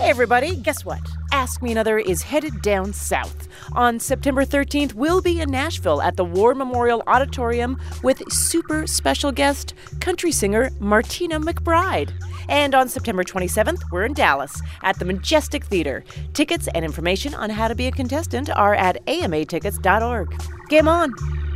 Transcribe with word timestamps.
Hey, 0.00 0.08
everybody, 0.08 0.56
guess 0.56 0.82
what? 0.82 1.02
Ask 1.30 1.60
Me 1.60 1.72
Another 1.72 1.98
is 1.98 2.22
headed 2.22 2.62
down 2.62 2.94
south. 2.94 3.48
On 3.74 4.00
September 4.00 4.46
13th, 4.46 4.94
we'll 4.94 5.20
be 5.20 5.42
in 5.42 5.50
Nashville 5.50 6.00
at 6.00 6.16
the 6.16 6.24
War 6.24 6.54
Memorial 6.54 7.02
Auditorium 7.06 7.78
with 8.02 8.22
super 8.32 8.86
special 8.86 9.30
guest, 9.30 9.74
country 10.00 10.32
singer 10.32 10.70
Martina 10.80 11.38
McBride. 11.38 12.12
And 12.48 12.74
on 12.74 12.88
September 12.88 13.22
27th, 13.22 13.82
we're 13.92 14.06
in 14.06 14.14
Dallas 14.14 14.62
at 14.82 14.98
the 14.98 15.04
Majestic 15.04 15.64
Theater. 15.66 16.02
Tickets 16.32 16.66
and 16.74 16.82
information 16.82 17.34
on 17.34 17.50
how 17.50 17.68
to 17.68 17.74
be 17.74 17.86
a 17.86 17.92
contestant 17.92 18.48
are 18.48 18.74
at 18.74 19.04
amatickets.org. 19.04 20.42
Game 20.70 20.88
on! 20.88 21.49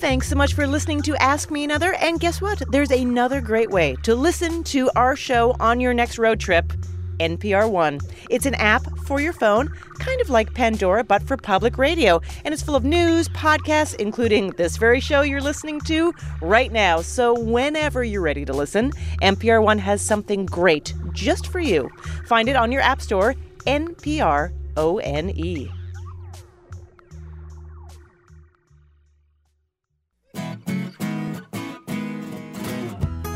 Thanks 0.00 0.28
so 0.28 0.34
much 0.34 0.54
for 0.54 0.66
listening 0.66 1.02
to 1.02 1.16
Ask 1.16 1.50
Me 1.50 1.62
Another. 1.62 1.92
And 1.92 2.18
guess 2.18 2.40
what? 2.40 2.62
There's 2.70 2.90
another 2.90 3.42
great 3.42 3.68
way 3.68 3.96
to 4.02 4.14
listen 4.14 4.64
to 4.64 4.90
our 4.96 5.14
show 5.14 5.54
on 5.60 5.78
your 5.78 5.92
next 5.92 6.16
road 6.16 6.40
trip. 6.40 6.72
NPR 7.18 7.70
One. 7.70 8.00
It's 8.30 8.46
an 8.46 8.54
app 8.54 8.82
for 9.00 9.20
your 9.20 9.34
phone, 9.34 9.68
kind 9.98 10.18
of 10.22 10.30
like 10.30 10.54
Pandora, 10.54 11.04
but 11.04 11.22
for 11.22 11.36
public 11.36 11.76
radio. 11.76 12.22
And 12.46 12.54
it's 12.54 12.62
full 12.62 12.76
of 12.76 12.82
news, 12.82 13.28
podcasts, 13.28 13.94
including 13.96 14.52
this 14.52 14.78
very 14.78 15.00
show 15.00 15.20
you're 15.20 15.42
listening 15.42 15.82
to 15.82 16.14
right 16.40 16.72
now. 16.72 17.02
So 17.02 17.38
whenever 17.38 18.02
you're 18.02 18.22
ready 18.22 18.46
to 18.46 18.54
listen, 18.54 18.92
NPR 19.20 19.62
One 19.62 19.78
has 19.78 20.00
something 20.00 20.46
great 20.46 20.94
just 21.12 21.48
for 21.48 21.60
you. 21.60 21.90
Find 22.24 22.48
it 22.48 22.56
on 22.56 22.72
your 22.72 22.80
App 22.80 23.02
Store, 23.02 23.34
NPR 23.66 24.52
O 24.78 24.96
N 24.96 25.28
E. 25.28 25.70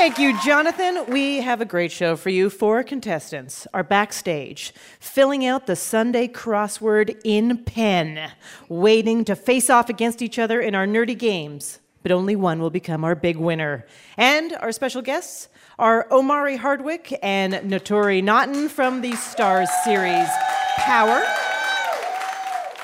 Thank 0.00 0.20
you, 0.20 0.40
Jonathan. 0.42 1.06
We 1.08 1.38
have 1.38 1.60
a 1.60 1.64
great 1.64 1.90
show 1.90 2.14
for 2.14 2.30
you. 2.30 2.50
Four 2.50 2.84
contestants 2.84 3.66
are 3.74 3.82
backstage, 3.82 4.72
filling 5.00 5.44
out 5.44 5.66
the 5.66 5.74
Sunday 5.74 6.28
crossword 6.28 7.20
in 7.24 7.64
pen, 7.64 8.30
waiting 8.68 9.24
to 9.24 9.34
face 9.34 9.68
off 9.68 9.88
against 9.88 10.22
each 10.22 10.38
other 10.38 10.60
in 10.60 10.76
our 10.76 10.86
nerdy 10.86 11.18
games. 11.18 11.80
But 12.04 12.12
only 12.12 12.36
one 12.36 12.60
will 12.60 12.70
become 12.70 13.02
our 13.02 13.16
big 13.16 13.38
winner. 13.38 13.86
And 14.16 14.54
our 14.60 14.70
special 14.70 15.02
guests 15.02 15.48
are 15.80 16.06
Omari 16.12 16.56
Hardwick 16.56 17.18
and 17.20 17.54
Naturi 17.54 18.22
Naughton 18.22 18.68
from 18.68 19.00
the 19.00 19.12
Starz 19.14 19.68
series 19.82 20.28
Power. 20.76 21.24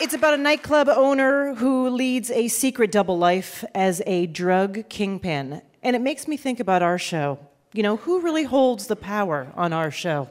It's 0.00 0.14
about 0.14 0.34
a 0.34 0.38
nightclub 0.38 0.88
owner 0.88 1.54
who 1.54 1.90
leads 1.90 2.32
a 2.32 2.48
secret 2.48 2.90
double 2.90 3.16
life 3.16 3.64
as 3.72 4.02
a 4.04 4.26
drug 4.26 4.88
kingpin. 4.88 5.62
And 5.84 5.94
it 5.94 6.00
makes 6.00 6.26
me 6.26 6.38
think 6.38 6.60
about 6.60 6.82
our 6.82 6.98
show. 6.98 7.38
You 7.74 7.82
know, 7.82 7.98
who 7.98 8.20
really 8.20 8.44
holds 8.44 8.86
the 8.86 8.96
power 8.96 9.52
on 9.54 9.74
our 9.74 9.90
show? 9.90 10.30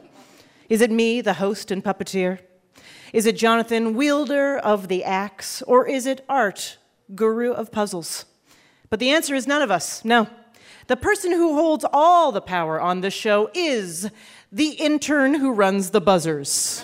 Is 0.68 0.80
it 0.80 0.90
me, 0.90 1.20
the 1.20 1.34
host 1.34 1.70
and 1.70 1.82
puppeteer? 1.82 2.40
Is 3.12 3.24
it 3.24 3.36
Jonathan, 3.36 3.94
wielder 3.94 4.58
of 4.58 4.88
the 4.88 5.04
axe? 5.04 5.62
Or 5.62 5.86
is 5.86 6.06
it 6.06 6.24
Art, 6.28 6.78
guru 7.14 7.52
of 7.52 7.70
puzzles? 7.70 8.24
But 8.90 8.98
the 8.98 9.10
answer 9.10 9.36
is 9.36 9.46
none 9.46 9.62
of 9.62 9.70
us. 9.70 10.04
No. 10.04 10.26
The 10.88 10.96
person 10.96 11.30
who 11.30 11.54
holds 11.54 11.84
all 11.92 12.32
the 12.32 12.40
power 12.40 12.80
on 12.80 13.00
this 13.00 13.14
show 13.14 13.50
is 13.54 14.10
the 14.50 14.70
intern 14.70 15.34
who 15.34 15.52
runs 15.52 15.90
the 15.90 16.00
buzzers. 16.00 16.82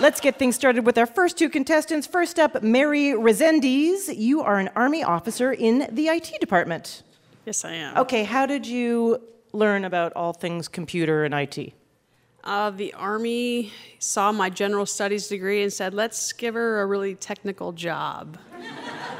Let's 0.00 0.20
get 0.20 0.38
things 0.38 0.56
started 0.56 0.84
with 0.84 0.98
our 0.98 1.06
first 1.06 1.38
two 1.38 1.48
contestants. 1.48 2.06
First 2.06 2.38
up, 2.38 2.62
Mary 2.62 3.12
Resendiz. 3.12 4.14
You 4.14 4.42
are 4.42 4.58
an 4.58 4.68
Army 4.74 5.04
officer 5.04 5.52
in 5.52 5.86
the 5.90 6.08
IT 6.08 6.34
department. 6.40 7.02
Yes, 7.46 7.64
I 7.64 7.74
am. 7.74 7.96
Okay, 7.98 8.24
how 8.24 8.44
did 8.44 8.66
you 8.66 9.22
learn 9.52 9.84
about 9.84 10.12
all 10.14 10.32
things 10.32 10.66
computer 10.66 11.24
and 11.24 11.32
IT? 11.32 11.72
Uh, 12.44 12.70
the 12.70 12.92
Army 12.94 13.72
saw 13.98 14.30
my 14.30 14.50
general 14.50 14.84
studies 14.84 15.28
degree 15.28 15.62
and 15.62 15.72
said, 15.72 15.94
let's 15.94 16.32
give 16.34 16.54
her 16.54 16.82
a 16.82 16.86
really 16.86 17.14
technical 17.14 17.72
job. 17.72 18.36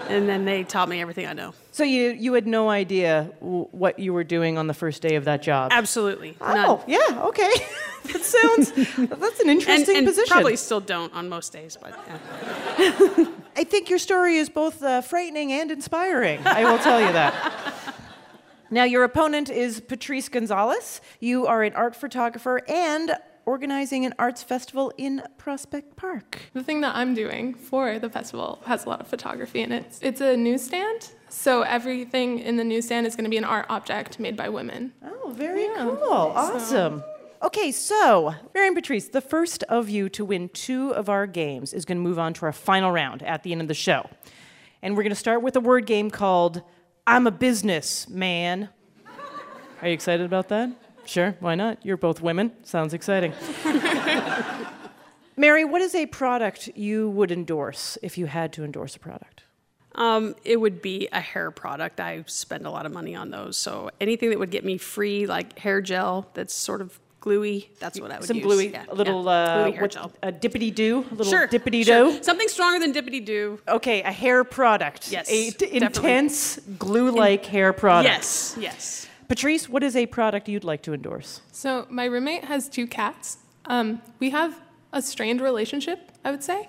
and 0.08 0.28
then 0.28 0.44
they 0.44 0.62
taught 0.62 0.90
me 0.90 1.00
everything 1.00 1.26
I 1.26 1.32
know. 1.32 1.54
So 1.72 1.84
you, 1.84 2.10
you 2.10 2.34
had 2.34 2.46
no 2.46 2.68
idea 2.68 3.30
w- 3.40 3.66
what 3.72 3.98
you 3.98 4.12
were 4.12 4.24
doing 4.24 4.58
on 4.58 4.66
the 4.66 4.74
first 4.74 5.00
day 5.00 5.14
of 5.16 5.24
that 5.24 5.42
job? 5.42 5.70
Absolutely. 5.72 6.36
Oh, 6.40 6.52
None. 6.54 6.80
yeah, 6.86 7.22
okay. 7.24 7.50
that 8.12 8.22
sounds, 8.22 8.72
that's 9.08 9.40
an 9.40 9.48
And, 9.48 9.60
interesting 9.60 9.96
and 9.96 10.06
position. 10.06 10.30
probably 10.30 10.56
still 10.56 10.80
don't 10.80 11.12
on 11.14 11.30
most 11.30 11.50
days, 11.52 11.78
but 11.80 11.98
yeah. 12.06 13.26
I 13.56 13.64
think 13.64 13.88
your 13.88 13.98
story 13.98 14.36
is 14.36 14.50
both 14.50 14.82
uh, 14.82 15.00
frightening 15.00 15.50
and 15.52 15.70
inspiring. 15.70 16.40
I 16.46 16.70
will 16.70 16.78
tell 16.78 17.00
you 17.00 17.10
that. 17.12 17.72
Now, 18.74 18.82
your 18.82 19.04
opponent 19.04 19.50
is 19.50 19.78
Patrice 19.78 20.28
Gonzalez. 20.28 21.00
You 21.20 21.46
are 21.46 21.62
an 21.62 21.74
art 21.74 21.94
photographer 21.94 22.60
and 22.66 23.14
organizing 23.46 24.04
an 24.04 24.14
arts 24.18 24.42
festival 24.42 24.92
in 24.98 25.22
Prospect 25.38 25.94
Park. 25.94 26.40
The 26.54 26.64
thing 26.64 26.80
that 26.80 26.96
I'm 26.96 27.14
doing 27.14 27.54
for 27.54 28.00
the 28.00 28.10
festival 28.10 28.60
has 28.66 28.84
a 28.84 28.88
lot 28.88 29.00
of 29.00 29.06
photography 29.06 29.60
in 29.60 29.70
it. 29.70 29.96
It's 30.02 30.20
a 30.20 30.36
newsstand, 30.36 31.12
so 31.28 31.62
everything 31.62 32.40
in 32.40 32.56
the 32.56 32.64
newsstand 32.64 33.06
is 33.06 33.14
going 33.14 33.22
to 33.22 33.30
be 33.30 33.36
an 33.36 33.44
art 33.44 33.66
object 33.68 34.18
made 34.18 34.36
by 34.36 34.48
women. 34.48 34.92
Oh, 35.04 35.32
very 35.32 35.66
Yeah. 35.66 35.94
cool. 36.02 36.10
Awesome. 36.34 37.04
Okay, 37.44 37.70
so, 37.70 38.34
Mary 38.56 38.66
and 38.66 38.74
Patrice, 38.74 39.06
the 39.06 39.20
first 39.20 39.62
of 39.68 39.88
you 39.88 40.08
to 40.08 40.24
win 40.24 40.48
two 40.48 40.92
of 40.94 41.08
our 41.08 41.28
games 41.28 41.72
is 41.72 41.84
going 41.84 41.98
to 41.98 42.02
move 42.02 42.18
on 42.18 42.34
to 42.34 42.46
our 42.46 42.52
final 42.52 42.90
round 42.90 43.22
at 43.22 43.44
the 43.44 43.52
end 43.52 43.60
of 43.60 43.68
the 43.68 43.74
show. 43.74 44.10
And 44.82 44.96
we're 44.96 45.04
going 45.04 45.10
to 45.10 45.14
start 45.14 45.42
with 45.42 45.54
a 45.54 45.60
word 45.60 45.86
game 45.86 46.10
called 46.10 46.60
I'm 47.06 47.26
a 47.26 47.30
Business 47.30 48.08
Man. 48.08 48.70
Are 49.82 49.88
you 49.88 49.92
excited 49.92 50.24
about 50.24 50.48
that? 50.48 50.70
Sure, 51.04 51.36
why 51.40 51.54
not? 51.54 51.84
You're 51.84 51.98
both 51.98 52.22
women. 52.22 52.52
Sounds 52.62 52.94
exciting. 52.94 53.34
Mary, 55.36 55.66
what 55.66 55.82
is 55.82 55.94
a 55.94 56.06
product 56.06 56.70
you 56.74 57.10
would 57.10 57.30
endorse 57.30 57.98
if 58.00 58.16
you 58.16 58.24
had 58.24 58.54
to 58.54 58.64
endorse 58.64 58.96
a 58.96 58.98
product? 58.98 59.42
Um, 59.96 60.34
it 60.44 60.58
would 60.58 60.80
be 60.80 61.08
a 61.12 61.20
hair 61.20 61.50
product. 61.50 62.00
I 62.00 62.24
spend 62.26 62.66
a 62.66 62.70
lot 62.70 62.86
of 62.86 62.92
money 62.92 63.14
on 63.14 63.30
those. 63.30 63.58
So 63.58 63.90
anything 64.00 64.30
that 64.30 64.38
would 64.38 64.50
get 64.50 64.64
me 64.64 64.78
free, 64.78 65.26
like 65.26 65.58
hair 65.58 65.82
gel 65.82 66.30
that's 66.32 66.54
sort 66.54 66.80
of 66.80 66.98
gluey, 67.24 67.70
that's 67.80 67.98
what 67.98 68.10
I 68.10 68.16
would 68.18 68.24
say. 68.24 68.28
Some 68.28 68.36
use. 68.36 68.44
gluey, 68.46 68.68
Yeah, 68.68 68.84
a 68.90 68.94
little 68.94 69.24
yeah, 69.24 69.30
uh, 69.30 69.62
gluey 69.62 69.72
hair 69.72 69.82
what, 69.82 69.90
gel. 69.92 70.12
a 70.22 70.30
dippity 70.30 70.70
doo, 70.74 71.04
a 71.10 71.14
little 71.14 71.32
Sure. 71.32 71.46
dippity 71.48 71.82
sure. 71.84 72.12
do. 72.12 72.22
Something 72.22 72.48
stronger 72.48 72.78
than 72.84 72.92
dippity 72.92 73.24
do. 73.24 73.58
Okay, 73.66 74.02
a 74.02 74.12
hair 74.12 74.44
product. 74.44 75.10
Yes, 75.10 75.26
A 75.30 75.50
t- 75.50 75.68
intense 75.74 76.58
glue-like 76.78 77.46
hair 77.46 77.72
product. 77.72 78.12
Yes, 78.14 78.56
yes. 78.60 79.08
Patrice, 79.28 79.68
what 79.70 79.82
is 79.82 79.96
a 79.96 80.04
product 80.06 80.48
you'd 80.50 80.64
like 80.64 80.82
to 80.82 80.92
endorse? 80.92 81.40
So, 81.50 81.86
my 81.88 82.04
roommate 82.04 82.44
has 82.44 82.68
two 82.68 82.86
cats. 82.86 83.38
Um, 83.64 84.02
we 84.20 84.28
have 84.30 84.60
a 84.92 85.00
strained 85.00 85.40
relationship, 85.40 85.98
I 86.26 86.30
would 86.30 86.42
say. 86.44 86.68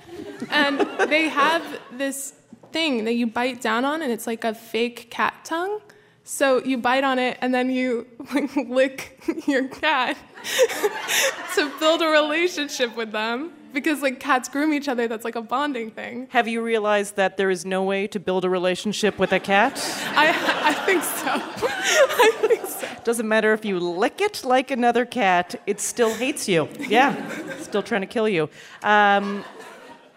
And 0.50 0.80
they 1.10 1.28
have 1.28 1.64
this 1.92 2.34
thing 2.72 3.04
that 3.06 3.14
you 3.20 3.28
bite 3.28 3.60
down 3.62 3.84
on, 3.84 4.02
and 4.02 4.10
it's 4.12 4.26
like 4.26 4.46
a 4.46 4.54
fake 4.54 5.12
cat 5.12 5.34
tongue. 5.44 5.82
So, 6.28 6.64
you 6.66 6.80
bite 6.80 7.04
on 7.04 7.20
it, 7.20 7.38
and 7.40 7.54
then 7.54 7.70
you 7.70 8.08
like, 8.34 8.56
lick 8.68 9.22
your 9.48 9.68
cat 9.68 10.18
to 11.56 11.72
build 11.80 12.02
a 12.02 12.08
relationship 12.08 12.98
with 12.98 13.12
them. 13.12 13.54
Because 13.74 14.02
like 14.02 14.20
cats 14.20 14.50
groom 14.50 14.74
each 14.74 14.88
other, 14.88 15.08
that's 15.08 15.24
like 15.24 15.36
a 15.36 15.42
bonding 15.42 15.92
thing. 15.92 16.28
Have 16.32 16.48
you 16.48 16.64
realized 16.64 17.16
that 17.18 17.38
there 17.38 17.52
is 17.52 17.64
no 17.64 17.84
way 17.84 18.08
to 18.08 18.20
build 18.20 18.44
a 18.44 18.50
relationship 18.50 19.20
with 19.20 19.34
a 19.34 19.40
cat? 19.40 19.74
I, 20.16 20.30
I 20.64 20.74
think 20.74 21.04
so. 21.04 21.28
I 21.30 22.32
think 22.42 22.66
so. 22.66 22.88
Doesn't 23.04 23.28
matter 23.28 23.54
if 23.54 23.64
you 23.64 23.78
lick 23.80 24.20
it 24.20 24.44
like 24.44 24.72
another 24.72 25.06
cat, 25.06 25.62
it 25.68 25.80
still 25.80 26.12
hates 26.16 26.48
you. 26.48 26.68
Yeah, 26.80 27.14
still 27.60 27.84
trying 27.84 28.02
to 28.02 28.08
kill 28.08 28.28
you. 28.28 28.50
Um, 28.82 29.46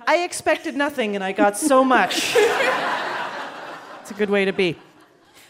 I 0.06 0.22
expected 0.24 0.74
nothing 0.74 1.16
and 1.16 1.22
I 1.22 1.32
got 1.32 1.58
so 1.58 1.84
much. 1.84 2.34
It's 2.34 4.10
a 4.10 4.14
good 4.16 4.30
way 4.30 4.46
to 4.46 4.54
be. 4.54 4.76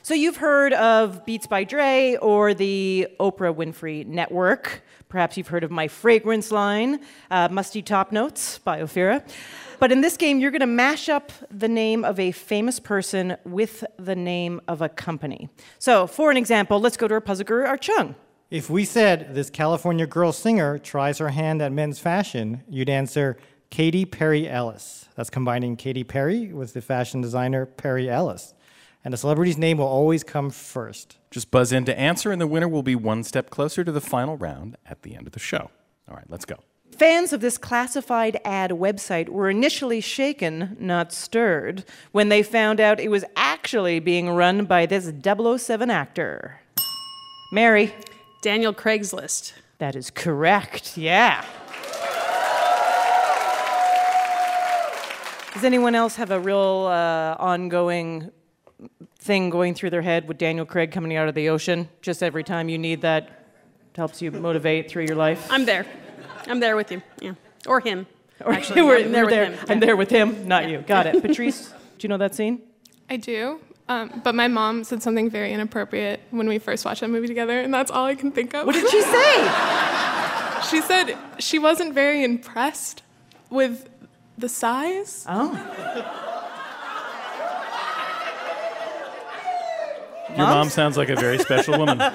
So, 0.03 0.15
you've 0.15 0.37
heard 0.37 0.73
of 0.75 1.25
Beats 1.27 1.47
by 1.47 1.65
Dre 1.65 2.17
or 2.23 2.55
the 2.55 3.09
Oprah 3.21 3.55
Winfrey 3.55 4.07
Network. 4.07 4.83
Perhaps 5.09 5.37
you've 5.37 5.49
heard 5.49 5.65
of 5.65 5.71
my 5.71 5.89
fragrance 5.89 6.51
line, 6.51 7.01
uh, 7.31 7.49
Musty 7.51 7.83
Top 7.83 8.13
Notes 8.13 8.59
by 8.59 8.81
Ophira. 8.81 9.23
But 9.81 9.93
in 9.93 10.01
this 10.01 10.17
game, 10.17 10.41
you're 10.41 10.51
going 10.51 10.61
to 10.61 10.67
mash 10.67 11.09
up 11.09 11.33
the 11.51 11.69
name 11.69 12.05
of 12.05 12.19
a 12.19 12.33
famous 12.33 12.81
person 12.81 13.37
with 13.45 13.85
the 13.99 14.17
name 14.17 14.61
of 14.69 14.83
a 14.83 14.89
company. 14.89 15.49
So, 15.79 16.07
for 16.07 16.31
an 16.31 16.37
example, 16.37 16.81
let's 16.81 16.97
go 16.97 17.09
to 17.09 17.15
our 17.15 17.21
puzzle 17.21 17.45
guru, 17.45 17.65
Art 17.65 17.83
Chung. 17.83 18.15
If 18.51 18.71
we 18.71 18.85
said 18.85 19.35
this 19.35 19.51
California 19.51 20.07
girl 20.07 20.33
singer 20.33 20.79
tries 20.79 21.19
her 21.19 21.29
hand 21.29 21.61
at 21.61 21.71
men's 21.71 21.99
fashion, 21.99 22.63
you'd 22.69 22.89
answer 22.89 23.37
Katy 23.71 24.05
Perry 24.07 24.49
Ellis. 24.49 25.07
That's 25.15 25.31
combining 25.31 25.77
Katy 25.77 26.05
Perry 26.05 26.53
with 26.53 26.73
the 26.73 26.81
fashion 26.81 27.21
designer 27.21 27.67
Perry 27.67 28.09
Ellis. 28.09 28.55
And 29.05 29.13
the 29.13 29.19
celebrity's 29.19 29.59
name 29.59 29.79
will 29.79 29.87
always 29.87 30.25
come 30.25 30.51
first. 30.51 31.19
Just 31.31 31.51
buzz 31.51 31.73
in 31.73 31.85
to 31.85 31.99
answer, 31.99 32.33
and 32.33 32.41
the 32.41 32.47
winner 32.47 32.69
will 32.69 32.83
be 32.83 32.95
one 32.95 33.23
step 33.23 33.51
closer 33.51 33.85
to 33.85 33.93
the 33.93 34.01
final 34.01 34.37
round 34.37 34.77
at 34.87 35.03
the 35.03 35.15
end 35.15 35.27
of 35.27 35.33
the 35.33 35.39
show. 35.41 35.71
All 36.09 36.17
right, 36.17 36.29
let's 36.29 36.45
go. 36.45 36.57
Fans 36.97 37.33
of 37.33 37.41
this 37.41 37.59
classified 37.59 38.41
ad 38.45 38.73
website 38.73 39.29
were 39.29 39.49
initially 39.49 40.01
shaken, 40.01 40.77
not 40.81 41.13
stirred, 41.13 41.85
when 42.13 42.29
they 42.29 42.43
found 42.43 42.81
out 42.81 42.99
it 42.99 43.09
was 43.09 43.25
actually 43.37 44.01
being 44.01 44.31
run 44.31 44.65
by 44.65 44.85
this 44.85 45.13
007 45.23 45.91
actor. 45.91 46.61
Mary, 47.53 47.95
Daniel 48.43 48.75
Craigslist. 48.75 49.53
that 49.79 49.95
is 49.95 50.11
correct. 50.11 50.97
Yeah. 50.97 51.45
Does 55.55 55.65
anyone 55.65 55.95
else 55.95 56.17
have 56.17 56.31
a 56.31 56.39
real 56.39 56.87
uh, 56.89 57.37
ongoing 57.39 58.31
thing 59.19 59.51
going 59.51 59.75
through 59.75 59.91
their 59.91 60.03
head 60.03 60.29
with 60.29 60.39
Daniel 60.39 60.65
Craig 60.67 60.91
coming 60.93 61.17
out 61.17 61.29
of 61.29 61.35
the 61.35 61.49
ocean? 61.49 61.89
Just 62.03 62.23
every 62.23 62.45
time 62.45 62.69
you 62.69 62.79
need 62.79 63.03
that, 63.03 63.25
it 63.25 63.97
helps 63.97 64.23
you 64.23 64.31
motivate 64.31 64.91
through 64.91 65.05
your 65.07 65.17
life? 65.17 65.47
I'm 65.51 65.65
there. 65.65 65.87
I'm 66.47 66.61
there 66.61 66.77
with 66.77 66.91
you. 66.93 67.03
Yeah. 67.21 67.35
Or 67.67 67.81
him. 67.81 68.07
Or 68.45 68.53
Actually, 68.53 68.83
we're- 68.89 69.05
I'm 69.05 69.13
there 69.13 69.25
we're 69.27 69.31
with 69.51 69.59
him. 69.61 69.67
I'm 69.69 69.81
there 69.81 69.97
with 69.97 70.11
him, 70.11 70.49
not 70.49 70.65
Yeah. 70.65 70.69
you. 70.71 70.79
Got 70.81 71.07
it. 71.07 71.23
Patrice, 71.23 71.69
do 71.99 72.05
you 72.05 72.09
know 72.09 72.19
that 72.19 72.35
scene? 72.35 72.63
I 73.11 73.17
do. 73.17 73.61
Um, 73.89 74.21
but 74.23 74.35
my 74.35 74.49
mom 74.49 74.85
said 74.85 75.03
something 75.03 75.31
very 75.31 75.51
inappropriate 75.53 76.21
when 76.31 76.47
we 76.47 76.59
first 76.59 76.85
watched 76.85 77.01
that 77.01 77.09
movie 77.09 77.27
together, 77.27 77.59
and 77.61 77.73
that's 77.73 77.91
all 77.91 78.05
I 78.05 78.15
can 78.15 78.31
think 78.33 78.55
of. 78.55 78.67
What 78.67 78.75
did 78.75 78.89
she 78.91 79.01
say? 79.01 79.49
she 80.71 80.83
said 80.83 81.17
she 81.39 81.59
wasn't 81.59 81.95
very 81.95 82.23
impressed 82.23 83.03
with 83.49 83.89
the 84.37 84.49
size. 84.49 85.25
Oh. 85.27 86.25
Your 90.37 90.47
mom 90.47 90.69
sounds 90.69 90.97
like 90.97 91.09
a 91.09 91.17
very 91.17 91.39
special 91.39 91.79
woman. 91.79 92.01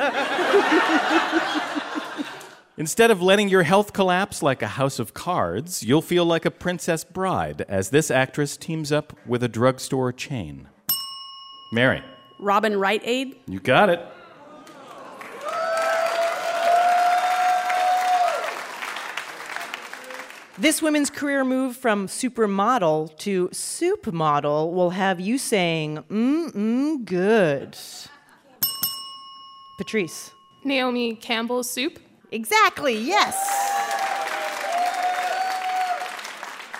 Instead 2.77 3.12
of 3.12 3.21
letting 3.21 3.50
your 3.50 3.63
health 3.63 3.94
collapse 3.94 4.42
like 4.42 4.62
a 4.62 4.68
house 4.68 4.98
of 4.98 5.13
cards, 5.13 5.83
you'll 5.83 6.01
feel 6.01 6.25
like 6.25 6.44
a 6.44 6.51
princess 6.51 7.04
bride 7.04 7.63
as 7.69 7.89
this 7.89 8.10
actress 8.10 8.57
teams 8.57 8.92
up 8.92 9.15
with 9.27 9.44
a 9.44 9.48
drugstore 9.48 10.12
chain. 10.12 10.69
Mary, 11.71 12.04
Robin 12.39 12.75
Wright 12.75 13.01
Aid. 13.04 13.38
you 13.48 13.60
got 13.60 13.89
it. 13.89 14.04
This 20.58 20.84
women's 20.84 21.10
career 21.10 21.44
move 21.44 21.76
from 21.76 22.06
supermodel 22.06 23.18
to 23.20 23.50
soup 23.52 24.14
model 24.14 24.72
will 24.72 24.92
have 24.92 25.20
you 25.20 25.40
saying, 25.40 26.04
mm 26.12 26.52
mm, 26.52 27.06
good. 27.06 27.76
Patrice. 29.80 30.30
Naomi 30.64 31.16
Campbell's 31.16 31.70
soup. 31.70 31.98
Exactly, 32.32 32.96
yes. 32.96 33.36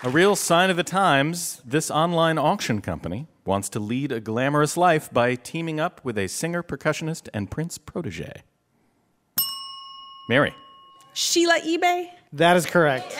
A 0.04 0.10
real 0.10 0.36
sign 0.36 0.70
of 0.70 0.78
the 0.78 0.84
times, 0.84 1.60
this 1.66 1.90
online 1.90 2.38
auction 2.38 2.80
company 2.80 3.28
wants 3.44 3.70
to 3.70 3.80
lead 3.80 4.12
a 4.12 4.20
glamorous 4.20 4.78
life 4.78 5.12
by 5.12 5.34
teaming 5.34 5.80
up 5.80 6.00
with 6.04 6.20
a 6.20 6.28
singer, 6.28 6.62
percussionist, 6.62 7.28
and 7.34 7.50
Prince 7.50 7.80
protege. 7.80 8.44
Mary, 10.30 10.54
Sheila 11.14 11.60
eBay. 11.62 12.10
That 12.34 12.56
is 12.56 12.68
correct. 12.68 13.16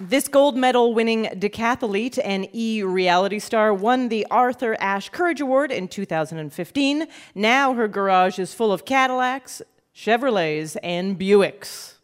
This 0.00 0.28
gold 0.28 0.56
medal 0.56 0.94
winning 0.94 1.24
decathlete 1.24 2.20
and 2.24 2.48
e 2.52 2.84
reality 2.84 3.40
star 3.40 3.74
won 3.74 4.08
the 4.08 4.24
Arthur 4.30 4.76
Ashe 4.78 5.08
Courage 5.08 5.40
Award 5.40 5.72
in 5.72 5.88
2015. 5.88 7.08
Now 7.34 7.74
her 7.74 7.88
garage 7.88 8.38
is 8.38 8.54
full 8.54 8.72
of 8.72 8.84
Cadillacs, 8.84 9.60
Chevrolets, 9.92 10.76
and 10.84 11.18
Buicks. 11.18 11.94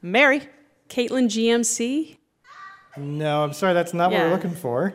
Mary. 0.00 0.48
Caitlyn 0.88 1.28
GMC. 1.28 2.18
No, 2.96 3.44
I'm 3.44 3.52
sorry, 3.52 3.72
that's 3.72 3.94
not 3.94 4.10
what 4.10 4.20
we're 4.20 4.30
looking 4.30 4.54
for. 4.54 4.92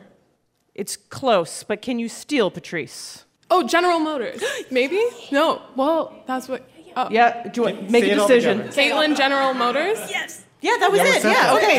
It's 0.75 0.95
close, 0.95 1.63
but 1.63 1.81
can 1.81 1.97
you 1.97 2.07
steal 2.07 2.51
Patrice? 2.51 3.23
Oh, 3.49 3.65
General 3.65 3.99
Motors. 3.99 4.43
Maybe? 4.71 5.03
No. 5.31 5.61
Well, 5.75 6.21
that's 6.27 6.47
what. 6.47 6.69
Oh. 6.99 7.07
Yeah, 7.11 7.43
do 7.43 7.51
you 7.53 7.61
want, 7.63 7.91
make 7.91 8.05
a 8.05 8.15
decision. 8.15 8.57
together. 8.57 8.81
Caitlyn 8.81 9.15
General 9.15 9.53
Motors? 9.53 9.99
Yes. 10.09 10.43
Yeah, 10.61 10.77
that 10.79 10.89
was 10.91 10.99
Yeah, 10.99 11.05
it. 11.05 11.23
Yeah, 11.23 11.31
that. 11.31 11.55
okay. 11.55 11.77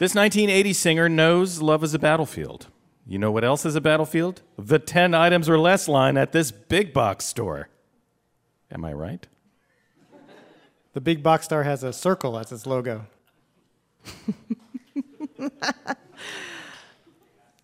This 0.00 0.16
1980 0.16 0.72
singer 0.72 1.08
knows 1.08 1.62
love 1.62 1.84
is 1.84 1.94
a 1.94 1.98
battlefield. 2.00 2.66
You 3.06 3.20
know 3.20 3.30
what 3.30 3.44
else 3.44 3.64
is 3.64 3.76
a 3.76 3.80
battlefield? 3.80 4.42
The 4.58 4.80
10 4.80 5.14
items 5.14 5.48
or 5.48 5.60
less 5.60 5.86
line 5.86 6.16
at 6.16 6.32
this 6.32 6.50
big 6.50 6.92
box 6.92 7.24
store. 7.24 7.68
Am 8.68 8.84
I 8.84 8.94
right? 8.94 9.28
The 10.94 11.00
big 11.00 11.22
box 11.22 11.44
store 11.44 11.62
has 11.62 11.84
a 11.84 11.92
circle 11.92 12.36
as 12.36 12.50
its 12.50 12.66
logo. 12.66 13.06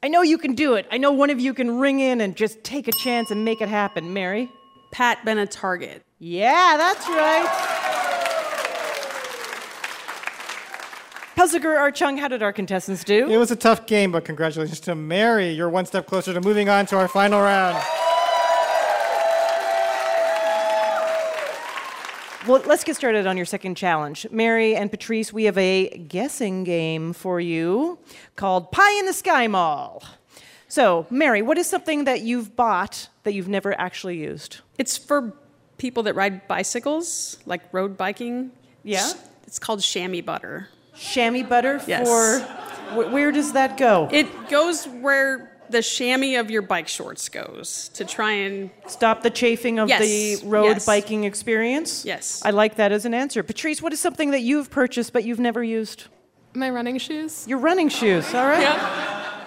I 0.05 0.09
know 0.09 0.23
you 0.23 0.37
can 0.37 0.55
do 0.55 0.75
it. 0.75 0.87
I 0.91 0.99
know 0.99 1.13
one 1.13 1.31
of 1.31 1.39
you 1.39 1.55
can 1.55 1.79
ring 1.79 2.01
in 2.01 2.21
and 2.21 2.37
just 2.37 2.65
take 2.65 2.89
a 2.89 2.93
chance 2.93 3.31
and 3.31 3.45
make 3.45 3.61
it 3.61 3.69
happen. 3.69 4.13
Mary? 4.13 4.51
Pat 4.91 5.25
Bena 5.25 5.47
Target. 5.47 6.03
Yeah, 6.19 6.75
that's 6.77 7.07
right. 7.09 7.93
Puzzler 11.37 11.79
Art 11.79 11.95
Chung, 11.95 12.19
how 12.19 12.27
did 12.27 12.43
our 12.43 12.53
contestants 12.53 13.05
do? 13.05 13.29
It 13.29 13.37
was 13.37 13.53
a 13.53 13.57
tough 13.57 13.87
game, 13.87 14.11
but 14.11 14.25
congratulations 14.25 14.81
to 14.81 14.97
Mary. 14.97 15.51
You're 15.51 15.69
one 15.69 15.87
step 15.87 16.07
closer 16.07 16.35
to 16.35 16.41
moving 16.41 16.69
on 16.69 16.85
to 16.87 16.97
our 16.97 17.09
final 17.09 17.41
round. 17.41 17.83
Well, 22.47 22.61
let's 22.67 22.83
get 22.83 22.97
started 22.97 23.27
on 23.29 23.37
your 23.37 23.47
second 23.47 23.77
challenge. 23.77 24.27
Mary 24.33 24.75
and 24.75 24.91
Patrice, 24.91 25.33
we 25.33 25.45
have 25.45 25.57
a 25.57 25.89
guessing 26.09 26.65
game 26.65 27.13
for 27.13 27.41
you 27.41 27.99
called 28.35 28.73
Pie 28.73 28.99
in 28.99 29.07
the 29.07 29.13
Sky 29.13 29.47
Mall. 29.47 30.03
So, 30.67 31.07
Mary, 31.09 31.41
what 31.43 31.57
is 31.57 31.69
something 31.69 32.05
that 32.05 32.23
you've 32.23 32.57
bought 32.57 33.09
that 33.23 33.35
you've 33.35 33.47
never 33.49 33.79
actually 33.79 34.17
used? 34.17 34.59
It's 34.77 34.97
for 34.97 35.35
people 35.79 36.03
that 36.05 36.15
ride 36.17 36.49
bicycles, 36.49 37.39
like 37.47 37.61
road 37.73 37.97
biking. 37.97 38.51
Yeah? 38.83 39.13
It's 39.47 39.61
called 39.61 39.81
chamois 39.83 40.23
butter. 40.23 40.69
Chamois 40.97 41.45
butter 41.45 41.81
Yes. 41.87 42.09
for. 42.09 42.41
Where 43.11 43.31
does 43.31 43.53
that 43.53 43.77
go? 43.77 44.09
It 44.11 44.49
goes 44.49 44.87
where 44.87 45.52
the 45.73 45.83
chamois 45.83 46.39
of 46.39 46.51
your 46.51 46.63
bike 46.63 46.87
shorts 46.89 47.29
goes 47.29 47.91
to 47.95 48.05
try 48.05 48.33
and 48.33 48.71
Stop 48.87 49.23
the 49.23 49.31
chafing 49.31 49.79
of 49.79 49.89
Yes, 49.89 50.03
the 50.41 50.47
road 50.47 50.65
yes. 50.67 50.87
biking 50.87 51.25
experience? 51.25 52.05
Yes. 52.05 52.43
I 52.45 52.51
like 52.51 52.77
that 52.77 52.93
as 52.93 53.05
an 53.05 53.15
answer. 53.15 53.43
Patrice, 53.43 53.83
what 53.83 53.93
is 53.93 54.01
something 54.01 54.31
that 54.31 54.41
you've 54.43 54.71
purchased 54.71 55.13
but 55.13 55.25
you've 55.25 55.41
never 55.41 55.65
used? 55.65 56.05
My 56.55 56.71
running 56.71 56.99
shoes? 56.99 57.47
Your 57.49 57.59
running 57.59 57.89
shoes, 57.89 58.33
all 58.35 58.47
right? 58.47 58.61
Yeah. 58.63 59.45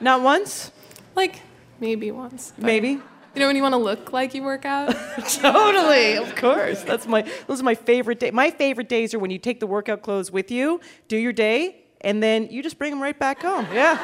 Not 0.00 0.22
once? 0.22 0.72
Like, 1.14 1.40
maybe 1.80 2.10
once. 2.10 2.52
Maybe? 2.58 2.88
You 3.34 3.40
know 3.40 3.46
when 3.48 3.56
you 3.56 3.62
want 3.62 3.74
to 3.74 3.78
look 3.78 4.12
like 4.14 4.32
you 4.34 4.42
work 4.42 4.64
out? 4.64 4.94
Totally, 5.28 6.16
of 6.16 6.34
course. 6.36 6.82
That's 6.82 7.06
my 7.06 7.22
those 7.46 7.60
are 7.60 7.64
my 7.64 7.74
favorite 7.74 8.18
days. 8.18 8.32
My 8.32 8.50
favorite 8.50 8.88
days 8.88 9.12
are 9.12 9.18
when 9.18 9.30
you 9.30 9.38
take 9.38 9.60
the 9.60 9.66
workout 9.66 10.00
clothes 10.00 10.30
with 10.30 10.50
you, 10.50 10.80
do 11.08 11.18
your 11.18 11.34
day, 11.34 11.84
and 12.00 12.22
then 12.22 12.48
you 12.50 12.62
just 12.62 12.78
bring 12.78 12.90
them 12.90 13.02
right 13.02 13.18
back 13.18 13.42
home. 13.42 13.66
Yeah. 13.74 13.98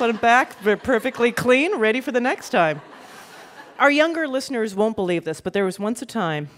Put 0.00 0.06
them 0.06 0.16
back, 0.16 0.62
they're 0.62 0.78
perfectly 0.78 1.30
clean, 1.30 1.76
ready 1.76 2.00
for 2.00 2.10
the 2.10 2.22
next 2.22 2.48
time. 2.48 2.80
Our 3.78 3.90
younger 3.90 4.26
listeners 4.26 4.74
won't 4.74 4.96
believe 4.96 5.24
this, 5.24 5.42
but 5.42 5.52
there 5.52 5.66
was 5.66 5.78
once 5.78 6.00
a 6.00 6.06
time 6.06 6.48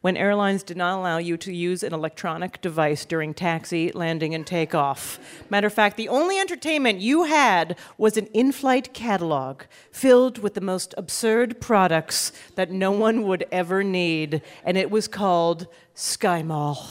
when 0.00 0.16
airlines 0.16 0.62
did 0.62 0.78
not 0.78 0.98
allow 0.98 1.18
you 1.18 1.36
to 1.36 1.52
use 1.52 1.82
an 1.82 1.92
electronic 1.92 2.58
device 2.62 3.04
during 3.04 3.34
taxi, 3.34 3.92
landing, 3.92 4.34
and 4.34 4.46
takeoff. 4.46 5.20
Matter 5.50 5.66
of 5.66 5.74
fact, 5.74 5.98
the 5.98 6.08
only 6.08 6.38
entertainment 6.38 7.00
you 7.00 7.24
had 7.24 7.78
was 7.98 8.16
an 8.16 8.28
in 8.32 8.50
flight 8.50 8.94
catalog 8.94 9.64
filled 9.92 10.38
with 10.38 10.54
the 10.54 10.62
most 10.62 10.94
absurd 10.96 11.60
products 11.60 12.32
that 12.54 12.70
no 12.70 12.92
one 12.92 13.24
would 13.24 13.44
ever 13.52 13.84
need, 13.84 14.40
and 14.64 14.78
it 14.78 14.90
was 14.90 15.06
called 15.06 15.66
Sky 15.92 16.42
Mall. 16.42 16.88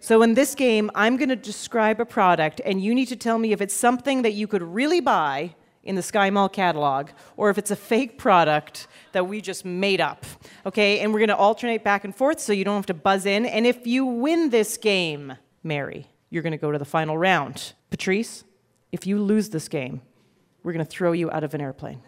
So, 0.00 0.22
in 0.22 0.34
this 0.34 0.54
game, 0.54 0.90
I'm 0.94 1.16
going 1.16 1.28
to 1.28 1.36
describe 1.36 2.00
a 2.00 2.04
product, 2.04 2.60
and 2.64 2.82
you 2.82 2.94
need 2.94 3.06
to 3.06 3.16
tell 3.16 3.36
me 3.36 3.52
if 3.52 3.60
it's 3.60 3.74
something 3.74 4.22
that 4.22 4.32
you 4.32 4.46
could 4.46 4.62
really 4.62 5.00
buy 5.00 5.54
in 5.82 5.96
the 5.96 6.02
Sky 6.02 6.30
Mall 6.30 6.48
catalog 6.48 7.08
or 7.36 7.50
if 7.50 7.58
it's 7.58 7.70
a 7.70 7.76
fake 7.76 8.18
product 8.18 8.86
that 9.12 9.26
we 9.26 9.40
just 9.40 9.64
made 9.64 10.00
up. 10.00 10.24
Okay, 10.66 11.00
and 11.00 11.12
we're 11.12 11.18
going 11.18 11.28
to 11.28 11.36
alternate 11.36 11.82
back 11.82 12.04
and 12.04 12.14
forth 12.14 12.38
so 12.38 12.52
you 12.52 12.64
don't 12.64 12.76
have 12.76 12.86
to 12.86 12.94
buzz 12.94 13.26
in. 13.26 13.46
And 13.46 13.66
if 13.66 13.86
you 13.86 14.04
win 14.04 14.50
this 14.50 14.76
game, 14.76 15.34
Mary, 15.62 16.06
you're 16.30 16.42
going 16.42 16.52
to 16.52 16.58
go 16.58 16.70
to 16.70 16.78
the 16.78 16.84
final 16.84 17.16
round. 17.16 17.72
Patrice, 17.90 18.44
if 18.92 19.06
you 19.06 19.18
lose 19.18 19.48
this 19.48 19.66
game, 19.68 20.02
we're 20.62 20.72
going 20.72 20.84
to 20.84 20.90
throw 20.90 21.12
you 21.12 21.30
out 21.30 21.42
of 21.42 21.54
an 21.54 21.60
airplane. 21.60 22.02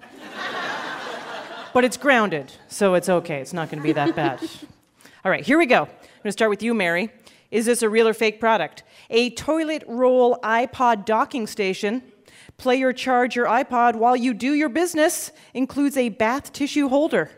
but 1.75 1.85
it's 1.85 1.97
grounded, 1.97 2.52
so 2.68 2.94
it's 2.94 3.09
okay. 3.09 3.40
It's 3.40 3.52
not 3.52 3.70
going 3.70 3.78
to 3.78 3.87
be 3.87 3.92
that 3.92 4.14
bad. 4.14 4.40
All 5.25 5.30
right, 5.30 5.44
here 5.44 5.59
we 5.59 5.66
go. 5.66 5.82
I'm 5.82 5.88
going 5.88 6.25
to 6.25 6.32
start 6.32 6.50
with 6.50 6.62
you, 6.62 6.75
Mary. 6.75 7.11
Is 7.50 7.66
this 7.66 7.83
a 7.83 7.88
real 7.88 8.09
or 8.09 8.14
fake 8.14 8.40
product? 8.40 8.83
A 9.11 9.30
toilet 9.30 9.85
roll 9.87 10.38
iPod 10.42 11.04
docking 11.04 11.47
station. 11.47 12.02
Play 12.57 12.83
or 12.83 12.92
charge 12.92 13.35
your 13.35 13.47
iPod 13.47 13.97
while 13.97 14.14
you 14.14 14.35
do 14.35 14.52
your 14.52 14.69
business. 14.69 15.33
Includes 15.54 15.97
a 15.97 16.11
bath 16.11 16.52
tissue 16.52 16.88
holder. 16.88 17.30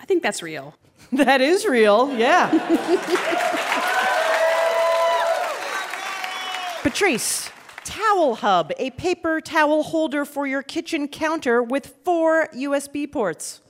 I 0.00 0.04
think 0.04 0.22
that's 0.22 0.42
real. 0.42 0.74
That 1.12 1.40
is 1.40 1.66
real, 1.66 2.16
yeah. 2.16 2.48
Patrice, 6.84 7.50
Towel 7.84 8.36
Hub, 8.36 8.70
a 8.78 8.90
paper 8.90 9.40
towel 9.40 9.82
holder 9.82 10.24
for 10.24 10.46
your 10.46 10.62
kitchen 10.62 11.08
counter 11.08 11.64
with 11.64 11.96
four 12.04 12.46
USB 12.54 13.10
ports. 13.10 13.60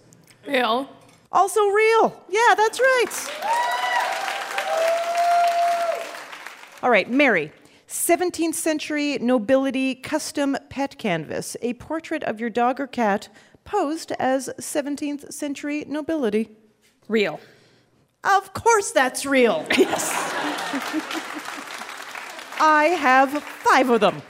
Real. 0.47 0.90
Also 1.33 1.64
real. 1.69 2.23
Yeah, 2.28 2.54
that's 2.54 2.78
right. 2.78 4.20
All 6.82 6.90
right, 6.90 7.10
Mary. 7.10 7.52
17th 7.88 8.54
century 8.54 9.18
nobility 9.18 9.94
custom 9.94 10.56
pet 10.70 10.96
canvas, 10.96 11.56
a 11.60 11.75
portrait 11.75 12.22
of 12.25 12.40
your 12.40 12.49
dog 12.49 12.80
or 12.80 12.87
cat 12.87 13.28
posed 13.64 14.12
as 14.12 14.49
17th 14.58 15.30
century 15.30 15.84
nobility. 15.87 16.49
Real. 17.08 17.38
Of 18.25 18.54
course 18.54 18.92
that's 18.92 19.26
real. 19.26 19.66
Yes. 19.76 20.10
I 22.62 22.96
have 22.99 23.42
five 23.42 23.90
of 23.90 24.00
them. 24.00 24.22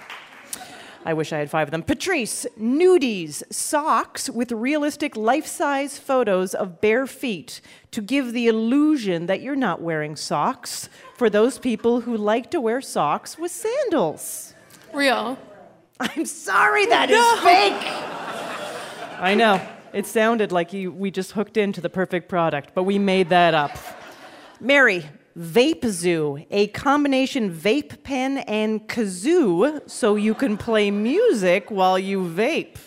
I 1.04 1.14
wish 1.14 1.32
I 1.32 1.38
had 1.38 1.50
five 1.50 1.68
of 1.68 1.72
them. 1.72 1.82
Patrice, 1.82 2.46
nudies, 2.58 3.42
socks 3.52 4.28
with 4.28 4.52
realistic 4.52 5.16
life 5.16 5.46
size 5.46 5.98
photos 5.98 6.54
of 6.54 6.80
bare 6.80 7.06
feet 7.06 7.60
to 7.90 8.00
give 8.00 8.32
the 8.32 8.46
illusion 8.46 9.26
that 9.26 9.40
you're 9.40 9.56
not 9.56 9.80
wearing 9.80 10.14
socks 10.14 10.88
for 11.20 11.28
those 11.28 11.58
people 11.58 12.00
who 12.00 12.16
like 12.16 12.50
to 12.50 12.58
wear 12.62 12.80
socks 12.80 13.36
with 13.36 13.52
sandals. 13.52 14.54
Real. 14.94 15.38
I'm 16.00 16.24
sorry, 16.24 16.86
that 16.86 17.10
is 17.10 17.40
fake. 17.40 19.20
I 19.20 19.34
know. 19.34 19.60
It 19.92 20.06
sounded 20.06 20.50
like 20.50 20.72
you, 20.72 20.90
we 20.90 21.10
just 21.10 21.32
hooked 21.32 21.58
into 21.58 21.82
the 21.82 21.90
perfect 21.90 22.30
product, 22.30 22.70
but 22.74 22.84
we 22.84 22.98
made 22.98 23.28
that 23.28 23.52
up. 23.52 23.76
Mary, 24.60 25.04
Vape 25.38 25.86
Zoo, 25.90 26.42
a 26.50 26.68
combination 26.68 27.54
vape 27.54 28.02
pen 28.02 28.38
and 28.38 28.88
kazoo 28.88 29.86
so 29.90 30.16
you 30.16 30.32
can 30.32 30.56
play 30.56 30.90
music 30.90 31.70
while 31.70 31.98
you 31.98 32.22
vape. 32.22 32.78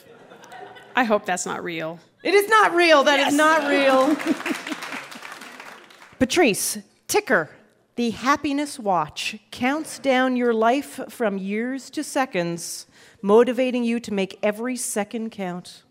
I 0.96 1.04
hope 1.04 1.28
that's 1.28 1.46
not 1.46 1.64
real. 1.64 2.00
It 2.24 2.34
is 2.34 2.50
not 2.50 2.74
real. 2.74 3.04
That 3.04 3.28
is 3.28 3.36
not 3.36 3.70
real. 3.70 4.16
Patrice, 6.18 6.80
Ticker, 7.08 7.52
the 7.96 8.12
happiness 8.12 8.80
watch, 8.80 9.38
counts 9.52 10.00
down 10.00 10.36
your 10.36 10.54
life 10.54 11.00
from 11.10 11.38
years 11.38 11.90
to 11.92 12.04
seconds, 12.04 12.88
motivating 13.22 13.84
you 13.84 14.00
to 14.00 14.14
make 14.14 14.40
every 14.42 14.76
second 14.76 15.30
count. 15.30 15.84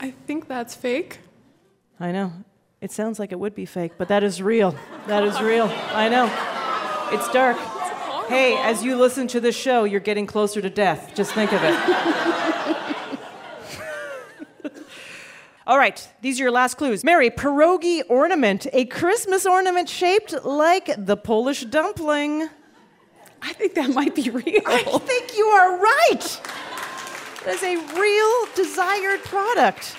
I 0.00 0.10
think 0.10 0.48
that's 0.48 0.74
fake. 0.74 1.18
I 2.00 2.12
know. 2.12 2.32
It 2.80 2.92
sounds 2.92 3.18
like 3.18 3.32
it 3.32 3.38
would 3.38 3.54
be 3.54 3.66
fake, 3.66 3.92
but 3.98 4.08
that 4.08 4.22
is 4.22 4.42
real. 4.42 4.74
That 5.06 5.24
is 5.24 5.40
real. 5.40 5.72
I 5.92 6.08
know. 6.08 6.26
It's 7.12 7.28
dark. 7.30 7.56
Hey, 8.28 8.56
as 8.58 8.82
you 8.82 8.96
listen 8.96 9.28
to 9.28 9.40
this 9.40 9.56
show, 9.56 9.84
you're 9.84 10.00
getting 10.00 10.26
closer 10.26 10.60
to 10.60 10.68
death. 10.68 11.12
Just 11.14 11.32
think 11.32 11.52
of 11.52 11.62
it. 11.62 12.35
All 15.66 15.78
right, 15.78 16.08
these 16.22 16.38
are 16.38 16.44
your 16.44 16.52
last 16.52 16.76
clues. 16.76 17.02
Mary, 17.02 17.28
pierogi 17.28 18.02
ornament, 18.08 18.68
a 18.72 18.84
Christmas 18.84 19.44
ornament 19.46 19.88
shaped 19.88 20.32
like 20.44 20.88
the 20.96 21.16
Polish 21.16 21.64
dumpling. 21.64 22.48
I 23.42 23.52
think 23.52 23.74
that 23.74 23.90
might 23.90 24.14
be 24.14 24.30
real. 24.30 24.60
I 24.66 24.82
think 24.82 25.36
you 25.36 25.46
are 25.46 25.76
right. 25.76 26.40
That 27.44 27.54
is 27.54 27.62
a 27.64 27.76
real 27.98 28.54
desired 28.54 29.24
product. 29.24 29.96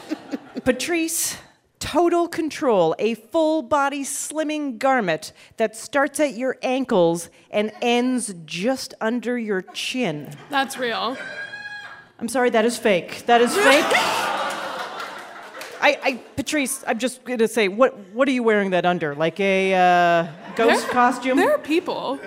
Patrice, 0.64 1.38
Total 1.78 2.28
Control, 2.28 2.94
a 2.98 3.14
full 3.14 3.62
body 3.62 4.04
slimming 4.04 4.78
garment 4.78 5.32
that 5.56 5.74
starts 5.74 6.20
at 6.20 6.34
your 6.34 6.58
ankles 6.62 7.30
and 7.50 7.72
ends 7.80 8.34
just 8.44 8.92
under 9.00 9.38
your 9.38 9.62
chin. 9.62 10.34
That's 10.50 10.76
real. 10.76 11.16
I'm 12.18 12.28
sorry, 12.28 12.50
that 12.50 12.66
is 12.66 12.76
fake. 12.76 13.24
That 13.24 13.40
is 13.40 13.56
fake. 13.56 14.37
I, 15.80 15.98
I, 16.02 16.12
Patrice, 16.36 16.82
I'm 16.86 16.98
just 16.98 17.24
gonna 17.24 17.48
say, 17.48 17.68
what, 17.68 17.96
what 18.12 18.26
are 18.28 18.32
you 18.32 18.42
wearing 18.42 18.70
that 18.70 18.84
under? 18.86 19.14
Like 19.14 19.38
a 19.40 19.74
uh, 19.74 20.26
ghost 20.56 20.82
There- 20.84 20.90
costume? 20.92 21.36
There 21.36 21.52
are 21.54 21.58
people. 21.58 22.18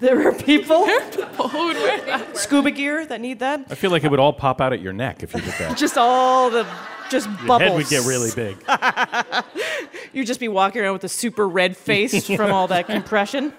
There 0.00 0.28
are 0.28 0.32
people, 0.32 0.84
There 0.84 1.00
are 1.06 1.10
people 1.10 1.48
who 1.48 1.66
would 1.68 1.76
wear 1.76 2.00
that. 2.06 2.36
scuba 2.36 2.70
gear 2.72 3.06
that 3.06 3.20
need 3.20 3.38
that. 3.38 3.66
I 3.70 3.74
feel 3.74 3.90
like 3.90 4.02
it 4.04 4.10
would 4.10 4.18
all 4.20 4.32
pop 4.32 4.60
out 4.60 4.72
at 4.72 4.80
your 4.82 4.92
neck 4.92 5.22
if 5.22 5.32
you 5.32 5.40
did 5.40 5.54
that. 5.58 5.76
Just 5.78 5.96
all 5.96 6.50
the, 6.50 6.66
just 7.10 7.28
Your 7.28 7.46
bubbles. 7.46 7.60
head 7.70 7.76
would 7.76 7.88
get 7.88 8.04
really 8.04 8.30
big. 8.34 8.56
You'd 10.12 10.26
just 10.26 10.40
be 10.40 10.48
walking 10.48 10.82
around 10.82 10.94
with 10.94 11.04
a 11.04 11.08
super 11.08 11.48
red 11.48 11.76
face 11.76 12.26
from 12.36 12.50
all 12.52 12.66
that 12.68 12.86
compression. 12.86 13.52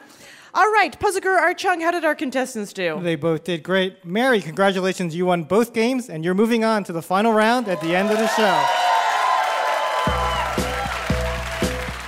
All 0.54 0.72
right, 0.72 0.98
Puzzlegur, 1.00 1.38
Art 1.38 1.58
Chung, 1.58 1.82
how 1.82 1.92
did 1.92 2.06
our 2.06 2.16
contestants 2.16 2.74
do? 2.74 3.00
They 3.02 3.16
both 3.16 3.44
did 3.44 3.64
great. 3.64 4.04
Mary, 4.06 4.42
congratulations. 4.42 5.16
You 5.16 5.26
won 5.26 5.44
both 5.44 5.74
games, 5.74 6.10
and 6.10 6.24
you're 6.24 6.34
moving 6.34 6.64
on 6.64 6.84
to 6.86 6.94
the 6.94 7.02
final 7.02 7.34
round 7.34 7.68
at 7.68 7.82
the 7.82 7.96
end 7.96 8.10
of 8.12 8.18
the 8.18 8.28
show. 8.30 8.66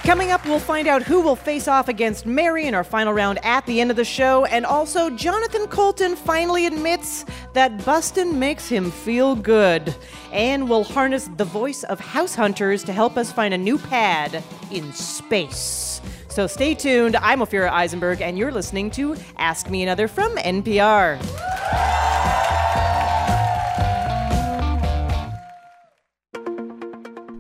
Coming 0.08 0.32
up, 0.32 0.46
we'll 0.46 0.58
find 0.58 0.88
out 0.88 1.04
who 1.04 1.20
will 1.20 1.36
face 1.36 1.68
off 1.68 1.90
against 1.90 2.26
Mary 2.26 2.66
in 2.66 2.74
our 2.74 2.86
final 2.86 3.12
round 3.12 3.44
at 3.44 3.66
the 3.66 3.82
end 3.82 3.92
of 3.92 3.98
the 3.98 4.06
show. 4.06 4.46
And 4.46 4.66
also, 4.66 5.10
Jonathan 5.10 5.68
Coulton 5.68 6.16
finally 6.16 6.66
admits 6.66 7.26
that 7.52 7.84
Bustin 7.84 8.40
makes 8.40 8.70
him 8.70 8.90
feel 8.90 9.36
good. 9.36 9.94
And 10.32 10.70
we'll 10.70 10.86
harness 10.86 11.30
the 11.36 11.44
voice 11.44 11.84
of 11.84 12.00
house 12.00 12.34
hunters 12.34 12.86
to 12.86 12.94
help 12.94 13.18
us 13.18 13.34
find 13.34 13.54
a 13.54 13.58
new 13.58 13.78
pad 13.78 14.42
in 14.72 14.94
space. 14.94 16.00
So 16.30 16.48
stay 16.48 16.74
tuned. 16.74 17.18
I'm 17.18 17.42
Ophira 17.42 17.70
Eisenberg, 17.70 18.22
and 18.22 18.38
you're 18.38 18.54
listening 18.54 18.90
to 18.92 19.18
Ask 19.38 19.70
Me 19.70 19.84
Another 19.84 20.08
from 20.08 20.38
NPR. 20.38 21.57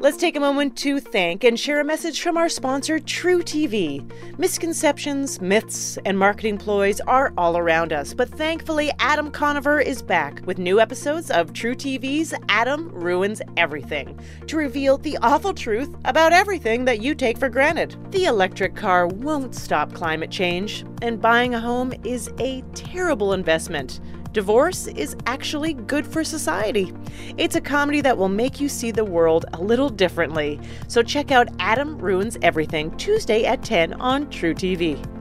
Let's 0.07 0.15
take 0.15 0.37
a 0.37 0.39
moment 0.39 0.77
to 0.77 1.01
thank 1.01 1.43
and 1.43 1.59
share 1.59 1.81
a 1.81 1.83
message 1.83 2.21
from 2.21 2.37
our 2.37 2.47
sponsor, 2.47 2.97
truTV. 2.97 4.39
Misconceptions, 4.39 5.41
myths, 5.41 5.97
and 6.05 6.17
marketing 6.17 6.57
ploys 6.57 7.01
are 7.01 7.33
all 7.37 7.57
around 7.57 7.91
us, 7.91 8.13
but 8.13 8.29
thankfully, 8.29 8.89
Adam 8.99 9.29
Conover 9.29 9.81
is 9.81 10.01
back 10.01 10.41
with 10.45 10.59
new 10.59 10.79
episodes 10.79 11.29
of 11.29 11.51
truTV's 11.51 12.33
Adam 12.47 12.87
Ruins 12.93 13.41
Everything 13.57 14.17
to 14.47 14.55
reveal 14.55 14.97
the 14.97 15.17
awful 15.21 15.53
truth 15.53 15.93
about 16.05 16.31
everything 16.31 16.85
that 16.85 17.01
you 17.01 17.13
take 17.13 17.37
for 17.37 17.49
granted. 17.49 17.97
The 18.13 18.27
electric 18.27 18.77
car 18.77 19.07
won't 19.07 19.55
stop 19.55 19.93
climate 19.93 20.31
change, 20.31 20.85
and 21.01 21.19
buying 21.19 21.53
a 21.53 21.59
home 21.59 21.93
is 22.05 22.31
a 22.39 22.61
terrible 22.73 23.33
investment. 23.33 23.99
Divorce 24.37 24.85
is 24.85 25.15
actually 25.25 25.73
good 25.73 26.05
for 26.05 26.23
society. 26.23 26.93
It's 27.37 27.55
a 27.55 27.59
comedy 27.59 28.01
that 28.01 28.19
will 28.19 28.29
make 28.29 28.59
you 28.59 28.69
see 28.69 28.91
the 28.91 29.03
world 29.03 29.47
a 29.53 29.59
little 29.59 29.89
differently. 29.89 30.59
So 30.87 31.01
check 31.01 31.31
out 31.31 31.47
Adam 31.57 31.97
Ruins 31.97 32.37
Everything 32.43 32.95
Tuesday 32.97 33.45
at 33.45 33.63
10 33.63 33.93
on 33.93 34.27
truTV. 34.27 35.16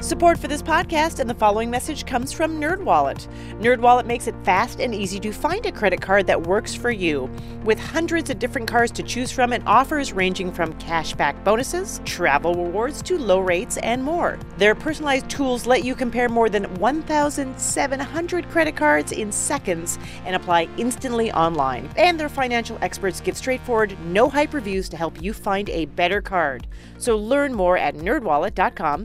Support 0.00 0.38
for 0.38 0.48
this 0.48 0.62
podcast 0.62 1.20
and 1.20 1.28
the 1.28 1.34
following 1.34 1.70
message 1.70 2.06
comes 2.06 2.32
from 2.32 2.58
NerdWallet. 2.58 3.28
NerdWallet 3.60 4.06
makes 4.06 4.28
it 4.28 4.34
fast 4.44 4.80
and 4.80 4.94
easy 4.94 5.20
to 5.20 5.30
find 5.30 5.66
a 5.66 5.72
credit 5.72 6.00
card 6.00 6.26
that 6.26 6.46
works 6.46 6.74
for 6.74 6.90
you. 6.90 7.28
With 7.64 7.78
hundreds 7.78 8.30
of 8.30 8.38
different 8.38 8.66
cards 8.66 8.92
to 8.92 9.02
choose 9.02 9.30
from 9.30 9.52
and 9.52 9.62
offers 9.66 10.14
ranging 10.14 10.52
from 10.52 10.72
cashback 10.78 11.44
bonuses, 11.44 12.00
travel 12.06 12.54
rewards 12.54 13.02
to 13.02 13.18
low 13.18 13.40
rates, 13.40 13.76
and 13.76 14.02
more. 14.02 14.38
Their 14.56 14.74
personalized 14.74 15.28
tools 15.28 15.66
let 15.66 15.84
you 15.84 15.94
compare 15.94 16.30
more 16.30 16.48
than 16.48 16.74
1,700 16.76 18.48
credit 18.48 18.76
cards 18.76 19.12
in 19.12 19.30
seconds 19.30 19.98
and 20.24 20.34
apply 20.34 20.66
instantly 20.78 21.30
online. 21.32 21.90
And 21.98 22.18
their 22.18 22.30
financial 22.30 22.78
experts 22.80 23.20
give 23.20 23.36
straightforward, 23.36 23.98
no 24.06 24.30
hype 24.30 24.54
reviews 24.54 24.88
to 24.88 24.96
help 24.96 25.20
you 25.20 25.34
find 25.34 25.68
a 25.68 25.84
better 25.84 26.22
card. 26.22 26.66
So 26.96 27.18
learn 27.18 27.52
more 27.52 27.76
at 27.76 27.96
nerdwallet.com 27.96 29.04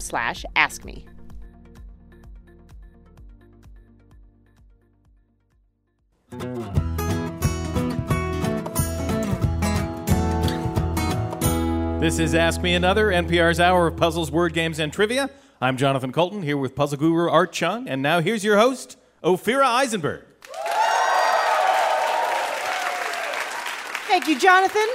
This 12.05 12.19
is 12.19 12.35
Ask 12.35 12.61
Me 12.61 12.75
Another, 12.75 13.07
NPR's 13.07 13.59
hour 13.59 13.87
of 13.87 13.97
puzzles, 13.97 14.29
word 14.29 14.53
games, 14.53 14.77
and 14.77 14.93
trivia. 14.93 15.27
I'm 15.59 15.75
Jonathan 15.75 16.11
Coulton 16.11 16.43
here 16.43 16.55
with 16.55 16.75
puzzle 16.75 16.99
guru 16.99 17.27
Art 17.27 17.51
Chung, 17.51 17.89
and 17.89 17.99
now 17.99 18.19
here's 18.19 18.43
your 18.43 18.59
host, 18.59 18.95
Ophira 19.23 19.65
Eisenberg. 19.65 20.23
Thank 24.07 24.27
you, 24.27 24.37
Jonathan. 24.37 24.87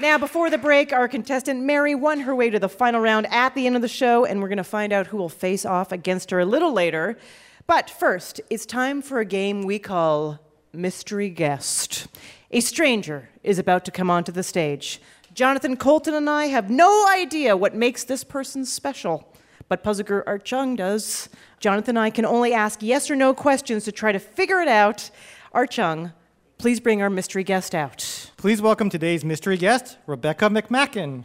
Now, 0.00 0.18
before 0.18 0.48
the 0.48 0.56
break, 0.56 0.92
our 0.92 1.08
contestant 1.08 1.64
Mary 1.64 1.96
won 1.96 2.20
her 2.20 2.32
way 2.32 2.48
to 2.50 2.60
the 2.60 2.68
final 2.68 3.00
round 3.00 3.26
at 3.32 3.56
the 3.56 3.66
end 3.66 3.74
of 3.74 3.82
the 3.82 3.88
show, 3.88 4.24
and 4.24 4.40
we're 4.40 4.46
going 4.46 4.58
to 4.58 4.62
find 4.62 4.92
out 4.92 5.08
who 5.08 5.16
will 5.16 5.28
face 5.28 5.66
off 5.66 5.90
against 5.90 6.30
her 6.30 6.38
a 6.38 6.46
little 6.46 6.72
later. 6.72 7.18
But 7.66 7.90
first, 7.90 8.40
it's 8.50 8.66
time 8.66 9.02
for 9.02 9.18
a 9.18 9.24
game 9.24 9.62
we 9.62 9.80
call 9.80 10.38
Mystery 10.72 11.28
Guest. 11.28 12.06
A 12.52 12.60
stranger 12.60 13.30
is 13.42 13.58
about 13.58 13.84
to 13.86 13.90
come 13.90 14.10
onto 14.10 14.30
the 14.30 14.44
stage. 14.44 15.00
Jonathan 15.36 15.76
Coulton 15.76 16.14
and 16.14 16.30
I 16.30 16.46
have 16.46 16.70
no 16.70 17.06
idea 17.10 17.58
what 17.58 17.74
makes 17.74 18.04
this 18.04 18.24
person 18.24 18.64
special, 18.64 19.30
but 19.68 19.82
Puzzler 19.82 20.26
Art 20.26 20.46
Chung 20.46 20.76
does. 20.76 21.28
Jonathan 21.60 21.98
and 21.98 22.04
I 22.06 22.08
can 22.08 22.24
only 22.24 22.54
ask 22.54 22.82
yes 22.82 23.10
or 23.10 23.16
no 23.16 23.34
questions 23.34 23.84
to 23.84 23.92
try 23.92 24.12
to 24.12 24.18
figure 24.18 24.60
it 24.60 24.68
out. 24.68 25.10
Art 25.52 25.70
Chung, 25.70 26.12
please 26.56 26.80
bring 26.80 27.02
our 27.02 27.10
mystery 27.10 27.44
guest 27.44 27.74
out. 27.74 28.30
Please 28.38 28.62
welcome 28.62 28.88
today's 28.88 29.26
mystery 29.26 29.58
guest, 29.58 29.98
Rebecca 30.06 30.46
McMackin. 30.46 31.24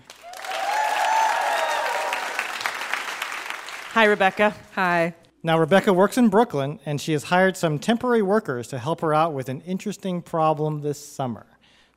Hi, 3.93 4.03
Rebecca. 4.03 4.53
Hi. 4.75 5.15
Now, 5.41 5.57
Rebecca 5.57 5.93
works 5.93 6.17
in 6.17 6.27
Brooklyn, 6.27 6.81
and 6.85 6.99
she 6.99 7.13
has 7.13 7.23
hired 7.23 7.55
some 7.55 7.79
temporary 7.79 8.21
workers 8.21 8.67
to 8.67 8.77
help 8.77 8.99
her 8.99 9.13
out 9.13 9.33
with 9.33 9.47
an 9.47 9.61
interesting 9.61 10.21
problem 10.21 10.81
this 10.81 10.99
summer. 10.99 11.45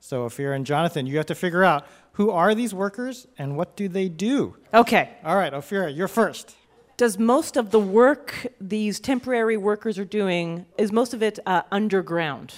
So, 0.07 0.27
Ophira 0.27 0.55
and 0.55 0.67
Jonathan, 0.67 1.07
you 1.07 1.17
have 1.17 1.25
to 1.25 1.35
figure 1.35 1.65
out 1.65 1.87
who 2.13 2.31
are 2.31 2.55
these 2.55 2.75
workers 2.75 3.27
and 3.39 3.57
what 3.57 3.75
do 3.75 3.89
they 3.89 4.11
do? 4.11 4.55
Okay. 4.75 5.09
All 5.25 5.35
right, 5.35 5.51
Ophira, 5.51 5.97
you're 5.97 6.09
first. 6.09 6.55
Does 6.99 7.19
most 7.19 7.57
of 7.57 7.71
the 7.71 7.81
work 7.81 8.49
these 8.61 9.01
temporary 9.01 9.57
workers 9.57 9.99
are 9.99 10.05
doing, 10.05 10.67
is 10.77 10.93
most 10.93 11.15
of 11.15 11.23
it 11.23 11.39
uh, 11.47 11.63
underground? 11.73 12.53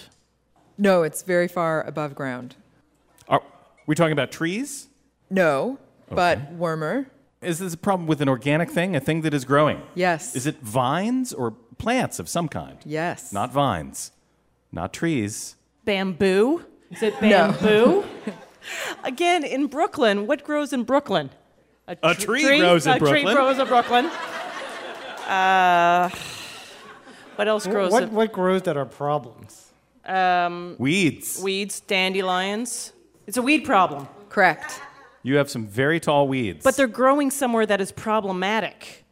No, 0.76 1.04
it's 1.04 1.22
very 1.22 1.46
far 1.46 1.84
above 1.84 2.16
ground. 2.16 2.56
Are 3.28 3.40
we 3.86 3.94
talking 3.94 4.10
about 4.10 4.32
trees? 4.32 4.88
No, 5.30 5.78
but 6.10 6.50
warmer. 6.50 7.06
Is 7.42 7.60
this 7.60 7.74
a 7.74 7.78
problem 7.78 8.08
with 8.08 8.20
an 8.20 8.28
organic 8.28 8.72
thing, 8.72 8.96
a 8.96 9.00
thing 9.00 9.20
that 9.20 9.32
is 9.32 9.44
growing? 9.44 9.82
Yes. 9.94 10.34
Is 10.34 10.48
it 10.48 10.56
vines 10.62 11.32
or 11.32 11.52
plants 11.78 12.18
of 12.18 12.28
some 12.28 12.48
kind? 12.48 12.78
Yes. 12.84 13.32
Not 13.32 13.52
vines, 13.52 14.10
not 14.72 14.92
trees. 14.92 15.54
Bamboo? 15.84 16.64
Is 16.90 17.02
it 17.02 17.20
No. 17.22 17.52
bamboo? 17.52 18.04
Again, 19.04 19.44
in 19.44 19.66
Brooklyn, 19.66 20.26
what 20.26 20.44
grows 20.44 20.72
in 20.72 20.82
Brooklyn? 20.84 21.30
A 21.88 22.14
tr- 22.14 22.20
tree 22.26 22.58
grows 22.58 22.86
in 22.86 22.92
a 22.94 22.98
tree 22.98 23.22
Brooklyn. 23.22 23.34
grows 23.36 23.58
in 23.58 23.66
Brooklyn. 23.68 24.06
Uh, 25.28 26.08
what 27.36 27.48
else 27.48 27.66
grows? 27.66 27.92
What, 27.92 28.02
in- 28.04 28.12
what 28.12 28.32
grows 28.32 28.62
that 28.62 28.76
are 28.76 28.84
problems? 28.86 29.62
Weeds. 30.78 31.40
weeds, 31.42 31.80
dandelions. 31.80 32.92
It's 33.26 33.36
a 33.36 33.42
weed 33.42 33.64
problem, 33.64 34.06
Correct. 34.28 34.80
You 35.24 35.36
have 35.36 35.50
some 35.50 35.66
very 35.66 35.98
tall 35.98 36.28
weeds. 36.28 36.62
but 36.62 36.76
they're 36.76 36.86
growing 36.86 37.32
somewhere 37.32 37.66
that 37.66 37.80
is 37.80 37.90
problematic. 37.90 39.04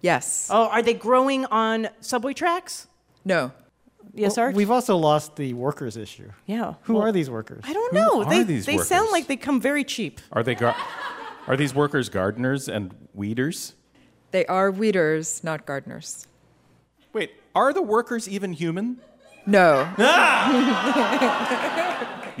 Yes. 0.00 0.48
Oh, 0.50 0.66
are 0.66 0.82
they 0.82 0.94
growing 0.94 1.44
on 1.46 1.88
subway 2.00 2.32
tracks? 2.32 2.88
No. 3.24 3.52
Yes, 4.14 4.38
Art? 4.38 4.54
We've 4.54 4.70
also 4.70 4.96
lost 4.96 5.36
the 5.36 5.54
workers 5.54 5.96
issue. 5.96 6.30
yeah. 6.46 6.74
Who 6.82 6.94
well, 6.94 7.02
are 7.04 7.12
these 7.12 7.30
workers? 7.30 7.62
I 7.66 7.72
don't 7.72 7.92
Who 7.92 7.98
know. 7.98 8.22
are 8.24 8.30
they 8.30 8.42
these 8.42 8.66
they 8.66 8.78
sound 8.78 9.10
like 9.12 9.26
they 9.26 9.36
come 9.36 9.60
very 9.60 9.84
cheap. 9.84 10.20
Are 10.32 10.42
they 10.42 10.54
gar- 10.54 10.76
Are 11.46 11.56
these 11.56 11.74
workers 11.74 12.08
gardeners 12.08 12.68
and 12.68 12.94
weeders? 13.14 13.74
They 14.30 14.46
are 14.46 14.70
weeders, 14.70 15.42
not 15.42 15.66
gardeners. 15.66 16.26
Wait, 17.12 17.32
are 17.54 17.72
the 17.72 17.82
workers 17.82 18.28
even 18.28 18.52
human? 18.52 19.00
No. 19.46 19.88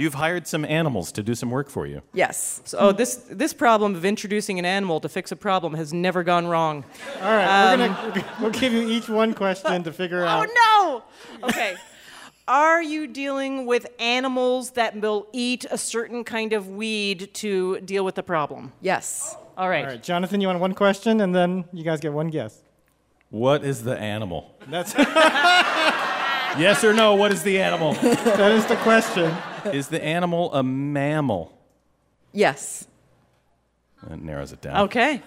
You've 0.00 0.14
hired 0.14 0.46
some 0.46 0.64
animals 0.64 1.12
to 1.12 1.22
do 1.22 1.34
some 1.34 1.50
work 1.50 1.68
for 1.68 1.86
you. 1.86 2.00
yes. 2.14 2.62
So, 2.64 2.78
oh, 2.78 2.92
this 2.92 3.16
this 3.30 3.52
problem 3.52 3.94
of 3.94 4.06
introducing 4.06 4.58
an 4.58 4.64
animal 4.64 4.98
to 5.00 5.10
fix 5.10 5.30
a 5.30 5.36
problem 5.36 5.74
has 5.74 5.92
never 5.92 6.22
gone 6.22 6.46
wrong. 6.46 6.84
All 7.20 7.30
right, 7.30 7.76
we're 7.76 7.88
gonna, 7.88 8.12
um, 8.18 8.24
we'll 8.40 8.50
give 8.50 8.72
you 8.72 8.88
each 8.88 9.10
one 9.10 9.34
question 9.34 9.82
to 9.82 9.92
figure 9.92 10.22
oh, 10.24 10.28
out. 10.28 10.48
Oh 10.48 11.04
no! 11.42 11.48
Okay. 11.48 11.76
Are 12.48 12.82
you 12.82 13.06
dealing 13.06 13.66
with 13.66 13.86
animals 13.98 14.70
that 14.70 14.98
will 14.98 15.28
eat 15.34 15.66
a 15.70 15.76
certain 15.76 16.24
kind 16.24 16.54
of 16.54 16.66
weed 16.68 17.34
to 17.34 17.78
deal 17.80 18.02
with 18.02 18.14
the 18.14 18.22
problem? 18.22 18.72
Yes. 18.80 19.36
All 19.58 19.68
right. 19.68 19.84
All 19.84 19.90
right, 19.90 20.02
Jonathan, 20.02 20.40
you 20.40 20.48
want 20.48 20.60
one 20.60 20.74
question, 20.74 21.20
and 21.20 21.34
then 21.34 21.66
you 21.74 21.84
guys 21.84 22.00
get 22.00 22.14
one 22.14 22.28
guess. 22.28 22.62
What 23.28 23.64
is 23.64 23.84
the 23.84 23.98
animal? 23.98 24.56
That's 24.66 24.94
yes 26.58 26.82
or 26.82 26.94
no, 26.94 27.14
what 27.14 27.32
is 27.32 27.42
the 27.42 27.60
animal? 27.60 27.92
that 27.92 28.50
is 28.50 28.64
the 28.64 28.76
question. 28.76 29.36
Is 29.66 29.88
the 29.88 30.02
animal 30.02 30.52
a 30.52 30.62
mammal? 30.62 31.56
Yes. 32.32 32.86
That 34.08 34.20
narrows 34.20 34.52
it 34.52 34.60
down. 34.60 34.84
Okay. 34.84 35.22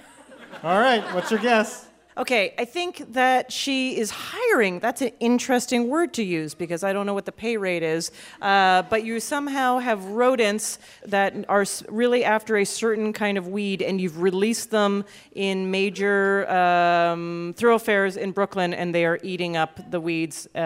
All 0.64 0.80
right, 0.80 1.04
what's 1.14 1.32
your 1.32 1.40
guess? 1.40 1.88
Okay, 2.16 2.54
I 2.60 2.66
think 2.66 3.14
that 3.14 3.52
she 3.52 3.98
is 3.98 4.12
hiring. 4.12 4.80
That's 4.80 5.02
an 5.02 5.12
interesting 5.20 5.90
word 5.90 6.14
to 6.14 6.24
use 6.24 6.54
because 6.54 6.84
I 6.84 6.94
don't 6.94 7.08
know 7.08 7.16
what 7.16 7.26
the 7.26 7.32
pay 7.32 7.58
rate 7.58 7.82
is. 7.82 8.12
Uh, 8.40 8.84
but 8.84 9.04
you 9.04 9.20
somehow 9.20 9.80
have 9.80 10.06
rodents 10.06 10.78
that 11.06 11.34
are 11.50 11.66
really 11.90 12.24
after 12.24 12.58
a 12.58 12.66
certain 12.66 13.14
kind 13.14 13.40
of 13.40 13.48
weed, 13.48 13.82
and 13.82 14.00
you've 14.00 14.22
released 14.22 14.70
them 14.70 15.06
in 15.32 15.72
major 15.72 16.48
um, 16.52 17.56
thoroughfares 17.58 18.16
in 18.16 18.32
Brooklyn, 18.32 18.76
and 18.76 18.94
they 18.94 19.06
are 19.06 19.20
eating 19.24 19.58
up 19.58 19.90
the 19.90 20.00
weeds. 20.00 20.48
Uh, 20.54 20.60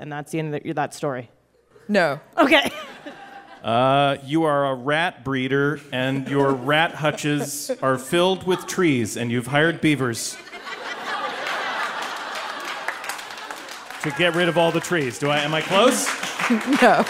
and 0.00 0.10
that's 0.10 0.32
the 0.32 0.38
end 0.38 0.54
of 0.54 0.62
the, 0.62 0.72
that 0.72 0.94
story. 0.94 1.28
No. 1.86 2.18
Okay. 2.38 2.70
Uh, 3.64 4.18
you 4.26 4.42
are 4.42 4.66
a 4.66 4.74
rat 4.74 5.24
breeder, 5.24 5.80
and 5.90 6.28
your 6.28 6.52
rat 6.52 6.94
hutches 6.94 7.70
are 7.80 7.96
filled 7.96 8.46
with 8.46 8.66
trees, 8.66 9.16
and 9.16 9.32
you've 9.32 9.46
hired 9.46 9.80
beavers 9.80 10.36
to 14.02 14.10
get 14.18 14.34
rid 14.34 14.50
of 14.50 14.58
all 14.58 14.70
the 14.70 14.80
trees. 14.80 15.18
Do 15.18 15.30
I? 15.30 15.38
Am 15.38 15.54
I 15.54 15.62
close? 15.62 16.06
No. 16.82 17.02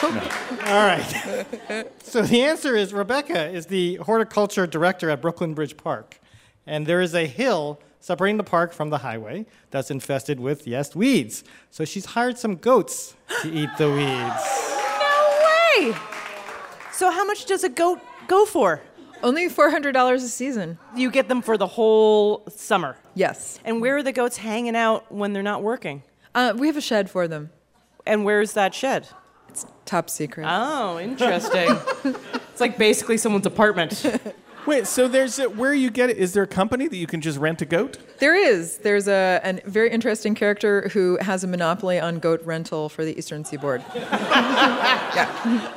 All 0.67 0.87
right. 0.87 1.87
so 2.05 2.23
the 2.23 2.43
answer 2.43 2.77
is 2.77 2.95
Rebecca 2.95 3.49
is 3.49 3.67
the 3.67 3.97
horticulture 3.97 4.65
director 4.65 5.11
at 5.11 5.21
Brooklyn 5.21 5.55
Bridge 5.55 5.77
Park. 5.77 6.21
And 6.69 6.87
there 6.87 7.01
is 7.01 7.17
a 7.17 7.27
hill 7.27 7.81
separating 7.99 8.37
the 8.37 8.45
park 8.45 8.73
from 8.73 8.91
the 8.91 8.99
highway 8.99 9.47
that's 9.73 9.91
infested 9.91 10.39
with, 10.39 10.69
yes, 10.69 10.95
weeds. 10.95 11.43
So 11.73 11.85
she's 11.85 12.05
hired 12.05 12.39
some 12.39 12.55
goats 12.55 13.17
to 13.43 13.51
eat 13.53 13.71
the 13.77 13.91
weeds. 13.91 14.45
no 15.01 15.91
way. 15.91 16.14
So 16.95 17.11
how 17.11 17.25
much 17.25 17.47
does 17.47 17.65
a 17.65 17.69
goat 17.69 18.01
go 18.29 18.47
for? 18.47 18.81
Only 19.25 19.49
$400 19.49 20.15
a 20.15 20.21
season. 20.21 20.79
You 20.95 21.11
get 21.11 21.29
them 21.29 21.43
for 21.43 21.59
the 21.59 21.67
whole 21.67 22.45
summer. 22.49 22.97
Yes. 23.15 23.59
And 23.65 23.81
where 23.81 23.97
are 23.97 24.03
the 24.03 24.13
goats 24.13 24.37
hanging 24.37 24.77
out 24.77 25.11
when 25.11 25.33
they're 25.33 25.43
not 25.43 25.65
working? 25.65 26.05
Uh, 26.37 26.55
we 26.57 26.69
have 26.69 26.77
a 26.77 26.81
shed 26.81 27.11
for 27.11 27.27
them. 27.27 27.51
And 28.07 28.25
where's 28.25 28.53
that 28.53 28.75
shed? 28.75 29.09
It's 29.49 29.67
top 29.87 30.09
secret. 30.09 30.47
Oh, 30.49 31.01
interesting. 31.01 31.77
it's 32.51 32.61
like 32.61 32.79
basically 32.79 33.17
someone's 33.17 33.47
apartment. 33.47 34.05
Wait, 34.67 34.87
so 34.87 35.09
there's 35.09 35.41
a, 35.41 35.51
where 35.51 35.75
you 35.75 35.91
get 35.91 36.11
it? 36.11 36.17
Is 36.17 36.33
there 36.33 36.45
a 36.45 36.47
company 36.47 36.87
that 36.87 36.97
you 36.97 37.09
can 37.09 37.21
just 37.21 37.39
rent 37.39 37.61
a 37.61 37.67
goat? 37.67 37.99
There 38.21 38.37
is. 38.37 38.79
There's 38.79 39.09
a, 39.09 39.41
a 39.43 39.69
very 39.69 39.91
interesting 39.91 40.37
character 40.37 40.89
who 40.91 41.19
has 41.21 41.43
a 41.43 41.49
monopoly 41.49 41.99
on 41.99 42.21
goat 42.21 42.41
rental 42.45 42.89
for 42.89 43.05
the 43.05 43.19
Eastern 43.19 43.45
Seaboard. 43.45 43.85
yeah. 43.95 45.73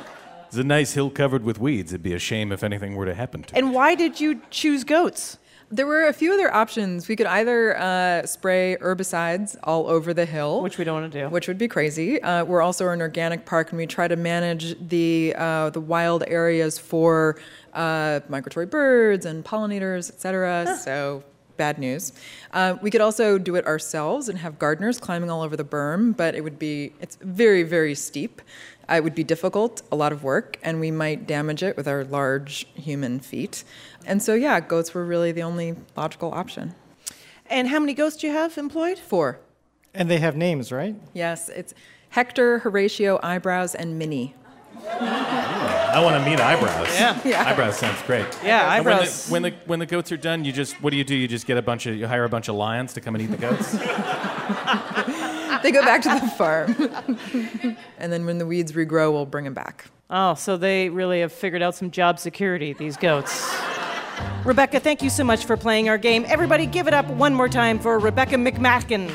It's 0.48 0.56
a 0.56 0.64
nice 0.64 0.94
hill 0.94 1.10
covered 1.10 1.44
with 1.44 1.58
weeds. 1.58 1.92
It'd 1.92 2.02
be 2.02 2.14
a 2.14 2.18
shame 2.18 2.52
if 2.52 2.62
anything 2.64 2.96
were 2.96 3.04
to 3.06 3.14
happen 3.14 3.42
to 3.42 3.54
it. 3.54 3.58
and 3.58 3.72
why 3.74 3.94
did 3.94 4.18
you 4.20 4.40
choose 4.50 4.82
goats? 4.82 5.38
There 5.70 5.86
were 5.86 6.06
a 6.06 6.14
few 6.14 6.32
other 6.32 6.52
options. 6.54 7.06
We 7.08 7.16
could 7.16 7.26
either 7.26 7.76
uh, 7.78 8.24
spray 8.24 8.78
herbicides 8.80 9.54
all 9.62 9.86
over 9.86 10.14
the 10.14 10.24
hill, 10.24 10.62
Which 10.62 10.78
we 10.78 10.84
don't 10.84 11.02
want 11.02 11.12
to 11.12 11.20
do. 11.24 11.28
which 11.28 11.46
would 11.48 11.58
be 11.58 11.68
crazy. 11.68 12.22
Uh, 12.22 12.44
we're 12.46 12.62
also 12.62 12.88
an 12.88 13.02
organic 13.02 13.44
park, 13.44 13.68
and 13.68 13.76
we 13.78 13.86
try 13.86 14.08
to 14.08 14.16
manage 14.16 14.74
the 14.88 15.34
uh, 15.36 15.68
the 15.68 15.80
wild 15.80 16.24
areas 16.26 16.78
for 16.78 17.36
uh, 17.74 18.20
migratory 18.30 18.64
birds 18.64 19.26
and 19.26 19.44
pollinators, 19.44 20.08
etc. 20.08 20.78
So 20.80 21.22
bad 21.58 21.76
news. 21.78 22.12
Uh, 22.54 22.76
we 22.80 22.90
could 22.90 23.02
also 23.02 23.36
do 23.36 23.54
it 23.56 23.66
ourselves 23.66 24.30
and 24.30 24.38
have 24.38 24.58
gardeners 24.58 24.98
climbing 24.98 25.28
all 25.28 25.42
over 25.42 25.54
the 25.56 25.64
berm, 25.64 26.16
but 26.16 26.34
it 26.34 26.40
would 26.42 26.58
be 26.58 26.94
it's 27.02 27.16
very 27.20 27.62
very 27.62 27.94
steep. 27.94 28.40
It 28.90 29.04
would 29.04 29.14
be 29.14 29.24
difficult, 29.24 29.82
a 29.92 29.96
lot 29.96 30.12
of 30.12 30.22
work, 30.24 30.58
and 30.62 30.80
we 30.80 30.90
might 30.90 31.26
damage 31.26 31.62
it 31.62 31.76
with 31.76 31.86
our 31.86 32.04
large 32.04 32.66
human 32.74 33.20
feet. 33.20 33.62
And 34.06 34.22
so, 34.22 34.34
yeah, 34.34 34.60
goats 34.60 34.94
were 34.94 35.04
really 35.04 35.30
the 35.32 35.42
only 35.42 35.76
logical 35.96 36.32
option. 36.32 36.74
And 37.50 37.68
how 37.68 37.78
many 37.80 37.92
goats 37.94 38.16
do 38.16 38.26
you 38.26 38.32
have 38.32 38.56
employed? 38.56 38.98
Four. 38.98 39.40
And 39.94 40.10
they 40.10 40.18
have 40.18 40.36
names, 40.36 40.72
right? 40.72 40.94
Yes, 41.12 41.48
it's 41.50 41.74
Hector, 42.10 42.60
Horatio, 42.60 43.18
Eyebrows, 43.22 43.74
and 43.74 43.98
Minnie. 43.98 44.34
I 44.90 46.00
want 46.02 46.22
to 46.22 46.30
meet 46.30 46.40
eyebrows. 46.40 46.88
Yeah. 46.94 47.18
Yeah. 47.24 47.44
Eyebrows 47.48 47.76
sounds 47.78 48.00
great. 48.02 48.26
Yeah, 48.44 48.74
And 48.76 48.84
when 48.84 48.96
the, 48.96 49.02
eyebrows. 49.02 49.28
when 49.30 49.42
the 49.42 49.50
when 49.66 49.78
the 49.80 49.86
goats 49.86 50.12
are 50.12 50.16
done, 50.16 50.44
you 50.44 50.52
just 50.52 50.80
what 50.82 50.90
do 50.90 50.96
you 50.96 51.04
do? 51.04 51.14
You 51.16 51.26
just 51.26 51.46
get 51.46 51.56
a 51.58 51.62
bunch 51.62 51.86
of 51.86 51.96
you 51.96 52.06
hire 52.06 52.24
a 52.24 52.28
bunch 52.28 52.48
of 52.48 52.54
lions 52.54 52.92
to 52.94 53.00
come 53.00 53.14
and 53.16 53.24
eat 53.24 53.30
the 53.30 53.36
goats. 53.38 53.74
They 55.62 55.72
go 55.72 55.82
back 55.82 56.02
to 56.02 56.08
the 56.08 56.28
farm. 56.28 57.76
and 57.98 58.12
then 58.12 58.26
when 58.26 58.38
the 58.38 58.46
weeds 58.46 58.72
regrow, 58.72 59.12
we'll 59.12 59.26
bring 59.26 59.44
them 59.44 59.54
back. 59.54 59.86
Oh, 60.08 60.34
so 60.34 60.56
they 60.56 60.88
really 60.88 61.20
have 61.20 61.32
figured 61.32 61.62
out 61.62 61.74
some 61.74 61.90
job 61.90 62.18
security, 62.18 62.72
these 62.72 62.96
goats. 62.96 63.54
Rebecca, 64.44 64.80
thank 64.80 65.02
you 65.02 65.10
so 65.10 65.24
much 65.24 65.44
for 65.44 65.56
playing 65.56 65.88
our 65.88 65.98
game. 65.98 66.24
Everybody, 66.28 66.66
give 66.66 66.86
it 66.86 66.94
up 66.94 67.06
one 67.08 67.34
more 67.34 67.48
time 67.48 67.78
for 67.78 67.98
Rebecca 67.98 68.36
McMackin. 68.36 69.10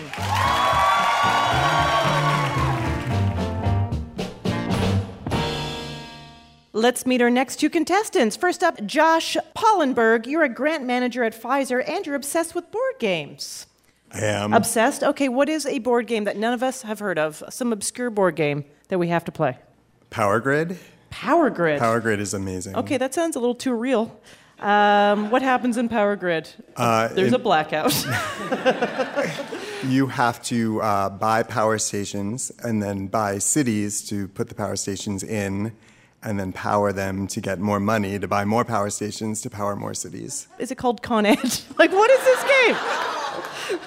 Let's 6.75 7.05
meet 7.05 7.21
our 7.21 7.29
next 7.29 7.57
two 7.57 7.69
contestants. 7.69 8.35
First 8.35 8.63
up, 8.63 8.83
Josh 8.85 9.37
Pollenberg. 9.55 10.25
You're 10.25 10.43
a 10.43 10.49
grant 10.49 10.83
manager 10.83 11.23
at 11.23 11.33
Pfizer 11.33 11.87
and 11.87 12.05
you're 12.05 12.15
obsessed 12.15 12.55
with 12.55 12.71
board 12.71 12.95
games. 12.99 13.67
I 14.13 14.19
am. 14.25 14.53
Obsessed? 14.53 15.03
Okay, 15.03 15.27
what 15.29 15.49
is 15.49 15.65
a 15.65 15.79
board 15.79 16.07
game 16.07 16.23
that 16.25 16.37
none 16.37 16.53
of 16.53 16.61
us 16.63 16.83
have 16.83 16.99
heard 16.99 17.17
of? 17.17 17.43
Some 17.49 17.73
obscure 17.73 18.09
board 18.09 18.35
game 18.35 18.63
that 18.89 18.99
we 18.99 19.07
have 19.07 19.25
to 19.25 19.31
play? 19.31 19.57
Power 20.09 20.39
Grid. 20.39 20.77
Power 21.09 21.49
Grid. 21.49 21.79
Power 21.79 21.99
Grid 21.99 22.19
is 22.19 22.33
amazing. 22.33 22.75
Okay, 22.75 22.97
that 22.97 23.13
sounds 23.13 23.35
a 23.35 23.39
little 23.39 23.55
too 23.55 23.73
real. 23.73 24.19
Um, 24.59 25.29
what 25.31 25.41
happens 25.41 25.77
in 25.77 25.89
Power 25.89 26.15
Grid? 26.15 26.47
Uh, 26.75 27.07
There's 27.09 27.29
in- 27.29 27.33
a 27.35 27.39
blackout. 27.39 27.93
You 29.85 30.07
have 30.07 30.41
to 30.43 30.81
uh, 30.81 31.09
buy 31.09 31.43
power 31.43 31.77
stations 31.77 32.53
and 32.63 32.81
then 32.81 33.07
buy 33.07 33.37
cities 33.39 34.01
to 34.07 34.29
put 34.29 34.47
the 34.47 34.55
power 34.55 34.77
stations 34.77 35.23
in, 35.23 35.73
and 36.23 36.39
then 36.39 36.53
power 36.53 36.93
them 36.93 37.27
to 37.27 37.41
get 37.41 37.59
more 37.59 37.81
money 37.81 38.17
to 38.17 38.25
buy 38.25 38.45
more 38.45 38.63
power 38.63 38.89
stations 38.89 39.41
to 39.41 39.49
power 39.49 39.75
more 39.75 39.93
cities. 39.93 40.47
is 40.57 40.71
it 40.71 40.77
called 40.77 41.01
Con 41.01 41.25
Ed? 41.25 41.37
like, 41.77 41.91
what 41.91 42.09
is 42.11 42.23
this 42.23 42.43
game? 43.69 43.79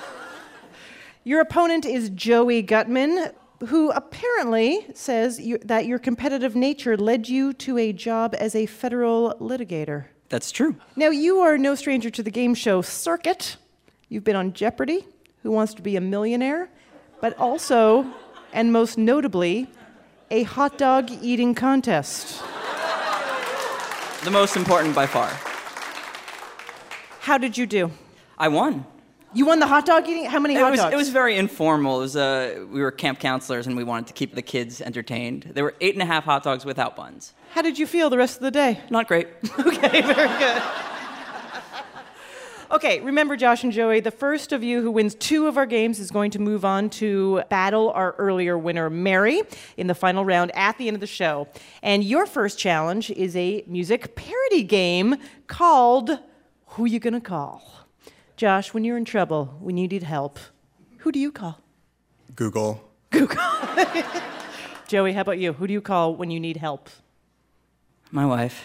Your 1.26 1.40
opponent 1.40 1.84
is 1.84 2.10
Joey 2.10 2.62
Gutman, 2.62 3.32
who 3.66 3.90
apparently 3.90 4.86
says 4.94 5.40
you, 5.40 5.58
that 5.64 5.84
your 5.84 5.98
competitive 5.98 6.54
nature 6.54 6.96
led 6.96 7.28
you 7.28 7.52
to 7.54 7.78
a 7.78 7.92
job 7.92 8.36
as 8.38 8.54
a 8.54 8.66
federal 8.66 9.34
litigator. 9.40 10.04
That's 10.28 10.52
true. 10.52 10.76
Now, 10.94 11.08
you 11.08 11.40
are 11.40 11.58
no 11.58 11.74
stranger 11.74 12.10
to 12.10 12.22
the 12.22 12.30
game 12.30 12.54
show 12.54 12.80
circuit. 12.80 13.56
You've 14.08 14.22
been 14.22 14.36
on 14.36 14.52
Jeopardy, 14.52 15.04
Who 15.42 15.50
Wants 15.50 15.74
to 15.74 15.82
Be 15.82 15.96
a 15.96 16.00
Millionaire, 16.00 16.70
but 17.20 17.36
also, 17.40 18.06
and 18.52 18.72
most 18.72 18.96
notably, 18.96 19.66
a 20.30 20.44
hot 20.44 20.78
dog 20.78 21.10
eating 21.10 21.56
contest. 21.56 22.40
The 24.22 24.30
most 24.30 24.54
important 24.54 24.94
by 24.94 25.08
far. 25.08 25.36
How 27.18 27.36
did 27.36 27.58
you 27.58 27.66
do? 27.66 27.90
I 28.38 28.46
won. 28.46 28.86
You 29.36 29.44
won 29.44 29.58
the 29.58 29.66
hot 29.66 29.84
dog 29.84 30.08
eating? 30.08 30.24
How 30.24 30.40
many 30.40 30.54
It 30.54 30.60
hot 30.62 30.70
was, 30.70 30.80
dogs? 30.80 30.94
it 30.94 30.96
was 30.96 31.10
very 31.10 31.36
informal. 31.36 31.98
It 31.98 32.02
was, 32.02 32.16
uh, 32.16 32.64
we 32.70 32.80
were 32.80 32.90
camp 32.90 33.18
counselors 33.20 33.66
and 33.66 33.76
we 33.76 33.84
wanted 33.84 34.06
to 34.06 34.14
keep 34.14 34.34
the 34.34 34.40
kids 34.40 34.80
entertained. 34.80 35.50
There 35.52 35.62
were 35.62 35.74
eight 35.82 35.92
and 35.94 36.02
a 36.02 36.06
half 36.06 36.24
hot 36.24 36.42
dogs 36.42 36.64
without 36.64 36.96
buns. 36.96 37.34
How 37.50 37.60
did 37.60 37.78
you 37.78 37.86
feel 37.86 38.08
the 38.08 38.16
rest 38.16 38.36
of 38.36 38.42
the 38.42 38.50
day? 38.50 38.80
Not 38.88 39.08
great. 39.08 39.28
Okay, 39.58 40.00
very 40.00 40.28
good. 40.38 40.62
Okay, 42.68 42.98
remember, 43.00 43.36
Josh 43.36 43.62
and 43.62 43.72
Joey, 43.72 44.00
the 44.00 44.10
first 44.10 44.52
of 44.52 44.64
you 44.64 44.82
who 44.82 44.90
wins 44.90 45.14
two 45.14 45.46
of 45.46 45.56
our 45.56 45.66
games 45.66 46.00
is 46.00 46.10
going 46.10 46.32
to 46.32 46.40
move 46.40 46.64
on 46.64 46.90
to 46.90 47.42
battle 47.48 47.90
our 47.90 48.12
earlier 48.18 48.58
winner, 48.58 48.90
Mary, 48.90 49.42
in 49.76 49.86
the 49.86 49.94
final 49.94 50.24
round 50.24 50.50
at 50.56 50.76
the 50.76 50.88
end 50.88 50.96
of 50.96 51.00
the 51.00 51.06
show. 51.06 51.46
And 51.82 52.02
your 52.02 52.26
first 52.26 52.58
challenge 52.58 53.10
is 53.12 53.36
a 53.36 53.62
music 53.68 54.16
parody 54.16 54.64
game 54.64 55.14
called 55.46 56.18
Who 56.70 56.86
You 56.86 56.98
Gonna 56.98 57.20
Call? 57.20 57.85
Josh, 58.36 58.74
when 58.74 58.84
you're 58.84 58.98
in 58.98 59.06
trouble, 59.06 59.56
when 59.60 59.78
you 59.78 59.88
need 59.88 60.02
help, 60.02 60.38
who 60.98 61.10
do 61.10 61.18
you 61.18 61.32
call? 61.32 61.60
Google. 62.34 62.82
Google. 63.10 63.42
Joey, 64.88 65.14
how 65.14 65.22
about 65.22 65.38
you? 65.38 65.54
Who 65.54 65.66
do 65.66 65.72
you 65.72 65.80
call 65.80 66.14
when 66.14 66.30
you 66.30 66.38
need 66.38 66.58
help? 66.58 66.90
My 68.10 68.26
wife. 68.26 68.64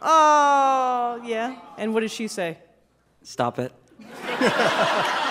Oh, 0.00 1.22
yeah. 1.24 1.56
And 1.78 1.94
what 1.94 2.00
does 2.00 2.12
she 2.12 2.26
say? 2.26 2.58
Stop 3.22 3.58
it. 3.58 3.72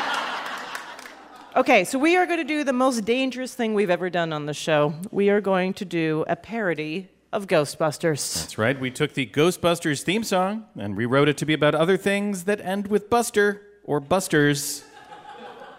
Okay, 1.53 1.83
so 1.83 1.99
we 1.99 2.15
are 2.15 2.25
going 2.25 2.37
to 2.37 2.45
do 2.45 2.63
the 2.63 2.71
most 2.71 3.03
dangerous 3.03 3.53
thing 3.53 3.73
we've 3.73 3.89
ever 3.89 4.09
done 4.09 4.31
on 4.31 4.45
the 4.45 4.53
show. 4.53 4.93
We 5.11 5.29
are 5.29 5.41
going 5.41 5.73
to 5.73 5.83
do 5.83 6.23
a 6.29 6.37
parody 6.37 7.09
of 7.33 7.47
Ghostbusters. 7.47 8.39
That's 8.39 8.57
right. 8.57 8.79
We 8.79 8.89
took 8.89 9.15
the 9.15 9.25
Ghostbusters 9.25 10.01
theme 10.01 10.23
song 10.23 10.67
and 10.79 10.95
rewrote 10.95 11.27
it 11.27 11.35
to 11.39 11.45
be 11.45 11.53
about 11.53 11.75
other 11.75 11.97
things 11.97 12.45
that 12.45 12.61
end 12.61 12.87
with 12.87 13.09
Buster 13.09 13.63
or 13.83 13.99
Busters, 13.99 14.83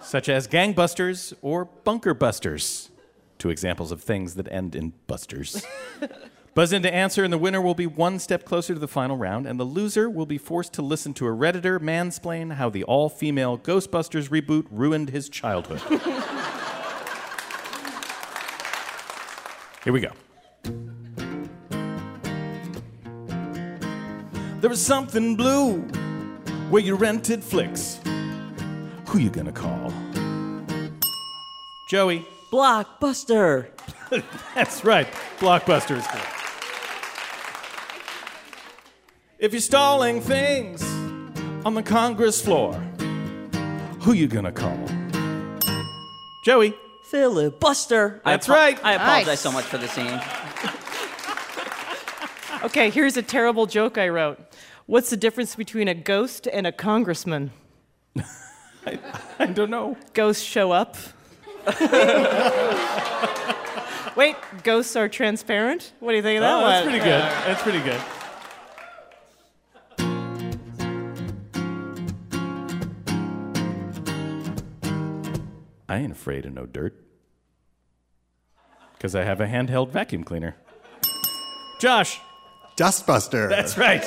such 0.00 0.28
as 0.28 0.48
Gangbusters 0.48 1.32
or 1.42 1.64
Bunker 1.64 2.14
Busters. 2.14 2.90
Two 3.38 3.50
examples 3.50 3.92
of 3.92 4.02
things 4.02 4.34
that 4.34 4.50
end 4.52 4.74
in 4.74 4.92
Busters. 5.06 5.66
Buzz 6.54 6.70
in 6.70 6.82
to 6.82 6.92
answer, 6.92 7.24
and 7.24 7.32
the 7.32 7.38
winner 7.38 7.62
will 7.62 7.74
be 7.74 7.86
one 7.86 8.18
step 8.18 8.44
closer 8.44 8.74
to 8.74 8.78
the 8.78 8.86
final 8.86 9.16
round, 9.16 9.46
and 9.46 9.58
the 9.58 9.64
loser 9.64 10.10
will 10.10 10.26
be 10.26 10.36
forced 10.36 10.74
to 10.74 10.82
listen 10.82 11.14
to 11.14 11.26
a 11.26 11.30
Redditor 11.30 11.78
mansplain 11.78 12.52
how 12.56 12.68
the 12.68 12.84
all 12.84 13.08
female 13.08 13.56
Ghostbusters 13.56 14.28
reboot 14.28 14.66
ruined 14.70 15.08
his 15.08 15.30
childhood. 15.30 15.80
Here 19.82 19.92
we 19.94 20.00
go. 20.00 20.12
There 24.60 24.70
was 24.70 24.80
something 24.80 25.34
blue 25.36 25.88
where 26.72 26.80
you 26.82 26.94
rented 26.94 27.44
flicks. 27.44 28.00
Who 29.08 29.18
you 29.18 29.28
gonna 29.28 29.52
call? 29.52 29.92
Joey. 31.90 32.26
Blockbuster. 32.50 33.66
That's 34.54 34.82
right. 34.82 35.06
Blockbuster 35.38 35.98
is 35.98 36.06
good. 36.06 36.22
If 39.38 39.52
you're 39.52 39.60
stalling 39.60 40.22
things 40.22 40.82
on 41.66 41.74
the 41.74 41.82
Congress 41.82 42.40
floor, 42.40 42.72
who 44.00 44.14
you 44.14 44.26
gonna 44.26 44.50
call? 44.52 44.78
Joey. 46.46 46.74
Filibuster. 47.10 48.22
I 48.24 48.30
That's 48.30 48.48
apo- 48.48 48.56
right. 48.58 48.80
I 48.82 48.94
apologize 48.94 49.26
Nice. 49.26 49.40
so 49.40 49.52
much 49.52 49.66
for 49.66 49.76
the 49.76 49.88
scene. 49.88 50.20
Okay, 52.64 52.90
here's 52.90 53.16
a 53.16 53.22
terrible 53.22 53.66
joke 53.66 53.98
I 53.98 54.08
wrote. 54.08 54.38
What's 54.86 55.10
the 55.10 55.16
difference 55.16 55.54
between 55.54 55.88
a 55.88 55.94
ghost 55.94 56.48
and 56.52 56.66
a 56.66 56.72
congressman? 56.72 57.52
I 58.86 59.46
don't 59.46 59.70
know. 59.70 59.96
Ghosts 60.12 60.42
show 60.44 60.72
up. 60.72 60.96
Wait, 64.16 64.36
ghosts 64.64 64.96
are 64.96 65.08
transparent? 65.08 65.92
What 66.00 66.10
do 66.12 66.16
you 66.16 66.22
think 66.22 66.38
of 66.38 66.42
that 66.42 66.54
Oh, 66.54 66.60
one? 66.62 66.70
that's 66.70 66.84
pretty 66.84 66.98
good. 66.98 67.22
That's 67.22 67.62
pretty 67.62 67.80
good. 67.80 68.00
I 75.88 75.98
ain't 75.98 76.12
afraid 76.12 76.46
of 76.46 76.54
no 76.54 76.66
dirt. 76.66 76.94
Because 78.94 79.14
I 79.14 79.24
have 79.24 79.40
a 79.40 79.46
handheld 79.46 79.90
vacuum 79.90 80.24
cleaner. 80.24 80.56
Josh. 81.80 82.20
Dustbuster. 82.78 83.48
That's 83.48 83.76
right. 83.76 84.02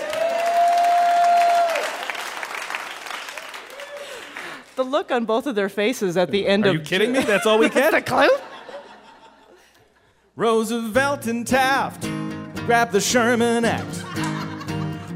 The 4.76 4.84
look 4.84 5.10
on 5.12 5.26
both 5.26 5.48
of 5.48 5.56
their 5.56 5.70
faces 5.70 6.18
at 6.18 6.32
the 6.32 6.46
end 6.48 6.66
Are 6.66 6.70
of 6.70 6.76
Are 6.76 6.80
you 6.80 6.84
kidding 6.84 7.12
me? 7.14 7.20
That's 7.20 7.46
all 7.46 7.58
we 7.58 7.70
get? 7.70 7.92
the 7.92 8.02
clue? 8.02 8.30
Roosevelt 10.36 11.28
and 11.28 11.48
Taft 11.48 12.02
grab 12.66 12.92
the 12.92 13.00
Sherman 13.00 13.64
Act. 13.64 13.96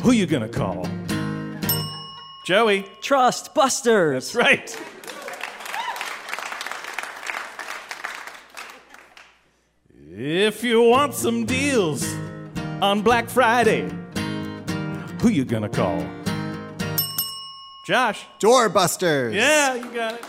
Who 0.01 0.11
you 0.11 0.25
gonna 0.25 0.47
call? 0.47 0.87
Joey. 2.45 2.85
Trust 3.01 3.53
Busters. 3.53 4.31
That's 4.31 4.35
right. 4.35 4.81
If 10.11 10.63
you 10.63 10.81
want 10.83 11.13
some 11.13 11.45
deals 11.45 12.05
on 12.81 13.01
Black 13.01 13.29
Friday, 13.29 13.89
who 15.21 15.29
you 15.29 15.43
gonna 15.45 15.69
call? 15.69 15.99
Josh. 17.89 18.27
Doorbusters. 18.39 19.33
Yeah, 19.33 19.73
you 19.73 19.85
got 19.85 20.13
it. 20.13 20.23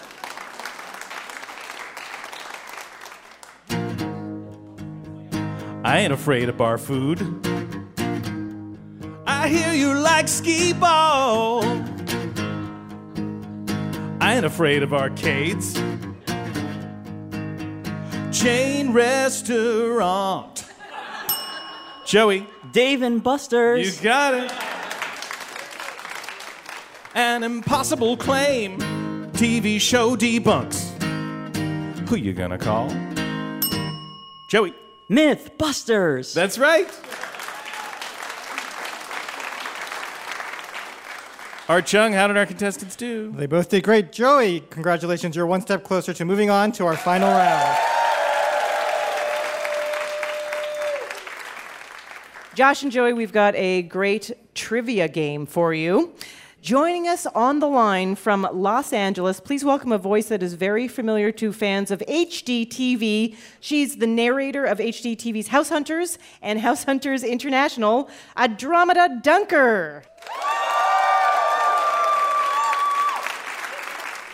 I 5.85 5.99
ain't 5.99 6.15
afraid 6.15 6.49
of 6.49 6.57
bar 6.57 6.79
food. 6.79 7.21
I 9.27 9.47
hear 9.49 9.75
you 9.75 9.93
like 9.93 10.27
skee 10.27 10.73
ball. 10.73 11.63
I 14.23 14.37
ain't 14.37 14.47
afraid 14.47 14.83
of 14.83 14.95
arcades. 14.95 15.75
Chain 18.33 18.95
restaurant. 18.95 20.65
Joey. 22.07 22.47
Dave 22.73 23.03
and 23.03 23.23
Buster's. 23.23 23.99
You 23.99 24.03
got 24.03 24.33
it. 24.33 24.70
An 27.15 27.43
impossible 27.43 28.17
claim. 28.17 28.79
TV 29.33 29.81
show 29.81 30.17
debunks. 30.17 30.91
Who 32.09 32.17
you 32.17 32.33
gonna 32.33 32.59
call? 32.59 32.89
Joey. 34.49 34.75
Mythbusters. 35.11 36.33
That's 36.35 36.57
right. 36.57 36.89
Art 41.69 41.87
Chung, 41.87 42.13
how 42.13 42.29
did 42.29 42.37
our 42.37 42.47
contestants 42.47 42.95
do? 42.95 43.33
They 43.33 43.47
both 43.47 43.69
did 43.69 43.83
great. 43.83 44.13
Joey, 44.13 44.61
congratulations. 44.71 45.35
You're 45.35 45.47
one 45.47 45.63
step 45.63 45.83
closer 45.83 46.13
to 46.13 46.25
moving 46.25 46.51
on 46.51 46.71
to 46.73 46.87
our 46.87 46.97
final 46.97 47.29
round. 47.29 47.79
Josh 52.55 52.83
and 52.83 52.93
Joey, 52.93 53.13
we've 53.13 53.33
got 53.33 53.55
a 53.57 53.83
great 53.83 54.33
trivia 54.55 55.09
game 55.09 55.47
for 55.47 55.73
you. 55.73 56.13
Joining 56.63 57.09
us 57.09 57.25
on 57.25 57.61
the 57.61 57.67
line 57.67 58.15
from 58.15 58.47
Los 58.53 58.93
Angeles, 58.93 59.41
please 59.41 59.65
welcome 59.65 59.93
a 59.93 59.99
voice 59.99 60.29
that 60.29 60.43
is 60.43 60.53
very 60.53 60.89
familiar 60.89 61.33
to 61.33 61.55
fans 61.55 61.91
of 61.91 62.01
HGTV. 62.01 63.35
She's 63.61 63.97
the 63.97 64.07
narrator 64.07 64.67
of 64.67 64.77
HGTV's 64.77 65.49
House 65.49 65.71
Hunters 65.71 66.19
and 66.43 66.61
House 66.61 66.85
Hunters 66.85 67.25
International, 67.25 68.11
Andromeda 68.37 69.21
Dunker. 69.23 70.05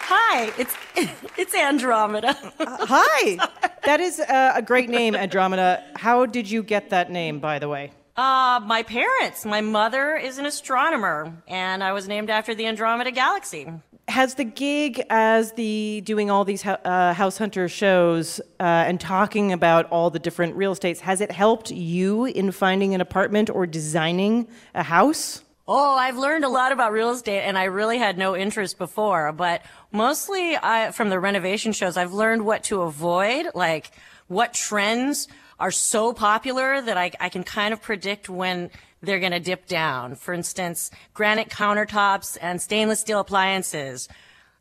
Hi, 0.09 0.53
it's 0.59 0.75
it's 1.39 1.55
Andromeda. 1.55 2.37
Hi. 2.59 3.39
That 3.85 4.01
is 4.01 4.19
uh, 4.19 4.53
a 4.57 4.63
great 4.63 4.89
name, 4.89 5.15
Andromeda. 5.15 5.85
How 5.95 6.27
did 6.27 6.51
you 6.51 6.65
get 6.65 6.91
that 6.91 7.09
name, 7.09 7.39
by 7.39 7.61
the 7.61 7.69
way? 7.69 7.93
Uh, 8.17 8.61
my 8.65 8.83
parents. 8.83 9.45
My 9.45 9.61
mother 9.61 10.17
is 10.17 10.39
an 10.39 10.47
astronomer, 10.47 11.35
and 11.47 11.85
I 11.85 11.93
was 11.93 12.09
named 12.09 12.31
after 12.31 12.55
the 12.55 12.67
Andromeda 12.67 13.11
Galaxy. 13.11 13.71
Has 14.09 14.37
the 14.37 14.45
gig 14.45 15.03
as 15.11 15.53
the 15.53 16.01
doing 16.03 16.31
all 16.31 16.45
these 16.45 16.65
uh, 16.65 17.13
house 17.13 17.37
hunter 17.37 17.69
shows 17.69 18.41
uh, 18.59 18.63
and 18.63 18.99
talking 18.99 19.53
about 19.53 19.85
all 19.91 20.09
the 20.09 20.19
different 20.19 20.57
real 20.57 20.73
estates 20.73 21.01
has 21.01 21.21
it 21.21 21.31
helped 21.31 21.71
you 21.71 22.25
in 22.25 22.53
finding 22.53 22.95
an 22.95 23.03
apartment 23.03 23.51
or 23.51 23.67
designing 23.67 24.49
a 24.75 24.83
house? 24.83 25.43
Oh, 25.69 25.97
I've 25.97 26.17
learned 26.17 26.45
a 26.45 26.49
lot 26.49 26.73
about 26.73 26.93
real 26.93 27.11
estate, 27.11 27.43
and 27.43 27.59
I 27.59 27.65
really 27.65 27.99
had 27.99 28.17
no 28.17 28.35
interest 28.37 28.79
before. 28.79 29.33
But 29.33 29.63
mostly 29.93 30.57
I, 30.57 30.93
from 30.93 31.11
the 31.11 31.21
renovation 31.21 31.73
shows, 31.73 31.99
I've 31.99 32.13
learned 32.15 32.47
what 32.47 32.63
to 32.65 32.83
avoid, 32.83 33.49
like 33.55 33.91
what 34.29 34.55
trends 34.55 35.29
are 35.59 35.71
so 35.71 36.13
popular 36.13 36.81
that 36.81 36.97
I, 36.97 37.11
I 37.19 37.29
can 37.29 37.45
kind 37.45 37.73
of 37.73 37.81
predict 37.81 38.29
when 38.29 38.71
they're 39.03 39.21
going 39.21 39.33
to 39.33 39.41
dip 39.41 39.67
down. 39.67 40.15
For 40.15 40.35
instance, 40.35 40.91
granite 41.15 41.49
countertops 41.49 42.37
and 42.41 42.61
stainless 42.61 43.01
steel 43.01 43.21
appliances. 43.21 44.09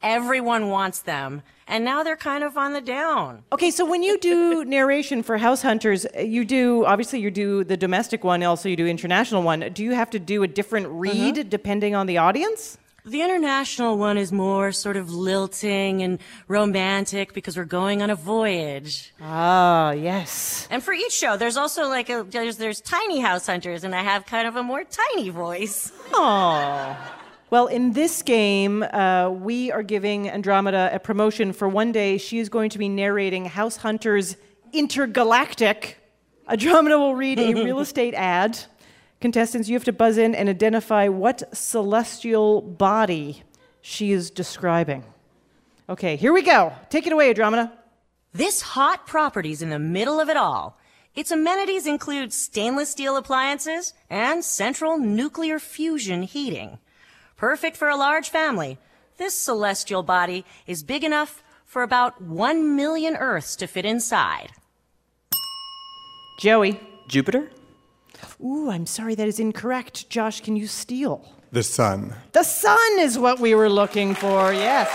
Everyone 0.02 0.70
wants 0.70 1.00
them, 1.00 1.42
and 1.68 1.84
now 1.84 2.04
they're 2.04 2.16
kind 2.16 2.44
of 2.44 2.58
on 2.58 2.74
the 2.74 2.82
down. 2.82 3.44
Okay, 3.52 3.72
so 3.72 3.86
when 3.86 4.04
you 4.04 4.20
do 4.20 4.64
narration 4.66 5.24
for 5.24 5.38
house 5.38 5.64
hunters, 5.64 6.06
you 6.20 6.46
do 6.46 6.86
obviously 6.86 7.20
you 7.20 7.32
do 7.32 7.64
the 7.64 7.78
domestic 7.78 8.24
one, 8.24 8.44
also 8.44 8.70
you 8.70 8.76
do 8.76 8.86
international 8.86 9.42
one. 9.42 9.62
Do 9.74 9.84
you 9.84 9.92
have 9.92 10.10
to 10.12 10.20
do 10.20 10.44
a 10.44 10.48
different 10.48 10.88
uh-huh. 10.88 10.96
read 10.96 11.50
depending 11.50 11.96
on 11.96 12.06
the 12.06 12.18
audience? 12.20 12.78
The 13.06 13.22
international 13.22 14.00
one 14.00 14.18
is 14.18 14.32
more 14.32 14.72
sort 14.72 14.98
of 14.98 15.14
lilting 15.14 16.02
and 16.02 16.18
romantic 16.48 17.34
because 17.34 17.56
we're 17.56 17.66
going 17.66 18.02
on 18.02 18.10
a 18.10 18.16
voyage. 18.16 19.14
Ah, 19.22 19.92
yes. 19.92 20.68
And 20.72 20.84
for 20.84 20.92
each 20.92 21.12
show, 21.12 21.38
there's 21.38 21.56
also 21.56 21.88
like 21.88 22.10
a 22.10 22.26
there's 22.28 22.58
there's 22.58 22.82
tiny 22.82 23.20
house 23.20 23.46
hunters, 23.46 23.84
and 23.84 23.94
I 23.94 24.02
have 24.02 24.26
kind 24.26 24.48
of 24.48 24.56
a 24.56 24.64
more 24.64 24.84
tiny 24.84 25.30
voice. 25.30 25.92
Oh. 26.14 26.98
Well, 27.52 27.68
in 27.68 27.94
this 27.94 28.24
game, 28.24 28.82
uh, 28.82 29.30
we 29.30 29.72
are 29.72 29.84
giving 29.84 30.28
Andromeda 30.28 30.90
a 30.92 30.98
promotion 30.98 31.54
for 31.54 31.70
one 31.70 31.92
day. 31.92 32.18
She 32.18 32.40
is 32.40 32.50
going 32.50 32.72
to 32.72 32.80
be 32.80 32.90
narrating 32.90 33.46
House 33.46 33.78
Hunters 33.78 34.36
Intergalactic. 34.74 35.98
Andromeda 36.50 36.98
will 36.98 37.16
read 37.16 37.40
a 37.40 37.54
real 37.54 37.80
estate 37.86 38.16
ad. 38.16 38.60
Contestants, 39.26 39.68
you 39.68 39.76
have 39.76 39.84
to 39.86 39.92
buzz 39.92 40.20
in 40.20 40.36
and 40.36 40.48
identify 40.48 41.08
what 41.08 41.42
celestial 41.52 42.62
body 42.62 43.42
she 43.82 44.12
is 44.12 44.30
describing. 44.30 45.04
Okay, 45.90 46.16
here 46.16 46.32
we 46.32 46.44
go. 46.44 46.72
Take 46.92 47.08
it 47.08 47.12
away, 47.12 47.30
Andromeda. 47.30 47.74
This 48.34 48.62
hot 48.62 49.08
property's 49.08 49.64
in 49.64 49.72
the 49.72 49.80
middle 49.80 50.20
of 50.20 50.30
it 50.30 50.38
all. 50.38 50.78
Its 51.16 51.32
amenities 51.32 51.88
include 51.88 52.34
stainless 52.34 52.90
steel 52.90 53.18
appliances 53.18 53.96
and 54.12 54.46
central 54.46 55.00
nuclear 55.00 55.58
fusion 55.58 56.22
heating. 56.22 56.78
Perfect 57.36 57.78
for 57.78 57.90
a 57.90 57.98
large 57.98 58.30
family, 58.30 58.78
this 59.18 59.36
celestial 59.36 60.04
body 60.04 60.46
is 60.68 60.84
big 60.84 61.04
enough 61.04 61.44
for 61.64 61.82
about 61.82 62.22
one 62.22 62.76
million 62.76 63.16
Earths 63.16 63.56
to 63.56 63.66
fit 63.66 63.86
inside. 63.86 64.52
Joey. 66.38 66.80
Jupiter? 67.08 67.50
Ooh, 68.44 68.70
I'm 68.70 68.86
sorry, 68.86 69.16
that 69.16 69.28
is 69.28 69.40
incorrect. 69.40 70.10
Josh, 70.10 70.42
can 70.42 70.56
you 70.56 70.68
steal? 70.68 71.28
The 71.52 71.64
sun. 71.64 72.14
The 72.34 72.44
sun 72.44 73.00
is 73.00 73.18
what 73.18 73.40
we 73.40 73.56
were 73.56 73.70
looking 73.70 74.16
for, 74.16 74.54
yes. 74.54 74.90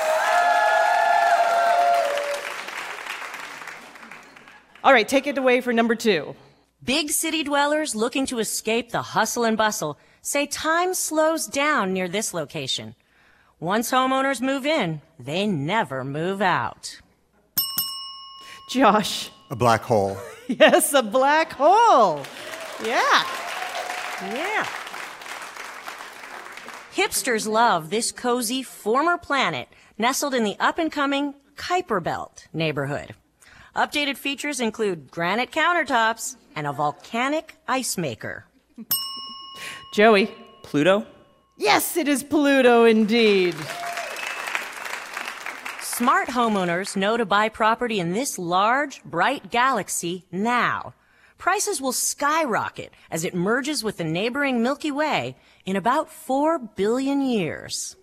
All 4.83 4.93
right, 4.93 5.07
take 5.07 5.27
it 5.27 5.37
away 5.37 5.61
for 5.61 5.73
number 5.73 5.95
two. 5.95 6.35
Big 6.83 7.11
city 7.11 7.45
dwellers 7.45 7.95
looking 7.95 8.25
to 8.27 8.39
escape 8.39 8.91
the 8.91 9.03
hustle 9.03 9.45
and 9.45 9.57
bustle 9.57 9.99
say 10.23 10.47
time 10.47 10.95
slows 10.95 11.47
down 11.47 11.93
near 11.93 12.09
this 12.09 12.33
location. 12.33 12.95
Once 13.59 13.91
homeowners 13.91 14.41
move 14.41 14.65
in, 14.65 15.03
they 15.19 15.47
never 15.47 16.03
move 16.03 16.41
out. 16.41 17.01
Josh. 18.71 19.31
A 19.51 19.57
black 19.57 19.83
hole. 19.83 20.17
Yes, 20.59 20.93
a 20.95 21.03
black 21.03 21.53
hole. 21.53 22.25
Yeah. 22.85 23.25
Yeah. 24.23 24.67
Hipsters 26.95 27.47
love 27.47 27.91
this 27.91 28.13
cozy 28.13 28.63
former 28.63 29.17
planet 29.17 29.69
nestled 29.99 30.35
in 30.35 30.45
the 30.45 30.57
up 30.59 30.79
and 30.79 30.91
coming 30.91 31.35
Kuiper 31.57 32.03
Belt 32.03 32.49
neighborhood. 32.53 33.15
Updated 33.77 34.17
features 34.17 34.61
include 34.61 35.11
granite 35.11 35.53
countertops 35.53 36.37
and 36.57 36.67
a 36.67 36.73
volcanic 36.73 37.57
ice 37.69 37.97
maker. 37.97 38.45
Joey. 39.95 40.31
Pluto? 40.63 41.07
Yes, 41.57 41.97
it 41.97 42.09
is 42.09 42.23
Pluto 42.23 42.85
indeed. 42.85 43.55
Smart 45.81 46.29
homeowners 46.29 46.97
know 46.97 47.17
to 47.17 47.27
buy 47.27 47.49
property 47.49 48.01
in 48.01 48.13
this 48.13 48.39
large, 48.39 49.03
bright 49.05 49.51
galaxy 49.51 50.25
now. 50.31 50.95
Prices 51.41 51.81
will 51.81 51.93
skyrocket 51.93 52.93
as 53.11 53.25
it 53.25 53.35
merges 53.35 53.83
with 53.83 53.97
the 53.97 54.05
neighboring 54.05 54.63
Milky 54.63 54.91
Way 54.91 55.37
in 55.65 55.75
about 55.75 56.13
4 56.13 56.59
billion 56.59 57.23
years. 57.23 57.97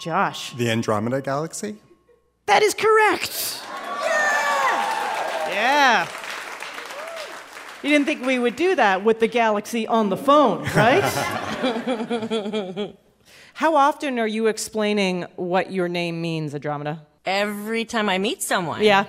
Josh. 0.00 0.52
The 0.52 0.70
Andromeda 0.70 1.20
Galaxy? 1.20 1.78
That 2.46 2.62
is 2.62 2.74
correct. 2.74 3.60
Yeah. 4.04 5.48
Yeah. 5.50 6.08
You 7.82 7.90
didn't 7.90 8.06
think 8.06 8.24
we 8.24 8.38
would 8.38 8.54
do 8.54 8.76
that 8.76 9.02
with 9.02 9.18
the 9.18 9.26
galaxy 9.26 9.84
on 9.88 10.10
the 10.10 10.16
phone, 10.16 10.62
right? 10.76 11.02
How 13.54 13.74
often 13.74 14.20
are 14.20 14.28
you 14.28 14.46
explaining 14.46 15.22
what 15.34 15.72
your 15.72 15.88
name 15.88 16.22
means, 16.22 16.54
Andromeda? 16.54 17.04
Every 17.24 17.84
time 17.84 18.08
I 18.08 18.18
meet 18.18 18.44
someone. 18.44 18.84
Yeah. 18.84 19.06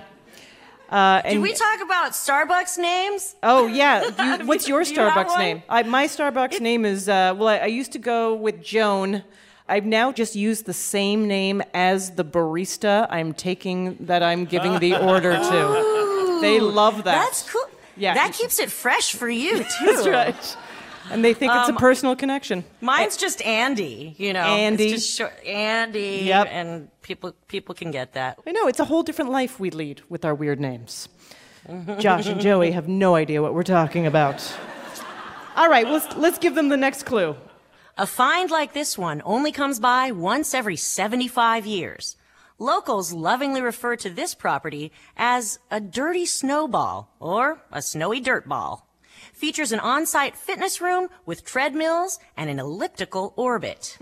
Uh, 0.88 1.20
Did 1.22 1.40
we 1.40 1.52
talk 1.52 1.80
about 1.82 2.12
Starbucks 2.12 2.78
names? 2.78 3.36
Oh 3.42 3.66
yeah. 3.66 4.10
You, 4.38 4.46
what's 4.46 4.66
your 4.66 4.82
you 4.82 4.96
Starbucks 4.96 5.38
name? 5.38 5.62
I, 5.68 5.82
my 5.82 6.06
Starbucks 6.06 6.60
name 6.60 6.84
is 6.84 7.08
uh, 7.08 7.34
well. 7.36 7.48
I, 7.48 7.58
I 7.58 7.66
used 7.66 7.92
to 7.92 7.98
go 7.98 8.34
with 8.34 8.62
Joan. 8.62 9.22
I've 9.68 9.84
now 9.84 10.12
just 10.12 10.34
used 10.34 10.64
the 10.64 10.72
same 10.72 11.28
name 11.28 11.62
as 11.74 12.12
the 12.12 12.24
barista. 12.24 13.06
I'm 13.10 13.34
taking 13.34 13.96
that 14.00 14.22
I'm 14.22 14.46
giving 14.46 14.78
the 14.78 14.96
order 15.06 15.32
to. 15.36 16.38
They 16.40 16.58
love 16.58 16.96
that. 17.04 17.04
That's 17.04 17.50
cool. 17.50 17.66
Yeah. 17.96 18.14
That 18.14 18.32
keeps 18.32 18.58
it 18.58 18.70
fresh 18.70 19.12
for 19.12 19.28
you, 19.28 19.58
too. 19.58 19.64
That's 19.84 20.06
right. 20.06 20.56
And 21.10 21.24
they 21.24 21.34
think 21.34 21.52
it's 21.54 21.68
a 21.68 21.72
Um, 21.72 21.78
personal 21.78 22.16
connection. 22.16 22.64
Mine's 22.80 23.16
just 23.16 23.40
Andy, 23.42 24.14
you 24.18 24.32
know. 24.32 24.40
Andy. 24.42 24.92
It's 24.92 25.04
just 25.04 25.16
short, 25.18 25.32
Andy. 25.44 26.22
Yep. 26.24 26.48
And 26.50 26.88
people 27.02 27.32
people 27.48 27.74
can 27.74 27.90
get 27.90 28.12
that. 28.14 28.38
I 28.46 28.52
know 28.52 28.66
it's 28.68 28.80
a 28.80 28.84
whole 28.84 29.02
different 29.02 29.30
life 29.30 29.58
we 29.60 29.70
lead 29.70 30.02
with 30.08 30.24
our 30.24 30.34
weird 30.34 30.60
names. 30.60 31.08
Josh 31.98 32.26
and 32.26 32.40
Joey 32.40 32.70
have 32.72 32.88
no 32.88 33.14
idea 33.14 33.42
what 33.42 33.54
we're 33.54 33.62
talking 33.62 34.06
about. 34.06 34.42
All 35.56 35.68
right, 35.68 35.86
let's 35.88 36.16
let's 36.16 36.38
give 36.38 36.54
them 36.54 36.68
the 36.68 36.76
next 36.76 37.04
clue. 37.04 37.36
A 37.96 38.06
find 38.06 38.50
like 38.50 38.72
this 38.74 38.96
one 38.96 39.20
only 39.24 39.50
comes 39.50 39.80
by 39.80 40.12
once 40.12 40.54
every 40.54 40.76
75 40.76 41.66
years. 41.66 42.16
Locals 42.60 43.12
lovingly 43.12 43.60
refer 43.60 43.96
to 43.96 44.10
this 44.10 44.34
property 44.34 44.92
as 45.16 45.58
a 45.70 45.80
dirty 45.80 46.26
snowball 46.26 47.14
or 47.20 47.60
a 47.72 47.82
snowy 47.82 48.20
dirt 48.20 48.48
ball 48.48 48.87
features 49.38 49.70
an 49.70 49.78
on 49.78 50.04
site 50.04 50.36
fitness 50.36 50.80
room 50.80 51.08
with 51.24 51.44
treadmills 51.44 52.18
and 52.36 52.50
an 52.50 52.58
elliptical 52.58 53.32
orbit. 53.36 53.96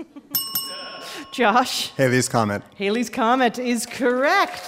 Josh. 1.30 1.90
Halley's 1.90 2.28
Comet. 2.28 2.62
Halley's 2.76 3.10
Comet 3.10 3.58
is 3.58 3.84
correct. 3.84 4.62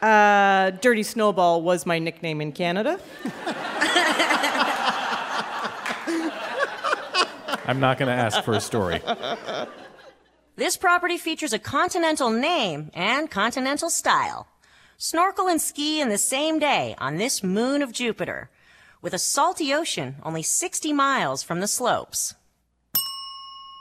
Uh, 0.00 0.70
Dirty 0.80 1.02
Snowball 1.02 1.60
was 1.62 1.84
my 1.84 1.98
nickname 1.98 2.40
in 2.40 2.52
Canada. 2.52 2.98
I'm 7.66 7.80
not 7.80 7.98
going 7.98 8.08
to 8.08 8.14
ask 8.14 8.42
for 8.44 8.54
a 8.54 8.60
story. 8.60 9.02
This 10.56 10.76
property 10.76 11.18
features 11.18 11.52
a 11.52 11.58
continental 11.58 12.30
name 12.30 12.90
and 12.94 13.30
continental 13.30 13.90
style. 13.90 14.46
Snorkel 15.00 15.46
and 15.46 15.62
ski 15.62 16.00
in 16.00 16.08
the 16.08 16.18
same 16.18 16.58
day 16.58 16.96
on 16.98 17.18
this 17.18 17.44
moon 17.44 17.82
of 17.82 17.92
Jupiter, 17.92 18.50
with 19.00 19.14
a 19.14 19.18
salty 19.18 19.72
ocean 19.72 20.16
only 20.24 20.42
60 20.42 20.92
miles 20.92 21.40
from 21.40 21.60
the 21.60 21.68
slopes. 21.68 22.34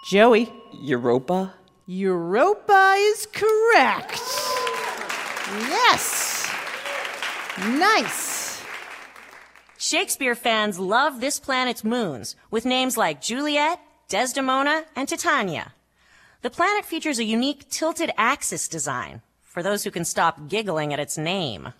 Joey. 0.05 0.53
Europa? 0.79 1.55
Europa 1.87 2.93
is 2.99 3.27
correct. 3.33 4.21
Yes. 5.67 6.47
Nice. 7.65 8.61
Shakespeare 9.79 10.35
fans 10.35 10.77
love 10.77 11.19
this 11.19 11.39
planet's 11.39 11.83
moons, 11.83 12.35
with 12.51 12.63
names 12.63 12.95
like 12.95 13.21
Juliet, 13.21 13.79
Desdemona, 14.07 14.85
and 14.95 15.09
Titania. 15.09 15.73
The 16.43 16.51
planet 16.51 16.85
features 16.85 17.17
a 17.17 17.23
unique 17.23 17.67
tilted 17.71 18.11
axis 18.17 18.67
design 18.67 19.23
for 19.57 19.63
those 19.63 19.83
who 19.83 19.89
can 19.89 20.05
stop 20.05 20.47
giggling 20.49 20.93
at 20.93 20.99
its 20.99 21.17
name. 21.17 21.73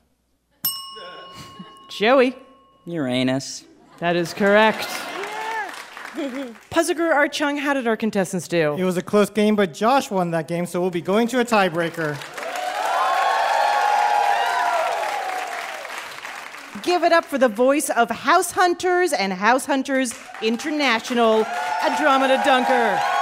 Joey. 1.92 2.36
Uranus. 2.88 3.66
That 4.00 4.16
is 4.16 4.34
correct. 4.34 4.88
Puzzler 6.72 7.14
Art 7.14 7.32
Chung, 7.34 7.56
how 7.56 7.76
did 7.76 7.86
our 7.86 7.96
contestants 7.96 8.48
do? 8.48 8.74
It 8.74 8.84
was 8.84 8.98
a 8.98 9.04
close 9.04 9.30
game, 9.30 9.56
but 9.56 9.76
Josh 9.76 10.10
won 10.10 10.32
that 10.32 10.48
game, 10.48 10.66
so 10.66 10.82
we'll 10.82 10.90
be 10.90 11.02
going 11.02 11.28
to 11.28 11.40
a 11.40 11.46
tiebreaker. 11.46 12.18
Give 16.82 17.04
it 17.04 17.12
up 17.12 17.26
for 17.26 17.38
the 17.38 17.48
voice 17.48 17.92
of 17.92 18.10
House 18.10 18.50
Hunters 18.50 19.14
and 19.14 19.32
House 19.32 19.68
Hunters 19.68 20.16
International, 20.42 21.46
Andromeda 21.84 22.42
Dunker. 22.44 23.17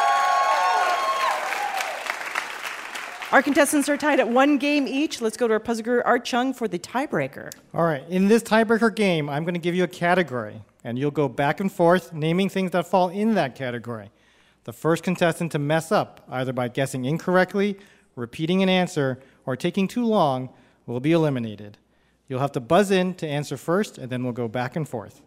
Our 3.31 3.41
contestants 3.41 3.89
are 3.89 3.97
tied 3.97 4.19
at 4.19 4.29
one 4.29 4.59
game 4.59 4.87
each. 4.87 5.19
Let's 5.19 5.35
go 5.35 5.47
to 5.47 5.53
our 5.55 5.59
puzzle 5.59 5.83
puzzler 5.83 6.05
Art 6.05 6.23
Chung 6.25 6.53
for 6.53 6.67
the 6.67 6.77
tiebreaker. 6.77 7.51
All 7.73 7.83
right, 7.83 8.03
in 8.07 8.27
this 8.27 8.43
tiebreaker 8.43 8.95
game, 8.95 9.29
I'm 9.29 9.43
going 9.43 9.55
to 9.55 9.59
give 9.59 9.73
you 9.73 9.83
a 9.83 9.87
category, 9.87 10.61
and 10.83 10.97
you'll 10.97 11.09
go 11.09 11.27
back 11.27 11.59
and 11.59 11.71
forth 11.71 12.13
naming 12.13 12.49
things 12.49 12.71
that 12.71 12.85
fall 12.85 13.09
in 13.09 13.33
that 13.33 13.55
category. 13.55 14.11
The 14.65 14.73
first 14.73 15.03
contestant 15.03 15.51
to 15.53 15.59
mess 15.59 15.91
up, 15.91 16.23
either 16.29 16.53
by 16.53 16.67
guessing 16.67 17.05
incorrectly, 17.05 17.77
repeating 18.15 18.61
an 18.61 18.69
answer, 18.69 19.19
or 19.45 19.55
taking 19.55 19.87
too 19.87 20.05
long, 20.05 20.49
will 20.85 20.99
be 20.99 21.11
eliminated. 21.11 21.79
You'll 22.27 22.39
have 22.39 22.51
to 22.53 22.59
buzz 22.59 22.91
in 22.91 23.15
to 23.15 23.27
answer 23.27 23.57
first, 23.57 23.97
and 23.97 24.11
then 24.11 24.23
we'll 24.23 24.33
go 24.33 24.47
back 24.47 24.75
and 24.75 24.87
forth. 24.87 25.21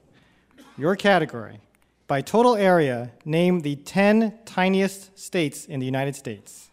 Your 0.77 0.95
category. 0.95 1.59
By 2.07 2.23
total 2.23 2.55
area, 2.55 3.11
name 3.25 3.61
the 3.61 3.75
10 3.75 4.39
tiniest 4.45 5.19
states 5.19 5.67
in 5.67 5.81
the 5.81 5.87
United 5.87 6.15
States. 6.15 6.68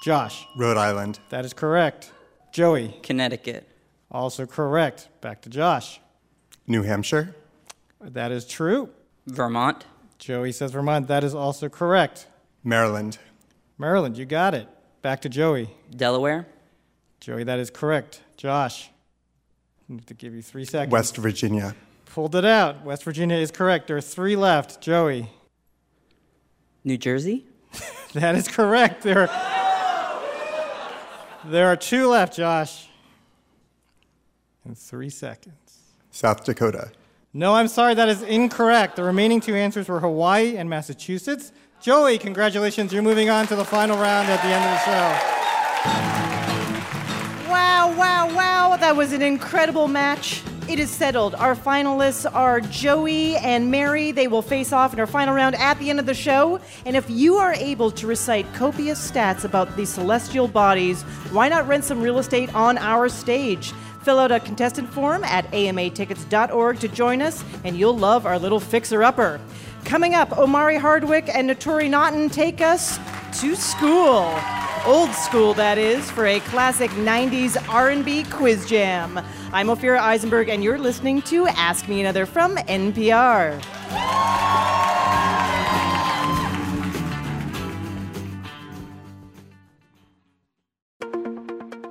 Josh. 0.00 0.46
Rhode 0.56 0.78
Island. 0.78 1.20
That 1.28 1.44
is 1.44 1.52
correct. 1.52 2.10
Joey. 2.52 2.96
Connecticut. 3.02 3.68
Also 4.10 4.46
correct. 4.46 5.08
Back 5.20 5.42
to 5.42 5.50
Josh. 5.50 6.00
New 6.66 6.82
Hampshire. 6.82 7.34
That 8.00 8.32
is 8.32 8.46
true. 8.46 8.88
Vermont. 9.26 9.84
Joey 10.18 10.52
says 10.52 10.72
Vermont. 10.72 11.06
That 11.08 11.22
is 11.22 11.34
also 11.34 11.68
correct. 11.68 12.26
Maryland. 12.64 13.18
Maryland, 13.78 14.16
you 14.16 14.24
got 14.24 14.54
it. 14.54 14.68
Back 15.02 15.20
to 15.22 15.28
Joey. 15.28 15.70
Delaware. 15.94 16.46
Joey, 17.20 17.44
that 17.44 17.58
is 17.58 17.70
correct. 17.70 18.22
Josh. 18.36 18.90
I 19.88 19.94
need 19.94 20.06
to 20.06 20.14
give 20.14 20.34
you 20.34 20.42
three 20.42 20.64
seconds. 20.64 20.92
West 20.92 21.16
Virginia. 21.16 21.74
Pulled 22.06 22.34
it 22.34 22.44
out. 22.44 22.84
West 22.84 23.04
Virginia 23.04 23.36
is 23.36 23.50
correct. 23.50 23.86
There 23.86 23.96
are 23.96 24.02
three 24.02 24.36
left. 24.36 24.80
Joey. 24.80 25.30
New 26.84 26.96
Jersey. 26.96 27.44
That 28.12 28.34
is 28.34 28.48
correct. 28.48 29.04
There 29.04 29.20
are, 29.20 29.28
there 31.44 31.68
are 31.68 31.76
two 31.76 32.08
left, 32.08 32.36
Josh. 32.36 32.88
In 34.64 34.74
three 34.74 35.10
seconds. 35.10 35.54
South 36.10 36.44
Dakota. 36.44 36.92
No, 37.32 37.54
I'm 37.54 37.68
sorry, 37.68 37.94
that 37.94 38.08
is 38.08 38.22
incorrect. 38.22 38.96
The 38.96 39.04
remaining 39.04 39.40
two 39.40 39.54
answers 39.54 39.88
were 39.88 40.00
Hawaii 40.00 40.56
and 40.56 40.68
Massachusetts. 40.68 41.52
Joey, 41.80 42.18
congratulations. 42.18 42.92
You're 42.92 43.02
moving 43.02 43.30
on 43.30 43.46
to 43.46 43.56
the 43.56 43.64
final 43.64 43.96
round 43.96 44.28
at 44.28 44.42
the 44.42 44.48
end 44.48 44.64
of 44.64 44.70
the 44.70 44.78
show. 44.84 45.14
Wow, 47.50 47.94
wow, 47.96 48.34
wow. 48.34 48.76
That 48.76 48.94
was 48.96 49.12
an 49.12 49.22
incredible 49.22 49.88
match. 49.88 50.42
It 50.70 50.78
is 50.78 50.88
settled. 50.88 51.34
Our 51.34 51.56
finalists 51.56 52.32
are 52.32 52.60
Joey 52.60 53.34
and 53.38 53.72
Mary. 53.72 54.12
They 54.12 54.28
will 54.28 54.40
face 54.40 54.72
off 54.72 54.92
in 54.92 55.00
our 55.00 55.06
final 55.08 55.34
round 55.34 55.56
at 55.56 55.76
the 55.80 55.90
end 55.90 55.98
of 55.98 56.06
the 56.06 56.14
show. 56.14 56.60
And 56.86 56.96
if 56.96 57.10
you 57.10 57.38
are 57.38 57.54
able 57.54 57.90
to 57.90 58.06
recite 58.06 58.46
copious 58.54 59.10
stats 59.10 59.42
about 59.42 59.76
the 59.76 59.84
celestial 59.84 60.46
bodies, 60.46 61.02
why 61.32 61.48
not 61.48 61.66
rent 61.66 61.82
some 61.82 62.00
real 62.00 62.20
estate 62.20 62.54
on 62.54 62.78
our 62.78 63.08
stage? 63.08 63.72
Fill 64.04 64.20
out 64.20 64.30
a 64.30 64.38
contestant 64.38 64.88
form 64.94 65.24
at 65.24 65.50
amatickets.org 65.50 66.78
to 66.78 66.86
join 66.86 67.20
us, 67.20 67.42
and 67.64 67.76
you'll 67.76 67.98
love 67.98 68.24
our 68.24 68.38
little 68.38 68.60
fixer-upper. 68.60 69.40
Coming 69.84 70.14
up, 70.14 70.38
Omari 70.38 70.76
Hardwick 70.76 71.28
and 71.34 71.50
Naturi 71.50 71.90
Naughton 71.90 72.30
take 72.30 72.60
us 72.60 73.00
to 73.40 73.56
school. 73.56 74.38
Old 74.86 75.10
school, 75.10 75.52
that 75.54 75.76
is, 75.76 76.10
for 76.10 76.24
a 76.24 76.40
classic 76.40 76.90
90s 76.92 77.62
R&B 77.68 78.24
quiz 78.24 78.66
jam. 78.66 79.20
I'm 79.52 79.66
Ophira 79.66 79.98
Eisenberg, 79.98 80.48
and 80.48 80.64
you're 80.64 80.78
listening 80.78 81.20
to 81.22 81.46
Ask 81.48 81.86
Me 81.86 82.00
Another 82.00 82.24
from 82.24 82.56
NPR. 82.56 83.60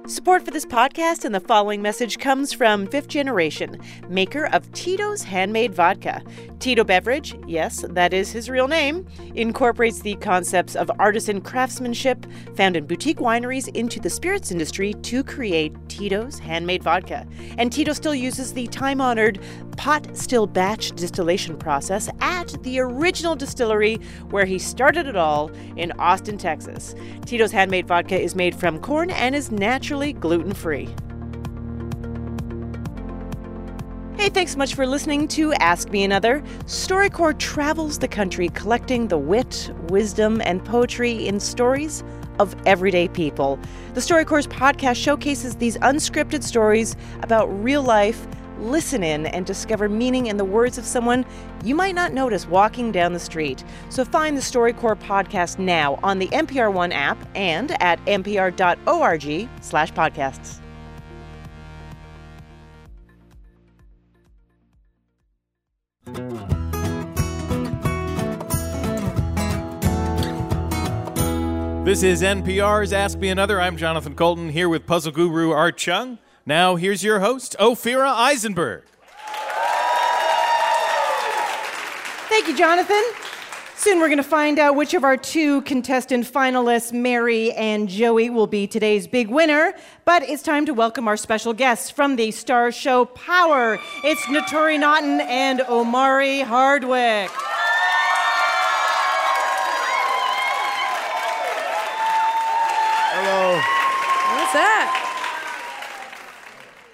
Support 0.09 0.43
for 0.43 0.49
this 0.49 0.65
podcast 0.65 1.23
and 1.23 1.35
the 1.35 1.39
following 1.39 1.83
message 1.83 2.17
comes 2.17 2.51
from 2.51 2.87
Fifth 2.87 3.09
Generation, 3.09 3.79
maker 4.09 4.47
of 4.47 4.69
Tito's 4.71 5.21
Handmade 5.21 5.75
Vodka. 5.75 6.23
Tito 6.57 6.83
Beveridge, 6.83 7.35
yes, 7.45 7.85
that 7.87 8.11
is 8.11 8.31
his 8.31 8.49
real 8.49 8.67
name, 8.67 9.07
incorporates 9.35 9.99
the 9.99 10.15
concepts 10.15 10.75
of 10.75 10.89
artisan 10.97 11.41
craftsmanship 11.41 12.25
found 12.55 12.75
in 12.75 12.87
boutique 12.87 13.19
wineries 13.19 13.67
into 13.75 13.99
the 13.99 14.09
spirits 14.09 14.51
industry 14.51 14.95
to 14.95 15.23
create 15.23 15.75
Tito's 15.89 16.39
Handmade 16.39 16.81
Vodka. 16.81 17.27
And 17.59 17.71
Tito 17.71 17.93
still 17.93 18.15
uses 18.15 18.51
the 18.51 18.65
time 18.65 19.01
honored 19.01 19.39
pot 19.79 20.05
still 20.13 20.45
batch 20.45 20.91
distillation 20.91 21.55
process 21.55 22.09
at 22.19 22.49
the 22.63 22.81
original 22.81 23.33
distillery 23.33 23.95
where 24.29 24.43
he 24.43 24.59
started 24.59 25.07
it 25.07 25.15
all 25.15 25.49
in 25.77 25.93
Austin, 25.93 26.37
Texas. 26.37 26.93
Tito's 27.25 27.53
Handmade 27.53 27.87
Vodka 27.87 28.19
is 28.19 28.35
made 28.35 28.53
from 28.53 28.79
corn 28.79 29.09
and 29.09 29.33
is 29.33 29.51
naturally 29.51 30.11
gluten 30.11 30.53
free. 30.53 30.89
Hey, 34.17 34.27
thanks 34.27 34.51
so 34.51 34.57
much 34.57 34.75
for 34.75 34.85
listening 34.85 35.29
to 35.29 35.53
Ask 35.53 35.91
Me 35.91 36.03
Another. 36.03 36.41
StoryCorps 36.65 37.39
travels 37.39 37.99
the 37.99 38.07
country 38.09 38.49
collecting 38.49 39.07
the 39.07 39.17
wit, 39.17 39.71
wisdom, 39.87 40.41
and 40.41 40.63
poetry 40.65 41.25
in 41.25 41.39
stories 41.39 42.03
of 42.37 42.53
everyday 42.65 43.07
people. 43.07 43.57
The 43.93 44.01
StoryCorps 44.01 44.47
podcast 44.47 44.97
showcases 44.97 45.55
these 45.55 45.77
unscripted 45.77 46.43
stories 46.43 46.97
about 47.21 47.45
real 47.63 47.81
life. 47.81 48.27
Listen 48.59 49.03
in 49.03 49.25
and 49.27 49.45
discover 49.45 49.87
meaning 49.87 50.27
in 50.27 50.37
the 50.37 50.45
words 50.45 50.77
of 50.77 50.85
someone 50.85 51.25
you 51.63 51.75
might 51.75 51.95
not 51.95 52.13
notice 52.13 52.45
walking 52.47 52.91
down 52.91 53.13
the 53.13 53.19
street. 53.19 53.63
So 53.89 54.03
find 54.03 54.35
the 54.35 54.41
StoryCorps 54.41 55.01
podcast 55.01 55.59
now 55.59 55.97
on 56.03 56.19
the 56.19 56.27
NPR 56.27 56.71
One 56.71 56.91
app 56.91 57.17
and 57.35 57.71
at 57.81 58.03
npr.org 58.05 59.49
slash 59.61 59.93
podcasts. 59.93 60.59
This 71.85 72.03
is 72.03 72.21
NPR's 72.21 72.93
Ask 72.93 73.17
Me 73.17 73.29
Another. 73.29 73.59
I'm 73.59 73.75
Jonathan 73.75 74.13
Coulton 74.13 74.49
here 74.49 74.69
with 74.69 74.85
puzzle 74.85 75.11
guru 75.11 75.49
Art 75.49 75.75
Chung. 75.75 76.19
Now, 76.45 76.75
here's 76.75 77.03
your 77.03 77.19
host, 77.19 77.55
Ophira 77.59 78.11
Eisenberg. 78.11 78.83
Thank 82.29 82.47
you, 82.47 82.57
Jonathan. 82.57 83.03
Soon 83.75 83.99
we're 83.99 84.07
going 84.07 84.17
to 84.17 84.23
find 84.23 84.59
out 84.59 84.75
which 84.75 84.93
of 84.93 85.05
our 85.05 85.15
two 85.15 85.61
contestant 85.61 86.25
finalists, 86.25 86.91
Mary 86.91 87.53
and 87.53 87.87
Joey, 87.87 88.29
will 88.29 88.45
be 88.45 88.67
today's 88.67 89.07
big 89.07 89.29
winner. 89.29 89.73
But 90.03 90.23
it's 90.23 90.43
time 90.43 90.65
to 90.65 90.73
welcome 90.73 91.07
our 91.07 91.15
special 91.15 91.53
guests 91.53 91.89
from 91.89 92.17
the 92.17 92.27
Starz 92.29 92.73
show 92.73 93.05
Power. 93.05 93.79
It's 94.03 94.21
Naturi 94.23 94.77
Naughton 94.79 95.21
and 95.21 95.61
Omari 95.61 96.41
Hardwick. 96.41 97.29
Hello. 103.11 103.55
What's 104.35 104.53
that? 104.53 105.05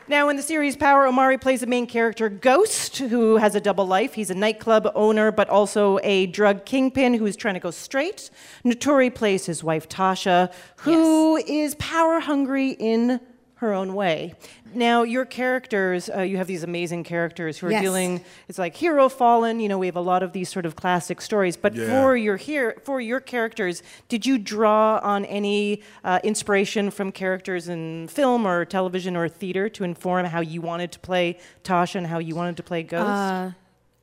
Now, 0.08 0.30
in 0.30 0.36
the 0.36 0.44
series 0.44 0.78
Power, 0.78 1.08
Omari 1.08 1.40
plays 1.40 1.62
the 1.62 1.68
main 1.68 1.88
character 1.88 2.30
Ghost. 2.30 3.00
Who 3.00 3.38
has 3.38 3.56
a 3.56 3.60
double 3.60 3.88
life. 3.88 4.14
He's 4.14 4.30
a 4.30 4.36
nightclub 4.36 4.92
owner, 4.94 5.32
but 5.32 5.50
also 5.50 5.98
a 6.04 6.28
drug 6.28 6.64
kingpin 6.64 7.16
who's 7.16 7.36
trying 7.36 7.56
to 7.56 7.60
go 7.60 7.72
straight. 7.72 8.30
Notori 8.64 9.14
plays 9.14 9.48
his 9.48 9.64
wife 9.64 9.90
Tasha, 9.90 10.54
who 10.76 11.38
is 11.38 11.74
power 11.76 12.20
hungry 12.20 12.76
in 12.78 13.20
her 13.60 13.74
own 13.74 13.96
way. 13.96 14.34
Now, 14.74 15.04
your 15.04 15.24
characters, 15.24 16.10
uh, 16.14 16.22
you 16.22 16.36
have 16.36 16.48
these 16.48 16.64
amazing 16.64 17.06
characters 17.06 17.58
who 17.58 17.68
are 17.68 17.72
Yes. 17.72 17.82
dealing. 17.84 18.22
It's 18.50 18.60
like 18.60 18.76
hero 18.76 19.08
fallen. 19.08 19.62
You 19.62 19.70
know, 19.70 19.78
we 19.78 19.86
have 19.86 19.96
a 19.96 20.02
lot 20.02 20.24
of 20.24 20.34
these 20.34 20.50
sort 20.50 20.66
of 20.66 20.76
classic 20.76 21.22
stories. 21.22 21.56
But 21.56 21.74
Yeah. 21.74 21.88
for 21.90 22.18
your 22.18 22.36
here, 22.36 22.76
for 22.84 23.00
your 23.00 23.22
characters, 23.22 23.82
did 24.10 24.26
you 24.26 24.38
draw 24.38 25.00
on 25.02 25.24
any 25.26 25.82
uh, 26.04 26.20
inspiration 26.24 26.92
from 26.92 27.14
characters 27.14 27.70
in 27.70 28.10
film 28.10 28.46
or 28.46 28.66
television 28.66 29.16
or 29.16 29.30
theater 29.30 29.70
to 29.70 29.84
inform 29.86 30.26
how 30.26 30.42
you 30.42 30.60
wanted 30.60 30.92
to 30.92 31.00
play 31.00 31.38
Tasha 31.64 31.96
and 31.96 32.08
how 32.08 32.20
you 32.20 32.36
wanted 32.36 32.58
to 32.58 32.64
play 32.64 32.84
Ghost? 32.84 33.06
Uh, 33.08 33.52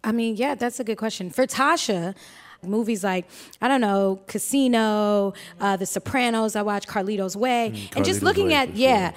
I 0.03 0.13
mean, 0.13 0.37
yeah, 0.37 0.55
that's 0.55 0.81
a 0.81 0.85
good 0.85 0.97
question. 0.97 1.29
For 1.31 1.47
Tasha, 1.47 2.15
movies 2.63 3.03
like, 3.03 3.27
I 3.61 3.69
don't 3.69 3.81
know, 3.81 4.21
Casino, 4.27 5.35
uh, 5.61 5.77
The 5.77 5.87
Sopranos, 5.87 6.55
I 6.55 6.63
watch 6.63 6.87
Carlito's 6.87 7.37
Way. 7.37 7.89
and 7.97 8.05
just 8.05 8.23
looking 8.23 8.49
Way, 8.49 8.55
at, 8.55 8.77
yeah, 8.77 9.13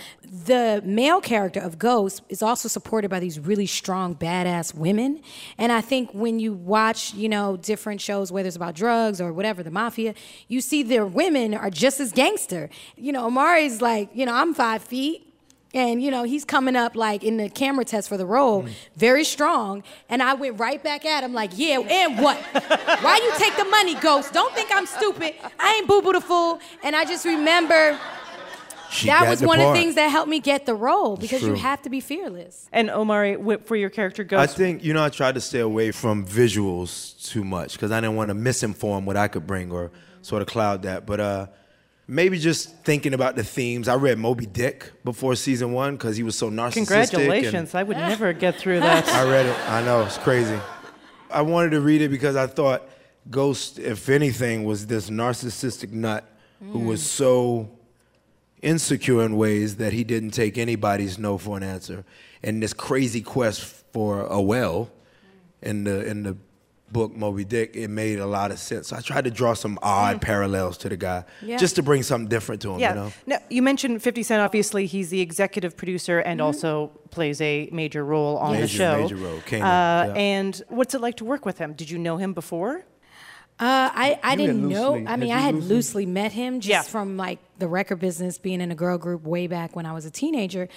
the 0.46 0.82
male 0.84 1.22
character 1.22 1.60
of 1.60 1.78
Ghost 1.78 2.24
is 2.30 2.41
also 2.41 2.68
supported 2.68 3.10
by 3.10 3.20
these 3.20 3.39
really 3.39 3.68
strong, 3.68 4.16
badass 4.16 4.74
women. 4.74 5.22
And 5.58 5.72
I 5.72 5.82
think 5.82 6.12
when 6.14 6.39
you 6.39 6.54
watch, 6.54 7.14
you 7.14 7.30
know, 7.30 7.58
different 7.58 8.02
shows, 8.02 8.32
whether 8.32 8.48
it's 8.48 8.56
about 8.56 8.76
drugs 8.76 9.22
or 9.22 9.32
whatever, 9.32 9.64
the 9.64 9.72
mafia, 9.72 10.16
you 10.48 10.62
see 10.62 10.84
their 10.84 11.06
women 11.06 11.54
are 11.54 11.70
just 11.70 12.00
as 12.00 12.12
gangster. 12.12 12.70
You 12.96 13.12
know, 13.12 13.28
Omari's 13.30 13.82
like, 13.82 14.10
you 14.14 14.26
know, 14.26 14.34
I'm 14.34 14.54
five 14.54 14.84
feet. 14.84 15.22
And 15.76 16.01
you 16.01 16.09
know 16.09 16.23
he's 16.23 16.45
coming 16.45 16.76
up 16.78 16.95
like 16.95 17.23
in 17.23 17.36
the 17.38 17.49
camera 17.49 17.84
test 17.86 18.07
for 18.09 18.15
the 18.17 18.26
role, 18.26 18.63
Mm. 18.63 18.69
very 18.95 19.23
strong. 19.26 19.84
And 20.09 20.23
I 20.23 20.34
went 20.34 20.57
right 20.59 20.82
back 20.82 21.05
at 21.05 21.23
him 21.23 21.34
like, 21.34 21.51
yeah, 21.55 21.80
and 21.80 22.17
what? 22.23 22.38
Why 23.01 23.19
you 23.21 23.32
take 23.38 23.55
the 23.57 23.65
money, 23.65 23.93
Ghost? 23.95 24.32
Don't 24.34 24.53
think 24.55 24.69
I'm 24.73 24.86
stupid. 24.86 25.34
I 25.59 25.76
ain't 25.76 25.88
boo 25.88 26.01
boo 26.01 26.13
the 26.13 26.21
fool. 26.21 26.59
And 26.82 26.95
I 26.95 27.03
just 27.03 27.26
remember 27.26 27.99
She 28.89 29.07
that 29.07 29.28
was 29.30 29.41
the 29.41 29.47
one 29.47 29.59
of 29.59 29.67
the 29.67 29.73
things 29.73 29.95
that 29.95 30.07
helped 30.07 30.30
me 30.30 30.39
get 30.39 30.65
the 30.65 30.76
role 30.76 31.17
because 31.17 31.41
you 31.43 31.55
have 31.55 31.82
to 31.82 31.89
be 31.89 31.99
fearless. 31.99 32.69
and 32.71 32.89
Omari, 32.89 33.34
wh- 33.36 33.61
for 33.65 33.76
your 33.76 33.89
character 33.89 34.23
ghost? 34.23 34.39
I 34.39 34.47
think 34.47 34.82
you 34.82 34.93
know 34.93 35.03
I 35.03 35.09
tried 35.09 35.36
to 35.36 35.41
stay 35.41 35.59
away 35.59 35.91
from 35.91 36.26
visuals 36.26 37.21
too 37.30 37.43
much 37.43 37.73
because 37.73 37.91
I 37.91 37.99
didn't 37.99 38.15
want 38.15 38.30
to 38.30 38.36
misinform 38.36 39.03
what 39.03 39.17
I 39.17 39.28
could 39.28 39.45
bring 39.45 39.71
or 39.73 39.91
sort 40.21 40.41
of 40.41 40.47
cloud 40.47 40.84
that. 40.84 41.05
But 41.05 41.19
uh, 41.19 41.47
maybe 42.08 42.38
just 42.38 42.84
thinking 42.84 43.14
about 43.14 43.36
the 43.36 43.43
themes. 43.43 43.88
I 43.88 43.95
read 43.95 44.18
Moby 44.18 44.45
Dick 44.45 44.91
before 45.03 45.36
season 45.36 45.74
one 45.74 45.95
because 45.95 46.18
he 46.18 46.24
was 46.24 46.38
so 46.38 46.49
narcissistic. 46.49 46.74
congratulations! 46.74 47.76
I 47.76 47.84
would 47.84 47.97
never 47.97 48.34
get 48.34 48.56
through 48.56 48.80
that. 48.82 49.08
I 49.10 49.30
read 49.30 49.45
it. 49.45 49.70
I 49.70 49.84
know 49.84 50.03
it's 50.03 50.18
crazy. 50.18 50.60
I 51.32 51.41
wanted 51.41 51.72
to 51.72 51.82
read 51.82 52.01
it 52.01 52.10
because 52.10 52.36
I 52.36 52.47
thought 52.47 52.88
Ghost, 53.30 53.80
if 53.80 54.10
anything, 54.10 54.64
was 54.64 54.88
this 54.88 55.10
narcissistic 55.10 55.91
nut 55.91 56.30
who 56.72 56.80
was 56.80 57.01
mm. 57.01 57.06
so 57.06 57.72
insecure 58.62 59.24
in 59.24 59.36
ways 59.36 59.76
that 59.76 59.93
he 59.93 60.03
didn't 60.03 60.32
take 60.32 60.58
anybody's 60.58 61.20
no 61.20 61.38
for 61.38 61.58
an 61.58 61.64
answer, 61.64 62.06
and 62.43 62.62
this 62.62 62.74
crazy 62.74 63.22
quest 63.22 63.62
for 63.91 64.22
a 64.22 64.41
well 64.41 64.91
in 65.62 65.84
the 65.84 66.06
in 66.06 66.24
the 66.24 66.38
book 66.96 67.14
Moby 67.14 67.43
Dick, 67.43 67.76
it 67.76 67.89
made 67.89 68.20
a 68.20 68.26
lot 68.26 68.52
of 68.52 68.58
sense. 68.60 68.88
So 68.88 68.96
I 68.96 69.02
tried 69.02 69.26
to 69.26 69.32
draw 69.32 69.54
some 69.54 69.78
odd 69.84 70.22
parallels 70.22 70.78
to 70.80 70.88
the 70.89 70.96
guy, 70.96 71.26
Yeah. 71.41 71.58
just 71.58 71.76
to 71.76 71.84
bring 71.84 72.04
something 72.04 72.30
different 72.30 72.62
to 72.62 72.72
him. 72.74 72.80
Yeah. 72.80 72.89
You 72.89 72.96
know. 73.02 73.12
Now, 73.28 73.38
you 73.50 73.62
mentioned 73.62 74.02
50 74.02 74.24
Cent. 74.24 74.41
Obviously, 74.41 74.86
he's 74.86 75.10
the 75.10 75.20
executive 75.20 75.76
producer 75.76 76.20
and 76.20 76.39
also 76.39 76.91
plays 77.12 77.41
a 77.41 77.68
major 77.74 78.06
role 78.06 78.38
on 78.38 78.56
the 78.60 78.68
show. 78.68 79.02
major 79.02 79.18
role. 79.18 79.39
Kanan, 79.46 79.62
Uh, 79.62 80.08
yeah. 80.08 80.14
And 80.14 80.64
what's 80.70 80.93
it 80.96 81.02
like 81.02 81.18
to 81.18 81.26
work 81.26 81.46
with 81.46 81.58
him? 81.58 81.74
Did 81.74 81.89
you 81.89 81.98
know 81.98 82.16
him 82.18 82.32
before? 82.34 82.86
Uh, 83.58 83.89
I, 83.93 84.20
I 84.24 84.32
You 84.32 84.38
didn't 84.38 84.68
know. 84.70 84.96
I 85.08 85.16
mean, 85.18 85.32
I 85.32 85.39
had 85.39 85.56
loosely- 85.56 85.76
loosely 85.76 86.06
met 86.06 86.32
him 86.32 86.60
just 86.62 86.70
Yeah. 86.70 86.82
from 86.84 87.18
like 87.18 87.39
the 87.60 87.68
record 87.68 88.00
business, 88.00 88.38
being 88.38 88.62
in 88.62 88.72
a 88.72 88.76
girl 88.76 88.98
group 88.98 89.24
way 89.24 89.48
back 89.48 89.76
when 89.76 89.86
I 89.86 89.93
was 89.93 90.06
a 90.06 90.12
teenager. 90.12 90.68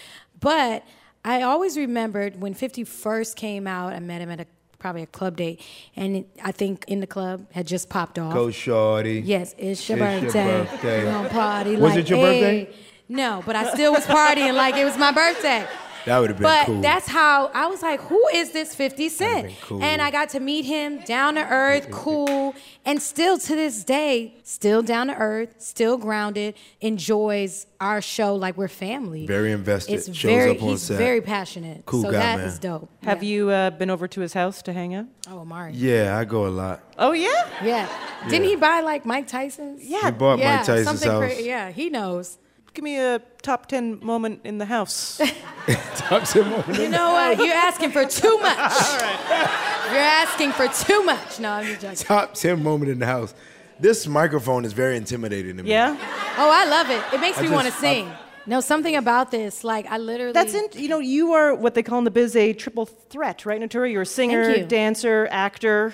But 0.41 0.85
I 1.25 1.43
always 1.43 1.77
remembered 1.77 2.41
when 2.41 2.55
50 2.55 2.85
first 2.85 3.37
came 3.37 3.67
out, 3.67 3.93
I 3.93 3.99
met 4.01 4.21
him 4.21 4.31
at 4.31 4.41
a 4.41 4.47
probably 4.79 5.03
a 5.03 5.07
club 5.07 5.37
date, 5.37 5.61
and 5.97 6.17
it, 6.17 6.27
I 6.43 6.53
think 6.53 6.85
in 6.89 7.01
the 7.01 7.07
club 7.07 7.47
had 7.53 7.67
just 7.67 7.89
popped 7.89 8.19
off. 8.19 8.35
Go 8.35 8.51
shorty. 8.51 9.21
Yes, 9.25 9.55
it's 9.59 9.89
your 9.89 9.99
It's 9.99 10.23
your 10.23 10.45
birthday. 10.45 10.65
birthday. 10.65 11.05
We're 11.05 11.13
gonna 11.13 11.29
party. 11.29 11.71
Was 11.77 11.81
like, 11.83 11.99
it 11.99 12.11
your 12.11 12.19
hey. 12.19 12.41
birthday? 12.65 12.77
No, 13.09 13.43
but 13.47 13.57
I 13.57 13.73
still 13.73 13.93
was 13.93 14.05
partying 14.05 14.55
like 14.55 14.77
it 14.77 14.85
was 14.85 14.97
my 14.99 15.13
birthday. 15.13 15.67
That 16.09 16.19
would 16.21 16.31
have 16.31 16.39
been 16.39 16.45
But 16.45 16.67
cool. 16.67 16.81
that's 16.81 17.07
how 17.07 17.51
I 17.55 17.67
was 17.67 17.83
like, 17.83 18.01
who 18.01 18.23
is 18.35 18.51
this 18.53 18.75
50 18.75 19.09
Cent? 19.09 19.53
cool. 19.63 19.83
And 19.83 20.01
I 20.01 20.11
got 20.11 20.31
to 20.31 20.41
meet 20.41 20.65
him, 20.65 21.01
down 21.05 21.35
to 21.35 21.47
earth, 21.47 21.91
cool, 21.93 22.55
and 22.85 23.01
still 23.03 23.39
to 23.39 23.55
this 23.55 23.85
day, 23.85 24.35
still 24.43 24.83
down 24.83 25.09
to 25.09 25.15
earth, 25.15 25.55
still 25.59 25.99
grounded, 25.99 26.55
enjoys 26.81 27.67
our 27.81 28.01
show 28.01 28.35
like 28.35 28.57
we're 28.57 28.69
family. 28.69 29.27
Very 29.27 29.53
invested. 29.53 29.95
It's 29.95 30.07
Shows 30.07 30.23
very, 30.23 30.51
up 30.53 30.63
on 30.63 30.69
he's 30.71 30.83
set. 30.83 30.99
very 30.99 31.21
passionate. 31.21 31.85
Cool 31.87 32.03
so 32.03 32.11
guy, 32.11 32.19
that 32.19 32.39
man. 32.39 32.49
is 32.49 32.59
dope. 32.59 32.91
Have 33.03 33.23
you 33.23 33.51
uh, 33.51 33.71
been 33.71 33.91
over 33.91 34.09
to 34.09 34.21
his 34.21 34.33
house 34.33 34.63
to 34.63 34.73
hang 34.73 34.95
out? 34.95 35.07
Oh, 35.29 35.41
Omari. 35.41 35.73
Yeah, 35.75 36.17
I 36.19 36.25
go 36.25 36.47
a 36.47 36.49
lot. 36.49 36.83
Oh, 36.99 37.13
yeah? 37.13 37.29
Yeah. 37.63 37.89
Didn't 38.29 38.49
he 38.49 38.57
buy 38.57 38.81
like 38.81 39.05
Mike 39.07 39.29
Tyson's? 39.29 39.85
Yeah. 39.85 40.07
He 40.07 40.11
bought 40.13 40.39
Mike 40.39 40.65
Tyson's 40.65 40.85
something 41.01 41.11
house. 41.11 41.35
cra- 41.35 41.43
yeah, 41.43 41.71
he 41.71 41.91
knows. 41.91 42.39
Give 42.75 42.85
me 42.85 42.99
a 42.99 43.21
top 43.43 43.67
10 43.67 44.05
moment 44.05 44.41
in 44.45 44.59
the 44.59 44.67
house. 44.67 45.19
top 45.97 46.25
10 46.25 46.49
moment. 46.49 46.79
You 46.79 46.89
know 46.89 47.13
what? 47.13 47.39
You're 47.39 47.55
asking 47.55 47.91
for 47.91 48.05
too 48.05 48.39
much. 48.39 48.59
All 48.59 48.99
right. 48.99 49.89
You're 49.91 50.01
asking 50.01 50.53
for 50.53 50.69
too 50.69 51.03
much. 51.05 51.41
No, 51.41 51.51
I'm 51.53 51.67
just 51.67 51.81
joking. 51.81 51.97
Top 51.97 52.35
10 52.35 52.63
moment 52.63 52.91
in 52.91 52.99
the 52.99 53.07
house. 53.07 53.35
This 53.81 54.07
microphone 54.07 54.65
is 54.65 54.73
very 54.73 54.97
intimidating 54.97 55.57
to 55.57 55.63
me. 55.63 55.71
Yeah? 55.71 55.97
Oh, 56.37 56.51
I 56.51 56.65
love 56.67 56.91
it. 56.91 57.03
It 57.15 57.21
makes 57.21 57.39
I 57.39 57.43
me 57.43 57.51
want 57.51 57.67
to 57.67 57.71
just- 57.71 57.81
sing. 57.81 58.11
No, 58.47 58.61
something 58.61 58.97
about 58.97 59.31
this. 59.31 59.63
Like 59.63 59.87
I 59.91 59.99
literally. 59.99 60.33
That's 60.33 60.55
in, 60.55 60.69
you 60.73 60.89
know, 60.89 61.01
you 61.01 61.33
are 61.35 61.55
what 61.55 61.75
they 61.75 61.83
call 61.83 61.99
in 61.99 62.05
the 62.05 62.11
biz 62.11 62.35
a 62.35 62.55
triple 62.55 62.87
threat, 62.87 63.45
right, 63.45 63.61
Naturi? 63.61 63.93
You're 63.93 64.03
a 64.03 64.07
singer, 64.07 64.49
you. 64.51 64.65
dancer, 64.65 65.29
actor. 65.31 65.93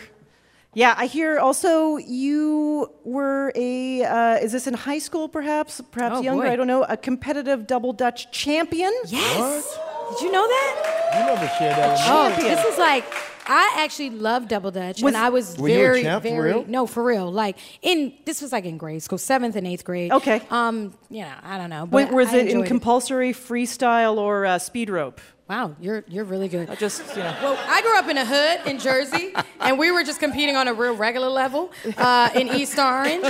Yeah, 0.74 0.94
I 0.96 1.06
hear 1.06 1.38
also 1.38 1.96
you 1.98 2.90
were 3.04 3.52
a, 3.54 4.02
uh, 4.04 4.34
is 4.38 4.52
this 4.52 4.66
in 4.66 4.74
high 4.74 4.98
school 4.98 5.28
perhaps? 5.28 5.80
Perhaps 5.92 6.16
Oh, 6.18 6.20
younger, 6.22 6.44
boy. 6.44 6.50
I 6.52 6.56
don't 6.56 6.66
know, 6.66 6.82
a 6.84 6.96
competitive 6.96 7.66
double 7.66 7.92
Dutch 7.92 8.30
champion? 8.32 8.92
Yes. 9.06 9.78
Did 10.10 10.20
you 10.22 10.32
know 10.32 10.46
that? 10.46 11.10
You 11.14 11.26
never 11.26 11.46
shared 11.58 11.76
that 11.76 11.90
with 11.92 12.38
me. 12.40 12.44
Oh, 12.46 12.48
this 12.54 12.64
is 12.72 12.78
like 12.78 13.04
I 13.46 13.74
actually 13.78 14.08
love 14.10 14.48
double 14.48 14.70
dutch, 14.70 15.02
Was- 15.02 15.14
and 15.14 15.16
I 15.22 15.28
was 15.28 15.56
Were 15.58 15.68
you 15.68 15.74
a 15.74 15.78
very, 15.78 16.02
champ 16.02 16.22
for 16.24 16.28
very 16.30 16.52
real? 16.54 16.64
no, 16.66 16.86
for 16.86 17.04
real. 17.04 17.30
Like 17.30 17.58
in 17.82 18.12
this 18.24 18.40
was 18.42 18.52
like 18.52 18.64
in 18.64 18.78
grade 18.78 19.02
school, 19.02 19.18
seventh 19.18 19.54
and 19.54 19.66
eighth 19.66 19.84
grade. 19.84 20.12
Okay. 20.12 20.40
Um, 20.50 20.94
you 21.10 21.20
know, 21.22 21.32
I 21.42 21.58
don't 21.58 21.68
know. 21.70 21.84
Wait, 21.84 22.06
But 22.06 22.14
was 22.14 22.28
I 22.28 22.38
it 22.38 22.40
in 22.42 22.48
enjoyed 22.48 22.66
compulsory 22.68 23.32
freestyle 23.32 24.16
or 24.16 24.46
uh, 24.46 24.58
speed 24.58 24.88
rope? 24.90 25.20
Wow, 25.54 25.76
you're 25.80 26.02
you're 26.08 26.24
really 26.24 26.48
good. 26.48 26.68
I 26.68 26.74
just, 26.74 27.00
you 27.16 27.22
know. 27.22 27.36
Well, 27.40 27.56
I 27.68 27.80
grew 27.80 27.96
up 27.96 28.08
in 28.08 28.18
a 28.18 28.26
hood 28.26 28.68
in 28.68 28.80
Jersey, 28.80 29.32
and 29.60 29.78
we 29.78 29.92
were 29.92 30.02
just 30.02 30.18
competing 30.18 30.56
on 30.56 30.66
a 30.66 30.74
real 30.74 30.96
regular 30.96 31.28
level 31.28 31.70
uh, 31.96 32.30
in 32.34 32.48
East 32.48 32.76
Orange. 32.76 33.24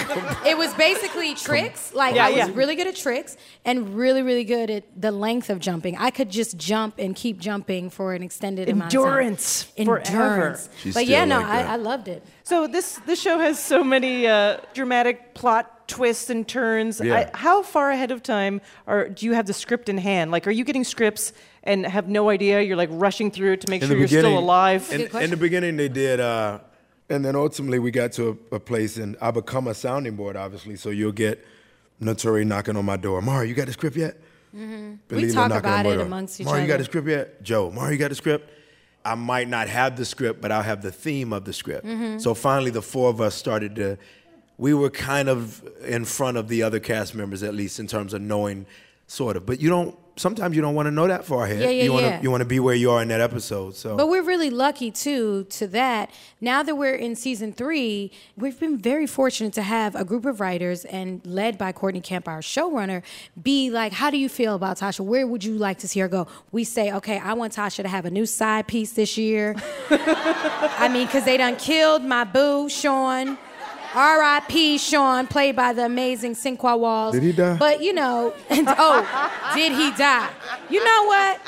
It 0.47 0.57
was 0.57 0.73
basically 0.73 1.35
tricks. 1.35 1.93
Like 1.93 2.15
Yeah, 2.15 2.25
I 2.25 2.31
was 2.31 2.39
yeah. 2.39 2.51
really 2.55 2.77
good 2.77 2.87
at 2.87 2.97
tricks 2.97 3.37
and 3.67 3.95
really, 3.95 4.23
really 4.23 4.45
good 4.45 4.71
at 4.71 4.85
the 4.99 5.11
length 5.11 5.51
of 5.51 5.59
jumping. 5.59 5.99
I 5.99 6.11
could 6.11 6.31
just 6.31 6.57
jump 6.57 6.95
and 6.99 7.15
keep 7.15 7.39
jumping 7.41 7.91
for 7.91 8.15
an 8.15 8.23
extended 8.23 8.71
amount 8.71 8.95
of 8.95 9.03
time. 9.03 9.07
Endurance 9.07 9.63
forever. 9.65 10.01
Endurance. 10.07 10.71
She's 10.79 10.95
but 10.95 11.07
yeah, 11.07 11.27
no, 11.27 11.41
like. 11.41 11.47
I, 11.47 11.75
I 11.75 11.77
loved 11.77 12.09
it. 12.09 12.23
So 12.43 12.67
this 12.67 13.01
this 13.05 13.21
show 13.21 13.39
has 13.39 13.63
so 13.63 13.85
many 13.85 14.27
uh, 14.27 14.61
dramatic 14.73 15.35
plot 15.35 15.74
twists 15.87 16.31
and 16.31 16.47
turns. 16.47 17.01
Yeah. 17.01 17.31
I, 17.35 17.37
how 17.37 17.63
far 17.63 17.91
ahead 17.91 18.11
of 18.11 18.23
time 18.23 18.61
are 18.87 19.09
do 19.09 19.27
you 19.27 19.33
have 19.33 19.47
the 19.47 19.53
script 19.53 19.89
in 19.89 19.99
hand? 19.99 20.31
Like, 20.31 20.47
are 20.47 20.51
you 20.51 20.65
getting 20.65 20.85
scripts 20.85 21.33
and 21.63 21.87
have 21.87 22.09
no 22.09 22.31
idea? 22.31 22.61
You're 22.61 22.77
like 22.77 22.91
rushing 22.93 23.31
through 23.31 23.53
it 23.53 23.61
to 23.63 23.71
make 23.71 23.83
In 23.83 23.89
sure 23.89 23.97
you're 23.99 24.09
still 24.09 24.23
beginning- 24.23 24.39
alive. 24.39 24.93
In, 24.93 25.23
in 25.23 25.31
the 25.31 25.37
beginning, 25.37 25.77
they 25.77 25.89
did, 25.89 26.21
uh, 26.21 26.59
and 27.09 27.25
then 27.25 27.37
ultimately 27.37 27.79
we 27.79 27.91
got 27.91 28.13
to 28.13 28.39
a, 28.53 28.57
a 28.57 28.61
place, 28.61 28.97
and 28.97 29.17
I 29.21 29.31
become 29.31 29.67
a 29.69 29.75
sounding 29.75 30.17
board, 30.17 30.37
obviously. 30.37 30.77
So 30.77 30.91
you'll 30.91 31.13
get 31.13 31.45
Naturi 32.03 32.47
knocking 32.47 32.77
on 32.77 32.85
my 32.85 32.97
door. 32.97 33.21
Mara, 33.23 33.47
you 33.47 33.55
got 33.55 33.67
the 33.67 33.73
script 33.73 33.97
yet? 33.97 34.17
We 34.53 34.99
Believer 35.09 35.33
talk 35.35 35.49
knocking 35.51 35.71
on 35.71 35.81
about 35.81 35.93
it 35.93 35.97
door. 35.97 36.07
amongst 36.07 36.41
each 36.41 36.47
Mara, 36.47 36.61
you 36.63 36.69
got 36.69 36.79
the 36.79 36.85
script 36.85 37.09
yet? 37.09 37.43
Joe, 37.43 37.71
Mara, 37.71 37.93
you 37.93 37.99
got 37.99 38.11
the 38.11 38.15
script? 38.15 38.51
I 39.05 39.17
might 39.17 39.49
not 39.49 39.69
have 39.69 39.97
the 39.97 40.05
script, 40.05 40.41
but 40.41 40.51
I'll 40.51 40.63
have 40.63 40.81
the 40.81 40.93
theme 40.93 41.33
of 41.33 41.45
the 41.45 41.53
script. 41.53 41.85
Mm-hmm. 41.85 42.19
So 42.21 42.33
finally, 42.35 42.71
the 42.71 42.81
four 42.83 43.11
of 43.11 43.21
us 43.21 43.35
started 43.35 43.75
to. 43.77 43.99
We 44.57 44.75
were 44.75 44.91
kind 44.91 45.29
of 45.29 45.63
in 45.85 46.05
front 46.05 46.37
of 46.37 46.49
the 46.49 46.63
other 46.63 46.81
cast 46.81 47.15
members, 47.15 47.43
at 47.43 47.55
least 47.55 47.81
in 47.81 47.87
terms 47.87 48.15
of 48.15 48.23
knowing 48.23 48.67
sort 49.07 49.37
of. 49.37 49.47
But 49.47 49.61
you 49.61 49.69
don't. 49.69 49.99
Sometimes 50.17 50.55
you 50.55 50.63
don't 50.63 50.77
want 50.77 50.87
to 50.87 50.93
know 50.93 51.09
that 51.09 51.25
far 51.25 51.45
ahead. 51.45 51.59
Yeah, 51.59 51.71
yeah, 51.71 51.83
you 51.83 51.93
want 51.93 52.05
yeah. 52.05 52.19
to 52.19 52.23
you 52.23 52.31
want 52.31 52.41
to 52.43 52.45
be 52.45 52.61
where 52.61 52.77
you 52.77 52.93
are 52.93 53.03
in 53.03 53.09
that 53.09 53.21
episode. 53.21 53.75
So 53.75 53.97
But 53.97 54.09
we're 54.09 54.23
really 54.23 54.49
lucky 54.49 54.93
too 54.93 55.43
to 55.51 55.67
that. 55.69 56.09
Now 56.41 56.63
that 56.63 56.77
we're 56.77 56.95
in 56.95 57.17
season 57.17 57.53
three, 57.53 58.13
we've 58.37 58.59
been 58.61 58.79
very 58.79 59.09
fortunate 59.09 59.53
to 59.55 59.63
have 59.63 59.97
a 59.97 60.05
group 60.05 60.25
of 60.25 60.39
writers 60.39 60.85
and 60.85 61.21
led 61.27 61.59
by 61.59 61.73
Courtney 61.73 62.01
Kemp 62.01 62.29
our 62.29 62.43
showrunner, 62.43 63.03
be 63.43 63.71
like, 63.71 63.93
"How 63.93 64.09
do 64.09 64.17
you 64.17 64.29
feel 64.29 64.55
about 64.55 64.79
Tasha? 64.79 65.01
Where 65.01 65.27
would 65.27 65.43
you 65.43 65.59
like 65.59 65.79
to 65.79 65.89
see 65.89 65.99
her 65.99 66.09
go?" 66.09 66.29
We 66.53 66.63
say, 66.63 66.93
"Okay, 66.93 67.19
I 67.19 67.33
want 67.33 67.57
Tasha 67.57 67.83
to 67.83 67.89
have 67.89 68.05
a 68.05 68.11
new 68.11 68.27
side 68.27 68.69
piece 68.69 68.93
this 68.93 69.19
year." 69.19 69.57
I 69.91 70.89
mean, 70.93 71.07
because 71.07 71.25
they 71.25 71.37
done 71.37 71.57
killed 71.57 72.05
my 72.05 72.23
boo, 72.23 72.69
Sean. 72.69 73.37
R.I.P. 73.95 74.79
Sean, 74.79 75.27
played 75.27 75.55
by 75.55 75.73
the 75.73 75.85
amazing 75.85 76.35
Sinqua 76.35 76.79
Walls. 76.79 77.15
Did 77.15 77.23
he 77.23 77.33
die? 77.33 77.57
But 77.57 77.83
you 77.83 77.93
know, 77.93 78.35
and, 78.51 78.67
oh, 78.69 79.53
did 79.55 79.73
he 79.73 79.91
die? 79.93 80.31
You 80.69 80.85
know 80.85 81.05
what? 81.05 81.41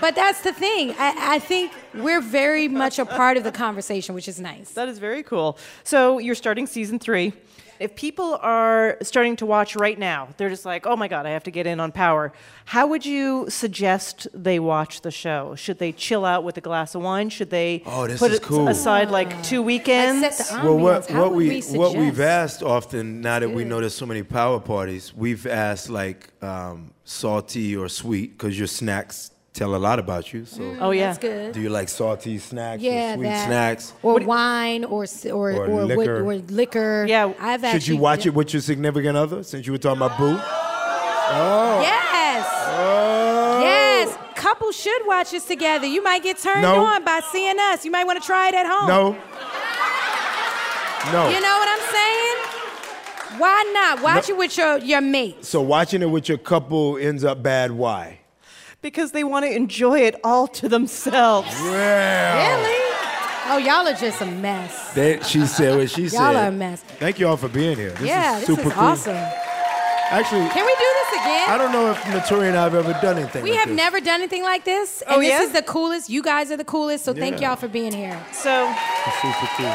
But 0.00 0.14
that's 0.14 0.42
the 0.42 0.52
thing. 0.52 0.94
I, 0.98 1.36
I 1.36 1.38
think 1.38 1.72
we're 1.94 2.20
very 2.20 2.68
much 2.68 2.98
a 2.98 3.06
part 3.06 3.36
of 3.36 3.44
the 3.44 3.52
conversation, 3.52 4.14
which 4.14 4.28
is 4.28 4.40
nice. 4.40 4.72
That 4.72 4.88
is 4.88 4.98
very 4.98 5.22
cool. 5.22 5.58
So 5.84 6.18
you're 6.18 6.34
starting 6.34 6.66
season 6.66 6.98
three. 6.98 7.32
If 7.80 7.96
people 7.96 8.38
are 8.42 8.98
starting 9.00 9.36
to 9.36 9.46
watch 9.46 9.74
right 9.74 9.98
now, 9.98 10.28
they're 10.36 10.50
just 10.50 10.66
like, 10.66 10.86
oh 10.86 10.96
my 10.96 11.08
God, 11.08 11.24
I 11.24 11.30
have 11.30 11.44
to 11.44 11.50
get 11.50 11.66
in 11.66 11.80
on 11.80 11.92
Power. 11.92 12.30
How 12.66 12.86
would 12.86 13.06
you 13.06 13.48
suggest 13.48 14.28
they 14.34 14.58
watch 14.58 15.00
the 15.00 15.10
show? 15.10 15.54
Should 15.54 15.78
they 15.78 15.90
chill 15.92 16.26
out 16.26 16.44
with 16.44 16.58
a 16.58 16.60
glass 16.60 16.94
of 16.94 17.00
wine? 17.00 17.30
Should 17.30 17.48
they 17.48 17.82
Oh, 17.86 18.06
this 18.06 18.20
put 18.20 18.32
is 18.32 18.36
it 18.36 18.42
cool. 18.42 18.68
aside 18.68 19.10
like 19.10 19.42
two 19.42 19.62
weekends? 19.62 20.20
Like 20.22 20.32
set 20.34 20.60
the 20.62 20.68
well, 20.68 20.78
what, 20.78 21.10
what 21.10 21.32
we, 21.32 21.48
we 21.48 21.78
what 21.78 21.96
we've 21.96 22.20
asked 22.20 22.62
often 22.62 23.22
now 23.22 23.38
that 23.38 23.48
we 23.50 23.64
know 23.64 23.80
there's 23.80 23.94
so 23.94 24.04
many 24.04 24.22
power 24.22 24.60
parties, 24.60 25.14
we've 25.14 25.46
asked 25.46 25.88
like 25.88 26.28
um, 26.42 26.92
salty 27.04 27.74
or 27.74 27.88
sweet 27.88 28.36
because 28.36 28.58
your 28.58 28.68
snacks 28.68 29.30
tell 29.52 29.74
a 29.74 29.78
lot 29.78 29.98
about 29.98 30.32
you. 30.32 30.44
So 30.44 30.60
mm, 30.60 30.78
oh 30.80 30.90
yeah. 30.92 31.06
That's 31.08 31.18
good. 31.18 31.52
do 31.52 31.60
you 31.60 31.68
like 31.70 31.88
salty 31.88 32.38
snacks 32.38 32.82
Yeah, 32.82 33.12
or 33.12 33.16
sweet 33.16 33.24
that. 33.24 33.46
snacks? 33.46 33.92
Or 34.02 34.20
wine, 34.20 34.84
or 34.84 35.04
or 35.26 35.50
Or 35.52 35.66
or, 35.66 35.84
liquor. 35.84 36.16
Or, 36.20 36.30
or 36.30 36.34
liquor. 36.36 37.04
Yeah. 37.08 37.32
I've 37.38 37.64
actually, 37.64 37.68
Should 37.70 37.76
actually. 37.76 37.94
you 37.96 38.00
watch 38.02 38.26
it 38.26 38.34
with 38.34 38.52
your 38.52 38.62
significant 38.62 39.16
other 39.16 39.42
since 39.42 39.66
you 39.66 39.72
were 39.72 39.78
talking 39.78 39.98
about 40.02 40.18
boo? 40.18 40.36
Oh 40.38 41.80
Yes. 41.82 42.46
Oh. 42.82 43.60
Yes. 43.62 44.16
Couples 44.36 44.74
should 44.76 45.06
watch 45.06 45.30
this 45.32 45.44
together. 45.44 45.86
You 45.86 46.02
might 46.02 46.22
get 46.22 46.38
turned 46.38 46.62
No. 46.62 46.84
on 46.84 47.04
by 47.04 47.20
seeing 47.30 47.58
us. 47.58 47.84
You 47.84 47.90
might 47.90 48.04
want 48.04 48.20
to 48.20 48.26
try 48.26 48.48
it 48.48 48.54
at 48.54 48.66
home. 48.66 48.88
No. 48.88 49.16
No. 51.12 51.28
You 51.30 51.40
know 51.40 51.56
what 51.58 51.68
I'm 51.68 51.90
saying? 51.92 53.40
Why 53.40 53.70
not? 53.72 54.02
Watch 54.02 54.28
it 54.28 54.36
with 54.36 54.56
your, 54.58 54.78
your 54.78 55.00
mate. 55.00 55.44
so 55.44 55.60
watching 55.62 56.02
it 56.02 56.06
with 56.10 56.28
your 56.28 56.36
couple 56.38 56.98
ends 56.98 57.24
up 57.24 57.42
bad. 57.42 57.70
Why? 57.72 58.19
Because 58.82 59.12
they 59.12 59.24
want 59.24 59.44
to 59.44 59.54
enjoy 59.54 60.00
it 60.00 60.18
all 60.24 60.46
to 60.48 60.68
themselves. 60.68 61.48
Well, 61.62 62.60
Really? 62.60 62.76
Oh, 63.52 63.56
y'all 63.58 63.86
are 63.88 63.94
just 63.94 64.20
a 64.22 64.26
mess. 64.26 64.94
That 64.94 65.26
she 65.26 65.44
said 65.44 65.76
what 65.76 65.90
she 65.90 66.08
said. 66.08 66.18
Y'all 66.20 66.36
are 66.36 66.48
a 66.48 66.52
mess. 66.52 66.82
Thank 67.00 67.18
you 67.18 67.26
all 67.26 67.36
for 67.36 67.48
being 67.48 67.76
here. 67.76 67.90
This 67.90 68.02
yeah, 68.06 68.38
is 68.38 68.46
this 68.46 68.56
super 68.56 68.68
is 68.68 68.74
cool. 68.74 68.82
awesome. 68.84 69.16
Actually, 69.16 70.48
Can 70.50 70.64
we 70.64 70.72
do 70.72 70.88
this 70.94 71.20
again? 71.20 71.50
I 71.50 71.58
don't 71.58 71.72
know 71.72 71.90
if 71.90 71.96
Naturi 72.02 72.48
and 72.48 72.56
I 72.56 72.62
have 72.62 72.74
ever 72.76 72.92
done 73.02 73.18
anything. 73.18 73.42
we 73.42 73.50
like 73.50 73.58
have 73.60 73.68
this. 73.68 73.76
never 73.76 74.00
done 74.00 74.20
anything 74.20 74.44
like 74.44 74.64
this. 74.64 75.02
Oh, 75.06 75.14
and 75.14 75.16
Oh, 75.16 75.20
this 75.20 75.30
yeah? 75.30 75.42
is 75.42 75.52
the 75.52 75.62
coolest. 75.62 76.08
You 76.08 76.22
guys 76.22 76.52
are 76.52 76.56
the 76.56 76.64
coolest. 76.64 77.04
So 77.04 77.12
thank 77.12 77.40
y'all 77.40 77.56
for 77.56 77.66
being 77.68 77.92
here. 77.92 78.20
So 78.32 78.72
It's 79.06 79.20
super 79.20 79.48
cool. 79.56 79.74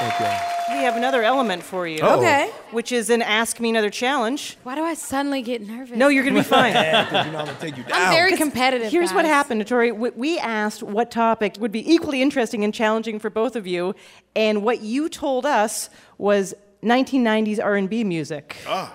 Thank 0.00 0.20
you. 0.20 0.57
We 0.70 0.78
have 0.84 0.96
another 0.96 1.22
element 1.22 1.62
for 1.62 1.86
you. 1.86 2.00
Uh-oh. 2.02 2.18
Okay. 2.18 2.50
Which 2.70 2.92
is 2.92 3.10
an 3.10 3.22
Ask 3.22 3.58
Me 3.60 3.70
Another 3.70 3.90
challenge. 3.90 4.56
Why 4.62 4.74
do 4.74 4.82
I 4.82 4.94
suddenly 4.94 5.42
get 5.42 5.62
nervous? 5.66 5.96
No, 5.96 6.08
you're 6.08 6.22
going 6.24 6.34
to 6.34 6.40
be 6.40 6.44
fine. 6.44 6.72
Because 7.08 7.26
you 7.26 7.32
know 7.32 7.38
I'm 7.38 7.46
gonna 7.46 7.58
take 7.60 7.76
you 7.76 7.82
down. 7.84 7.92
I'm 8.02 8.12
very 8.12 8.36
competitive. 8.36 8.90
Here's 8.92 9.12
what 9.12 9.24
happened, 9.24 9.66
Tori. 9.66 9.92
We- 9.92 10.10
We 10.10 10.38
asked 10.38 10.82
what 10.82 11.10
topic 11.10 11.56
would 11.58 11.72
be 11.72 11.90
equally 11.92 12.20
interesting 12.22 12.64
and 12.64 12.72
challenging 12.74 13.18
for 13.18 13.30
both 13.30 13.56
of 13.56 13.66
you, 13.66 13.94
and 14.36 14.62
what 14.62 14.80
you 14.82 15.08
told 15.08 15.46
us 15.46 15.88
was 16.18 16.54
1990s 16.82 17.58
R&B 17.62 18.04
music. 18.04 18.56
Ah. 18.66 18.94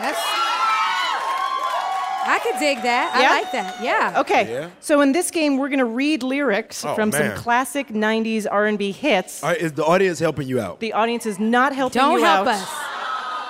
That's. 0.00 0.35
I 2.26 2.38
could 2.40 2.58
dig 2.58 2.82
that. 2.82 3.20
Yeah? 3.20 3.28
I 3.30 3.40
like 3.42 3.52
that. 3.52 3.82
Yeah. 3.82 4.20
Okay. 4.20 4.50
Yeah. 4.52 4.70
So 4.80 5.00
in 5.00 5.12
this 5.12 5.30
game, 5.30 5.56
we're 5.58 5.68
going 5.68 5.78
to 5.78 5.84
read 5.84 6.22
lyrics 6.22 6.84
Oh, 6.84 6.94
from 6.94 7.10
man. 7.10 7.34
some 7.34 7.42
classic 7.42 7.88
90s 7.88 8.46
R&B 8.50 8.92
hits. 8.92 9.42
All 9.42 9.50
right, 9.50 9.58
is 9.60 9.72
the 9.72 9.84
audience 9.84 10.18
helping 10.18 10.48
you 10.48 10.60
out? 10.60 10.80
The 10.80 10.92
audience 10.92 11.26
is 11.26 11.38
not 11.38 11.74
helping 11.74 12.00
you 12.02 12.06
out. 12.08 12.10
Don't 12.16 12.22
help 12.22 12.48
out. 12.48 12.54
us. 12.54 12.68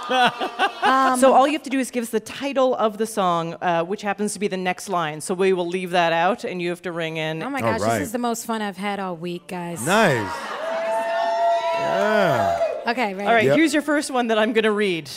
so 1.20 1.32
all 1.32 1.46
you 1.48 1.54
have 1.54 1.64
to 1.64 1.70
do 1.70 1.80
is 1.80 1.90
give 1.90 2.02
us 2.04 2.10
the 2.10 2.20
title 2.20 2.76
of 2.76 2.96
the 2.96 3.06
song, 3.06 3.54
uh, 3.60 3.82
which 3.82 4.02
happens 4.02 4.32
to 4.34 4.38
be 4.38 4.46
the 4.46 4.56
next 4.56 4.88
line. 4.88 5.20
So 5.20 5.34
we 5.34 5.52
will 5.52 5.66
leave 5.66 5.90
that 5.90 6.12
out, 6.12 6.44
and 6.44 6.62
you 6.62 6.70
have 6.70 6.82
to 6.82 6.92
ring 6.92 7.16
in. 7.16 7.42
Oh 7.42 7.50
my 7.50 7.60
gosh, 7.60 7.80
right. 7.80 7.98
this 7.98 8.06
is 8.08 8.12
the 8.12 8.18
most 8.18 8.46
fun 8.46 8.62
I've 8.62 8.76
had 8.76 9.00
all 9.00 9.16
week, 9.16 9.48
guys. 9.48 9.84
Nice. 9.84 10.32
Yeah. 11.74 12.60
Okay, 12.88 13.14
ready? 13.14 13.26
All 13.26 13.34
right, 13.34 13.44
Yep. 13.46 13.56
here's 13.56 13.72
your 13.74 13.82
first 13.82 14.10
one 14.10 14.28
that 14.28 14.38
I'm 14.38 14.52
going 14.52 14.64
to 14.64 14.70
read. 14.70 15.10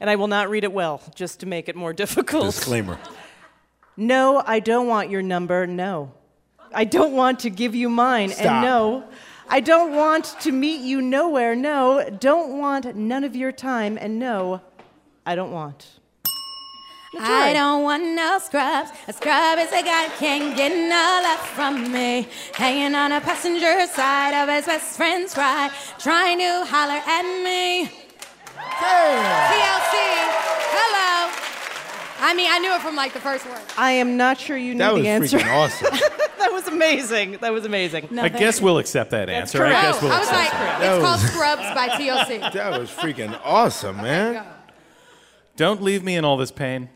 And 0.00 0.08
I 0.08 0.16
will 0.16 0.28
not 0.28 0.48
read 0.48 0.64
it 0.64 0.72
well, 0.72 1.02
just 1.14 1.40
to 1.40 1.46
make 1.46 1.68
it 1.68 1.76
more 1.76 1.92
difficult. 2.04 2.46
Disclaimer. 2.46 2.98
No, 3.96 4.42
I 4.46 4.60
don't 4.60 4.86
want 4.86 5.10
your 5.10 5.22
number, 5.22 5.66
no. 5.66 6.12
I 6.72 6.84
don't 6.84 7.12
want 7.14 7.40
to 7.40 7.50
give 7.50 7.74
you 7.74 7.88
mine, 7.88 8.30
Stop. 8.30 8.46
and 8.46 8.64
no. 8.64 9.04
I 9.48 9.60
don't 9.60 9.94
want 9.94 10.36
to 10.40 10.52
meet 10.52 10.82
you 10.82 11.00
nowhere, 11.00 11.56
no. 11.56 12.08
Don't 12.20 12.58
want 12.58 12.94
none 12.94 13.24
of 13.24 13.34
your 13.34 13.50
time, 13.50 13.98
and 14.00 14.18
no, 14.18 14.60
I 15.26 15.34
don't 15.34 15.50
want. 15.52 15.86
I 17.18 17.54
don't 17.54 17.82
want 17.82 18.04
no 18.04 18.38
scrubs. 18.38 18.90
A 19.08 19.12
scrub 19.14 19.58
is 19.58 19.72
a 19.72 19.82
guy 19.82 20.08
who 20.08 20.16
can't 20.18 20.54
get 20.56 20.70
no 20.76 21.20
love 21.24 21.40
from 21.48 21.90
me. 21.90 22.28
Hanging 22.52 22.94
on 22.94 23.12
a 23.12 23.20
passenger 23.20 23.86
side 23.86 24.34
of 24.34 24.48
his 24.54 24.66
best 24.66 24.96
friend's 24.96 25.34
ride, 25.36 25.70
trying 25.98 26.38
to 26.38 26.64
holler 26.66 27.00
at 27.06 27.22
me. 27.42 27.90
TLC, 28.58 29.94
hello. 30.74 31.32
I 32.20 32.34
mean, 32.34 32.50
I 32.50 32.58
knew 32.58 32.74
it 32.74 32.80
from 32.82 32.96
like 32.96 33.12
the 33.12 33.20
first 33.20 33.46
word. 33.46 33.60
I 33.76 33.92
am 33.92 34.16
not 34.16 34.38
sure 34.38 34.56
you 34.56 34.72
knew 34.74 34.78
That 34.78 34.94
was 34.94 35.02
the 35.02 35.08
answer. 35.08 35.38
freaking 35.38 35.54
awesome. 35.56 35.90
that 36.38 36.50
was 36.52 36.66
amazing. 36.66 37.32
That 37.40 37.52
was 37.52 37.64
amazing. 37.64 38.18
I 38.18 38.28
guess 38.28 38.60
we'll 38.60 38.78
accept 38.78 39.10
that 39.12 39.28
answer. 39.30 39.64
I 39.64 39.68
correct. 39.70 39.82
guess 39.82 39.96
Oh, 40.02 40.06
we'll 40.06 40.12
I 40.12 40.18
was 40.18 40.28
accept 40.28 40.42
like, 40.42 40.52
that. 40.52 40.80
That 40.80 40.94
it's 40.96 41.04
called 41.04 41.22
was- 41.22 41.30
Scrubs 41.30 41.74
by 41.74 41.88
TLC. 41.90 42.52
That 42.58 42.80
was 42.80 42.90
freaking 42.90 43.40
awesome, 43.44 43.96
man. 43.98 44.44
Oh 44.44 44.46
Don't 45.56 45.82
leave 45.82 46.02
me 46.02 46.16
in 46.16 46.24
all 46.24 46.36
this 46.36 46.50
pain. 46.50 46.88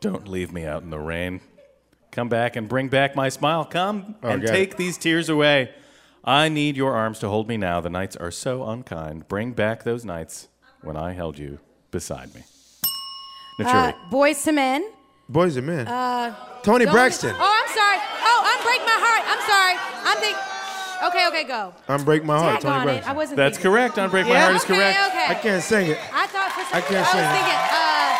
Don't 0.00 0.26
leave 0.28 0.52
me 0.52 0.64
out 0.66 0.82
in 0.82 0.90
the 0.90 0.98
rain. 0.98 1.40
Come 2.10 2.28
back 2.28 2.56
and 2.56 2.68
bring 2.68 2.88
back 2.88 3.14
my 3.14 3.28
smile. 3.28 3.64
Come 3.64 4.16
Oh, 4.22 4.28
and 4.30 4.46
take 4.46 4.72
it. 4.72 4.76
these 4.76 4.98
tears 4.98 5.28
away. 5.28 5.72
I 6.24 6.48
need 6.48 6.76
your 6.76 6.94
arms 6.96 7.20
to 7.20 7.28
hold 7.28 7.46
me 7.46 7.56
now. 7.56 7.80
The 7.80 7.90
nights 7.90 8.16
are 8.16 8.30
so 8.32 8.64
unkind. 8.68 9.28
Bring 9.28 9.52
back 9.52 9.84
those 9.84 10.04
nights 10.04 10.48
when 10.86 10.96
I 10.96 11.12
held 11.12 11.38
you 11.38 11.58
beside 11.90 12.34
me. 12.34 12.42
Uh, 13.58 13.62
Naturi. 13.92 13.94
Boyz 14.10 14.46
II 14.46 14.52
Men. 14.54 14.90
Boyz 15.30 15.56
II 15.56 15.62
Men. 15.62 15.86
Toni 16.62 16.84
Don't- 16.84 16.94
Braxton. 16.94 17.34
Oh, 17.38 17.52
I'm 17.60 17.70
sorry. 17.74 17.98
Oh, 18.28 18.38
unbreak 18.52 18.80
my 18.86 18.98
heart. 19.04 19.22
I'm 19.26 19.42
sorry. 19.50 19.74
I'm 20.08 20.18
think. 20.22 20.36
Okay, 21.08 21.28
okay, 21.28 21.44
go. 21.44 21.74
Unbreak 21.88 22.24
my 22.24 22.38
heart. 22.38 22.60
Tag 22.60 22.62
Toni 22.62 22.74
on 22.76 22.82
it. 22.82 22.90
I 22.90 22.92
Braxton. 22.94 23.16
wasn't. 23.16 23.36
That's 23.36 23.56
thinking. 23.58 23.72
correct. 23.72 23.96
Unbreak 23.96 24.24
My 24.24 24.30
Yeah. 24.30 24.44
Heart 24.44 24.56
is 24.56 24.64
Okay, 24.64 24.74
correct. 24.76 24.98
okay. 25.08 25.26
I 25.28 25.34
can't 25.34 25.62
sing 25.62 25.86
it. 25.90 25.98
I 26.12 26.26
thought 26.26 26.52
for 26.52 26.62
some 26.64 26.76
I 26.76 26.80
can't 26.80 26.96
I 26.96 27.00
was 27.02 27.10
sing 27.10 27.26
it. 27.26 27.34
thinking. 27.36 27.60
Uh, 27.76 28.10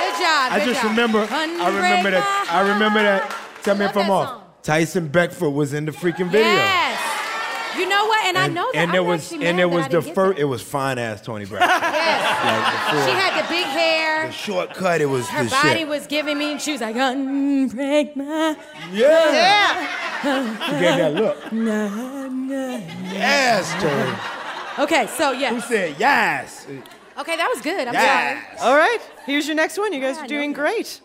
good 0.00 0.14
job. 0.22 0.44
I 0.52 0.58
just 0.64 0.80
job. 0.82 0.90
remember. 0.90 1.22
I 1.30 1.68
remember 1.68 2.10
that. 2.12 2.48
I 2.50 2.60
remember 2.72 3.02
that. 3.02 3.36
Tell 3.62 3.76
me 3.76 3.84
if 3.84 3.96
I'm 3.96 4.10
off. 4.10 4.28
song. 4.28 4.42
Tyson 4.62 5.08
Beckford 5.08 5.52
was 5.52 5.72
in 5.74 5.84
the 5.84 5.92
freaking 5.92 6.26
video. 6.30 6.52
Yes. 6.52 6.85
You 7.78 7.88
know 7.88 8.06
what? 8.06 8.24
And, 8.26 8.38
I 8.38 8.48
know 8.48 8.70
that. 8.72 8.78
and 8.78 8.92
there 8.92 9.00
I'm 9.02 9.06
was 9.06 9.30
and 9.32 9.40
mad 9.42 9.58
there 9.58 9.68
was 9.68 9.88
the 9.88 10.02
first. 10.02 10.38
It 10.38 10.44
was 10.44 10.62
fine 10.62 10.98
ass 10.98 11.20
Toni 11.20 11.44
Braxton. 11.44 11.70
Yes. 11.96 12.94
like 12.94 13.08
She 13.08 13.14
had 13.14 13.44
the 13.44 13.48
big 13.48 13.66
hair. 13.66 14.26
the 14.26 14.32
shortcut. 14.32 15.00
It 15.00 15.06
was 15.06 15.26
Her 15.28 15.44
the 15.44 15.50
body 15.50 15.78
shit. 15.80 15.88
was 15.88 16.06
giving 16.06 16.38
me, 16.38 16.52
and 16.52 16.60
she 16.60 16.72
was 16.72 16.80
like, 16.80 16.96
unbreak 16.96 18.16
my. 18.16 18.56
yeah. 18.92 20.56
She 20.66 20.70
gave 20.72 20.96
that 20.96 21.14
look. 21.14 21.52
Na, 21.52 22.26
na. 22.28 22.76
Yes, 23.12 23.70
Toni. 23.82 24.84
Okay, 24.84 25.06
so 25.16 25.32
yeah. 25.32 25.50
Who 25.54 25.60
said 25.60 25.96
yes? 25.98 26.66
Okay, 27.18 27.36
that 27.36 27.48
was 27.52 27.62
good. 27.62 27.88
I'm 27.88 27.94
Yes. 27.94 28.60
All 28.60 28.76
right, 28.76 28.98
here's 29.24 29.46
your 29.46 29.56
next 29.56 29.78
one. 29.78 29.92
You 29.92 30.00
guys 30.00 30.16
Yeah, 30.16 30.24
are 30.24 30.28
doing 30.28 30.52
that. 30.52 30.58
great. 30.60 31.00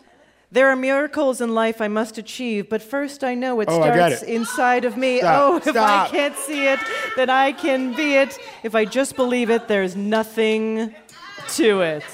There 0.52 0.68
are 0.68 0.76
miracles 0.76 1.40
in 1.40 1.54
life 1.54 1.80
I 1.80 1.88
must 1.88 2.18
achieve, 2.18 2.68
but 2.68 2.82
first 2.82 3.24
I 3.24 3.34
know 3.34 3.60
it 3.60 3.68
Oh, 3.70 3.80
starts 3.80 4.22
it. 4.22 4.28
inside 4.28 4.84
of 4.84 4.98
me. 4.98 5.20
Stop, 5.20 5.40
Oh, 5.40 5.56
if 5.56 5.74
I 5.76 6.08
can't 6.08 6.36
see 6.36 6.66
it, 6.66 6.78
then 7.16 7.30
I 7.30 7.52
can 7.52 7.94
be 7.94 8.16
it. 8.16 8.38
If 8.62 8.74
I 8.74 8.84
just 8.84 9.16
believe 9.16 9.48
it, 9.48 9.66
there's 9.66 9.96
nothing 9.96 10.94
to 11.54 11.80
it. 11.80 12.04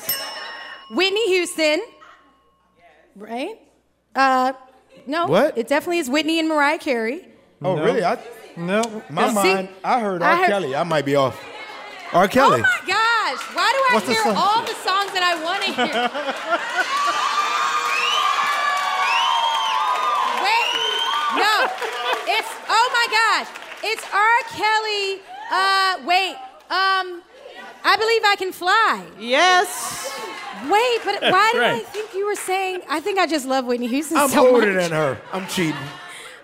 Whitney 0.93 1.27
Houston. 1.35 1.81
Right? 3.17 3.57
Uh, 4.15 4.53
no. 5.07 5.27
What? 5.27 5.59
It 5.59 5.67
definitely 5.67 5.99
is 5.99 6.09
Whitney 6.09 6.39
and 6.39 6.49
Mariah 6.49 6.79
Carey. 6.79 7.27
Oh, 7.61 7.77
really? 7.77 8.05
I, 8.05 8.19
No. 8.57 9.03
my 9.11 9.29
See, 9.31 9.35
mind. 9.35 9.69
I 9.83 9.99
heard 9.99 10.23
I 10.23 10.31
R. 10.31 10.37
heard- 10.37 10.47
Kelly. 10.47 10.77
I 10.77 10.85
might 10.85 11.05
be 11.05 11.17
off. 11.17 11.37
R. 12.13 12.29
Kelly. 12.29 12.61
Oh 12.61 12.63
my 12.63 12.79
gosh! 12.87 13.43
Why 13.55 13.71
do 13.73 13.79
I 13.91 13.95
What's 13.95 14.07
hear 14.09 14.23
song? 14.23 14.37
all 14.37 14.63
the 14.63 14.75
songs 14.87 15.13
that 15.13 15.23
I 15.23 15.35
want 15.45 15.63
to 15.65 15.73
hear? 15.75 16.11
no, 21.39 21.55
it's 22.27 22.51
oh 22.69 22.87
my 22.93 23.07
gosh, 23.11 23.49
it's 23.83 24.05
R. 24.13 24.39
Kelly. 24.51 25.21
Uh, 25.51 25.99
wait, 26.07 26.35
um, 26.71 27.23
I 27.85 27.97
believe 27.97 28.23
I 28.25 28.37
can 28.37 28.53
fly. 28.53 29.05
Yes. 29.19 30.05
Wait, 30.65 31.01
but 31.05 31.23
why 31.33 31.51
did 31.55 31.63
I 31.63 31.79
think 31.79 32.15
you 32.15 32.27
were 32.27 32.35
saying? 32.35 32.81
I 32.91 33.01
think 33.01 33.19
I 33.19 33.27
just 33.27 33.47
love 33.47 33.65
Whitney 33.65 33.87
Houston 33.87 34.17
I'm 34.17 34.29
so 34.29 34.47
older 34.55 34.73
much. 34.75 34.83
than 34.83 34.93
her. 34.93 35.21
I'm 35.33 35.47
cheating. 35.47 35.75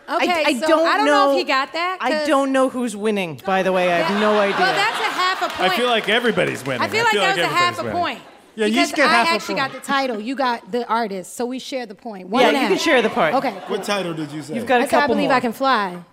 Okay, 0.09 0.31
I, 0.31 0.45
I 0.49 0.55
so 0.61 0.69
don't 0.69 0.87
I 0.87 0.97
don't 0.99 1.07
know, 1.07 1.33
if 1.33 1.39
he 1.39 1.45
got 1.45 1.73
that. 1.73 1.99
I 2.01 2.27
don't 2.27 2.53
know 2.53 2.69
who's 2.69 2.95
winning, 2.95 3.41
by 3.45 3.63
the 3.63 3.73
way. 3.73 3.91
I 3.93 3.99
have 3.99 4.21
no 4.21 4.39
idea. 4.39 4.57
Well, 4.59 4.75
that's 4.75 5.01
a 5.01 5.11
half 5.11 5.43
a 5.43 5.45
I 5.47 5.49
point. 5.49 5.73
I 5.73 5.77
feel 5.77 5.87
like 5.87 6.09
everybody's 6.09 6.65
winning. 6.65 6.83
I 6.83 6.89
feel 6.89 7.05
like 7.05 7.15
that 7.15 7.37
was 7.37 7.45
a 7.45 7.49
half 7.49 7.79
a 7.79 7.81
everybody's 7.81 7.95
winning. 8.03 8.19
point. 8.23 8.34
Yeah, 8.57 8.67
because 8.67 8.91
each 8.91 8.97
get 8.97 9.09
I 9.09 9.13
half 9.13 9.27
a 9.27 9.31
actually 9.31 9.55
point. 9.57 9.73
got 9.73 9.81
the 9.81 9.87
title. 9.87 10.21
You 10.21 10.37
got 10.37 10.71
the 10.71 10.87
artist, 10.87 11.35
so 11.35 11.45
we 11.45 11.59
share 11.59 11.87
the 11.87 11.95
point. 11.95 12.29
One 12.29 12.43
yeah, 12.43 12.49
and 12.49 12.57
a 12.57 12.61
you 12.63 12.69
can 12.69 12.79
share 12.79 13.03
the 13.03 13.11
part. 13.11 13.35
Okay. 13.35 13.51
cool. 13.67 13.77
What 13.77 13.85
title 13.85 14.15
did 14.15 14.31
you 14.31 14.43
say? 14.43 14.55
You've 14.55 14.67
got 14.67 14.81
a 14.81 14.85
I 14.85 14.87
said, 14.87 15.03
I 15.03 15.07
believe 15.07 15.29
more. 15.29 15.37
I 15.37 15.41
can 15.41 15.53
fly. 15.53 16.05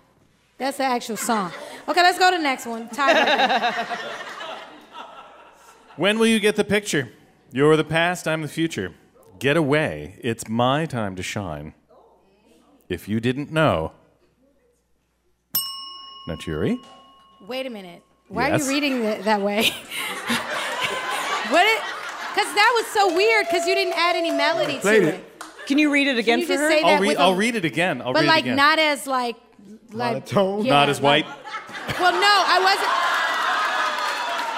That's 0.57 0.77
the 0.77 0.83
actual 0.83 1.17
song. 1.17 1.51
Okay, 1.87 2.01
let's 2.01 2.19
go 2.19 2.31
to 2.31 2.37
the 2.37 2.43
next 2.43 2.65
one. 2.65 2.87
Tiebreaker. 2.89 3.97
When 5.97 6.17
will 6.19 6.27
you 6.27 6.39
get 6.39 6.55
the 6.55 6.63
picture? 6.63 7.11
You're 7.51 7.75
the 7.75 7.83
past, 7.83 8.27
I'm 8.27 8.41
the 8.41 8.47
future. 8.47 8.93
Get 9.39 9.57
away. 9.57 10.17
It's 10.21 10.47
my 10.47 10.85
time 10.85 11.15
to 11.15 11.23
shine. 11.23 11.73
If 12.89 13.09
you 13.09 13.19
didn't 13.19 13.51
know. 13.51 13.91
Naturi? 16.29 16.77
Wait 17.47 17.65
a 17.65 17.69
minute. 17.69 18.03
Why 18.29 18.51
are 18.51 18.57
you 18.57 18.67
reading 18.69 19.03
it 19.03 19.25
that 19.25 19.41
way? 19.41 19.63
what 21.49 21.65
it? 21.65 21.81
Because 22.33 22.53
that 22.55 22.71
was 22.75 22.87
so 22.87 23.13
weird. 23.15 23.45
Because 23.47 23.67
you 23.67 23.75
didn't 23.75 23.93
add 23.97 24.15
any 24.15 24.31
melody 24.31 24.79
to 24.79 24.95
it. 24.95 25.03
it. 25.15 25.25
Can 25.67 25.77
you 25.77 25.91
read 25.91 26.07
it 26.07 26.17
again 26.17 26.39
you 26.39 26.45
for 26.45 26.53
just 26.53 26.63
her? 26.63 26.69
say 26.71 26.81
I'll, 26.81 26.87
that 26.95 27.01
read. 27.01 27.07
with 27.09 27.17
a- 27.17 27.21
I'll 27.21 27.35
read 27.35 27.55
it 27.55 27.65
again. 27.65 28.01
I'll 28.01 28.13
but 28.13 28.21
read 28.21 28.27
like 28.27 28.43
it 28.45 28.47
again. 28.47 28.55
not 28.57 28.79
as 28.79 29.05
like 29.07 29.35
like 29.91 30.13
Monotone? 30.13 30.65
yeah, 30.65 30.71
Not 30.71 30.89
as 30.89 31.01
like- 31.01 31.25
white. 31.25 31.35
Well, 31.99 32.11
no, 32.13 32.21
I 32.21 32.59
wasn't. 32.63 32.91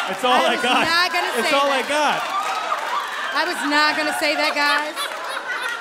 That's 0.09 0.23
all 0.23 0.33
I 0.33 0.45
I, 0.47 0.55
was 0.55 0.63
got. 0.63 0.85
not 0.85 1.11
gonna 1.13 1.31
That's 1.35 1.49
say 1.49 1.55
all 1.55 1.67
that. 1.67 1.85
I 1.85 1.89
got. 1.89 2.19
I 3.35 3.45
was 3.45 3.69
not 3.69 3.97
gonna 3.97 4.13
say 4.19 4.35
that, 4.35 4.53
guys. 4.53 4.95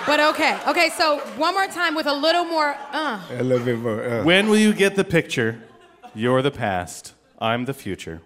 But 0.06 0.20
okay, 0.20 0.58
okay. 0.68 0.90
So 0.96 1.18
one 1.36 1.54
more 1.54 1.66
time 1.66 1.94
with 1.94 2.06
a 2.06 2.12
little 2.14 2.44
more. 2.44 2.76
Uh. 2.92 3.20
A 3.38 3.42
little 3.42 3.64
bit 3.64 3.78
more. 3.78 4.02
Uh. 4.04 4.24
When 4.24 4.48
will 4.48 4.58
you 4.58 4.72
get 4.72 4.96
the 4.96 5.04
picture? 5.04 5.60
You're 6.14 6.42
the 6.42 6.50
past, 6.50 7.14
I'm 7.38 7.64
the 7.64 7.74
future. 7.74 8.20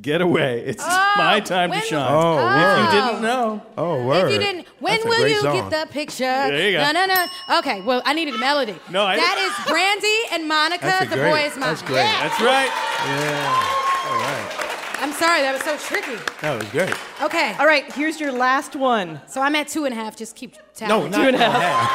Get 0.00 0.20
away. 0.20 0.60
It's 0.64 0.84
oh, 0.86 1.14
my 1.16 1.40
time 1.40 1.72
to 1.72 1.80
shine. 1.80 2.12
Oh, 2.12 2.38
oh. 2.38 2.84
If 2.86 2.94
you 2.94 3.00
didn't 3.00 3.22
know. 3.22 3.60
Oh, 3.76 4.06
word. 4.06 4.26
If 4.26 4.32
you 4.34 4.38
didn't, 4.38 4.66
when 4.78 5.00
will 5.04 5.26
you 5.26 5.40
song. 5.40 5.70
get 5.70 5.86
the 5.86 5.92
picture? 5.92 6.22
There 6.24 6.70
you 6.70 6.76
go. 6.78 6.84
No, 6.84 6.92
no, 6.92 7.06
no. 7.06 7.26
Okay, 7.58 7.82
well, 7.82 8.00
I 8.04 8.12
needed 8.12 8.34
a 8.34 8.38
melody. 8.38 8.76
No, 8.88 9.04
I- 9.04 9.16
That 9.16 9.36
is 9.38 9.52
Brandy 9.68 10.16
and 10.32 10.46
Monica. 10.46 10.84
That's 10.86 11.10
the 11.10 11.16
great- 11.16 11.30
boy 11.30 11.40
is 11.40 11.56
mine. 11.56 11.70
that's 11.70 11.82
great. 11.82 12.04
Yeah. 12.04 12.28
That's 12.28 12.40
right. 12.40 12.70
Yeah. 13.04 14.10
All 14.10 14.16
right. 14.16 14.66
I'm 15.02 15.12
sorry, 15.12 15.40
that 15.40 15.52
was 15.54 15.62
so 15.62 15.76
tricky. 15.76 16.16
That 16.40 16.56
was 16.60 16.68
great. 16.70 16.94
Okay, 17.22 17.56
All 17.58 17.66
right, 17.66 17.90
here's 17.94 18.20
your 18.20 18.32
last 18.32 18.76
one. 18.76 19.20
so 19.26 19.40
I'm 19.40 19.56
at 19.56 19.66
two 19.66 19.86
and 19.86 19.92
a 19.94 19.96
half. 19.96 20.14
Just 20.14 20.36
keep 20.36 20.54
tally. 20.74 20.88
No, 20.88 21.08
not 21.08 21.26
and 21.26 21.36
a 21.36 21.38
no, 21.38 21.88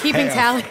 keeping 0.00 0.28
half. 0.28 0.62
tally. 0.62 0.64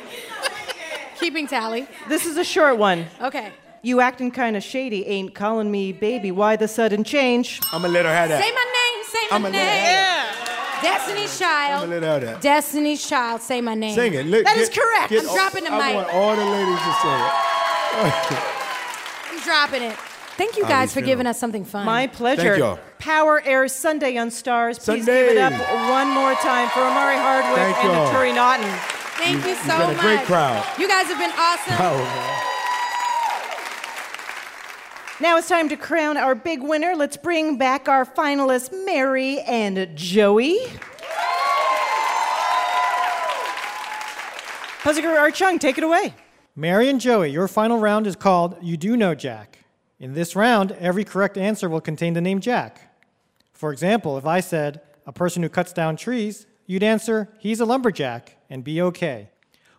keeping 1.20 1.46
tally. 1.46 1.88
This 2.08 2.26
is 2.26 2.38
a 2.38 2.44
short 2.44 2.78
one. 2.78 3.06
Okay. 3.22 3.52
You 3.88 4.02
acting 4.02 4.32
kind 4.32 4.58
of 4.58 4.64
shady, 4.64 5.06
ain't 5.08 5.34
calling 5.34 5.72
me 5.72 5.94
baby. 5.94 6.30
Why 6.30 6.58
the 6.58 6.68
sudden 6.68 7.06
change? 7.06 7.62
I'm 7.72 7.84
gonna 7.84 7.94
let 7.94 8.04
her 8.04 8.14
have 8.14 8.28
that. 8.28 8.44
Say 8.44 8.52
my 8.52 8.66
name. 8.84 9.06
Say 9.06 9.20
my 9.32 9.36
I'm 9.38 9.46
a 9.46 9.50
little 9.50 9.66
name. 9.66 10.84
Destiny's 10.84 11.40
Child. 11.40 11.72
I'm 11.84 11.90
gonna 11.90 12.02
let 12.02 12.04
her 12.22 12.28
have 12.28 12.42
that. 12.42 12.42
Destiny's 12.42 13.08
Child. 13.08 13.40
Say 13.42 13.62
my 13.62 13.76
name. 13.76 13.96
Sing 13.96 14.14
it. 14.14 14.26
Look, 14.26 14.44
That 14.44 14.58
is 14.58 14.68
get- 14.68 14.78
correct. 14.84 15.12
I'm 15.14 15.30
all- 15.30 15.36
dropping 15.36 15.64
the 15.64 15.72
I 15.72 15.88
mic. 15.88 15.96
want 15.96 16.10
all 16.14 16.36
the 16.36 16.44
ladies 16.44 16.80
to 16.84 16.94
sing 17.00 17.22
it. 17.24 18.44
I'm 19.32 19.40
dropping 19.46 19.84
it. 19.84 19.96
Thank 20.36 20.58
you 20.58 20.64
guys 20.64 20.94
for 20.94 21.00
giving 21.00 21.26
us 21.26 21.40
something 21.40 21.64
fun. 21.64 21.86
My 21.86 22.08
pleasure. 22.08 22.42
Thank 22.42 22.58
y'all. 22.58 22.80
Power 23.00 23.42
airs 23.46 23.72
Sunday 23.72 24.18
on 24.18 24.28
Starz. 24.32 24.84
Please 24.84 25.06
give 25.06 25.28
it 25.30 25.38
up 25.38 25.54
one 25.90 26.10
more 26.10 26.34
time 26.36 26.68
for 26.72 26.82
Omari 26.82 27.16
Hardwick 27.16 27.56
Thank 27.56 27.78
and 27.86 27.94
y'all. 27.94 28.36
Naughton. 28.36 28.70
Thank 29.16 29.46
you, 29.46 29.52
you've 29.52 29.58
so 29.60 29.78
been 29.80 29.92
a 29.92 29.94
much. 29.94 30.02
great 30.02 30.20
crowd. 30.26 30.66
You 30.78 30.90
guys 30.90 31.08
have 31.08 31.18
been 31.18 31.32
awesome. 31.40 31.74
Man. 31.80 32.57
Now 35.20 35.40
it's 35.40 35.50
time 35.50 35.68
to 35.70 35.76
crown 35.76 36.16
our 36.16 36.36
big 36.36 36.62
winner. 36.62 36.94
Let's 36.96 37.18
bring 37.18 37.58
back 37.58 37.90
our 37.90 38.06
finalists, 38.06 38.72
Mary 38.86 39.40
and 39.40 39.90
Joey. 39.96 40.60
Puziker 44.84 45.20
Art 45.20 45.34
Chung, 45.34 45.58
take 45.58 45.80
it 45.80 45.84
away. 45.84 46.14
Mary 46.56 46.88
and 46.88 47.02
Joey, 47.02 47.32
your 47.32 47.48
final 47.48 47.80
round 47.80 48.06
is 48.06 48.16
called 48.16 48.58
You 48.62 48.78
Do 48.78 48.96
Know 48.96 49.16
Jack. 49.16 49.66
In 50.00 50.14
this 50.14 50.36
round, 50.36 50.74
every 50.74 51.04
correct 51.04 51.36
answer 51.36 51.68
will 51.68 51.82
contain 51.82 52.14
the 52.14 52.22
name 52.22 52.40
Jack. 52.40 52.96
For 53.54 53.72
example, 53.72 54.20
if 54.20 54.28
I 54.28 54.40
said, 54.40 54.82
a 55.08 55.12
person 55.12 55.42
who 55.42 55.50
cuts 55.50 55.74
down 55.74 55.98
trees, 55.98 56.46
you'd 56.68 56.84
answer, 56.84 57.34
he's 57.40 57.60
a 57.60 57.66
lumberjack, 57.66 58.38
and 58.52 58.64
be 58.64 58.80
okay. 58.84 59.32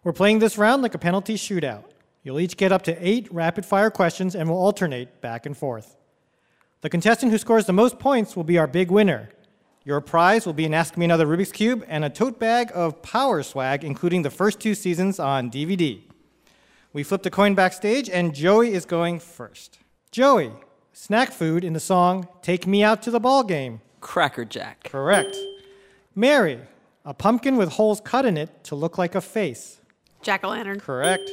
We're 0.02 0.12
playing 0.12 0.40
this 0.40 0.58
round 0.58 0.82
like 0.82 0.94
a 0.94 0.98
penalty 0.98 1.36
shootout. 1.36 1.84
You'll 2.22 2.40
each 2.40 2.56
get 2.56 2.72
up 2.72 2.82
to 2.82 3.06
eight 3.06 3.28
rapid 3.32 3.64
fire 3.64 3.90
questions 3.90 4.34
and 4.34 4.48
we'll 4.48 4.58
alternate 4.58 5.20
back 5.20 5.46
and 5.46 5.56
forth. 5.56 5.96
The 6.80 6.90
contestant 6.90 7.32
who 7.32 7.38
scores 7.38 7.66
the 7.66 7.72
most 7.72 7.98
points 7.98 8.36
will 8.36 8.44
be 8.44 8.58
our 8.58 8.66
big 8.66 8.90
winner. 8.90 9.30
Your 9.84 10.00
prize 10.00 10.44
will 10.44 10.52
be 10.52 10.66
an 10.66 10.74
Ask 10.74 10.96
Me 10.96 11.04
Another 11.04 11.26
Rubik's 11.26 11.50
Cube 11.50 11.84
and 11.88 12.04
a 12.04 12.10
tote 12.10 12.38
bag 12.38 12.70
of 12.74 13.00
power 13.02 13.42
swag, 13.42 13.84
including 13.84 14.22
the 14.22 14.30
first 14.30 14.60
two 14.60 14.74
seasons 14.74 15.18
on 15.18 15.50
DVD. 15.50 16.02
We 16.92 17.02
flipped 17.02 17.26
a 17.26 17.30
coin 17.30 17.54
backstage, 17.54 18.08
and 18.10 18.34
Joey 18.34 18.72
is 18.74 18.84
going 18.84 19.18
first. 19.18 19.78
Joey, 20.10 20.52
snack 20.92 21.32
food 21.32 21.64
in 21.64 21.72
the 21.72 21.80
song 21.80 22.28
Take 22.42 22.66
Me 22.66 22.82
Out 22.84 23.02
to 23.02 23.10
the 23.10 23.20
Ball 23.20 23.42
Game. 23.44 23.80
Cracker 24.00 24.44
Jack. 24.44 24.84
Correct. 24.84 25.36
Mary, 26.14 26.60
a 27.04 27.14
pumpkin 27.14 27.56
with 27.56 27.72
holes 27.72 28.00
cut 28.00 28.26
in 28.26 28.36
it 28.36 28.64
to 28.64 28.74
look 28.74 28.98
like 28.98 29.14
a 29.14 29.20
face. 29.20 29.80
Jack 30.22 30.44
o' 30.44 30.50
lantern. 30.50 30.80
Correct. 30.80 31.30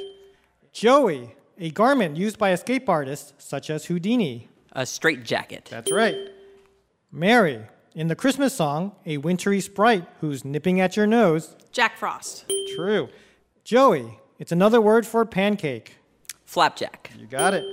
Joey, 0.76 1.34
a 1.58 1.72
garment 1.72 2.18
used 2.18 2.38
by 2.38 2.52
escape 2.52 2.90
artists 2.90 3.32
such 3.38 3.70
as 3.70 3.86
Houdini. 3.86 4.50
A 4.74 4.86
straight 4.86 5.24
jacket. 5.24 5.70
That's 5.72 5.90
right. 5.90 6.18
Mary, 7.14 7.62
in 7.94 8.10
the 8.10 8.16
Christmas 8.16 8.54
song, 8.54 8.92
a 9.06 9.16
wintry 9.16 9.62
sprite 9.62 10.06
who's 10.20 10.44
nipping 10.44 10.82
at 10.82 10.98
your 10.98 11.08
nose. 11.08 11.56
Jack 11.72 11.98
Frost. 11.98 12.44
True. 12.76 13.08
Joey, 13.64 14.20
it's 14.38 14.52
another 14.52 14.82
word 14.82 15.08
for 15.08 15.26
pancake. 15.26 15.96
Flapjack. 16.44 17.10
You 17.18 17.26
got 17.26 17.54
it. 17.54 17.64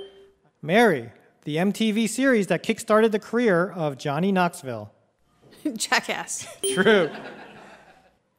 Mary, 0.62 1.10
the 1.42 1.56
MTV 1.56 2.08
series 2.08 2.46
that 2.46 2.62
kickstarted 2.62 3.10
the 3.10 3.18
career 3.18 3.68
of 3.68 3.98
Johnny 3.98 4.30
Knoxville. 4.30 4.92
Jackass. 5.76 6.46
True. 6.72 7.10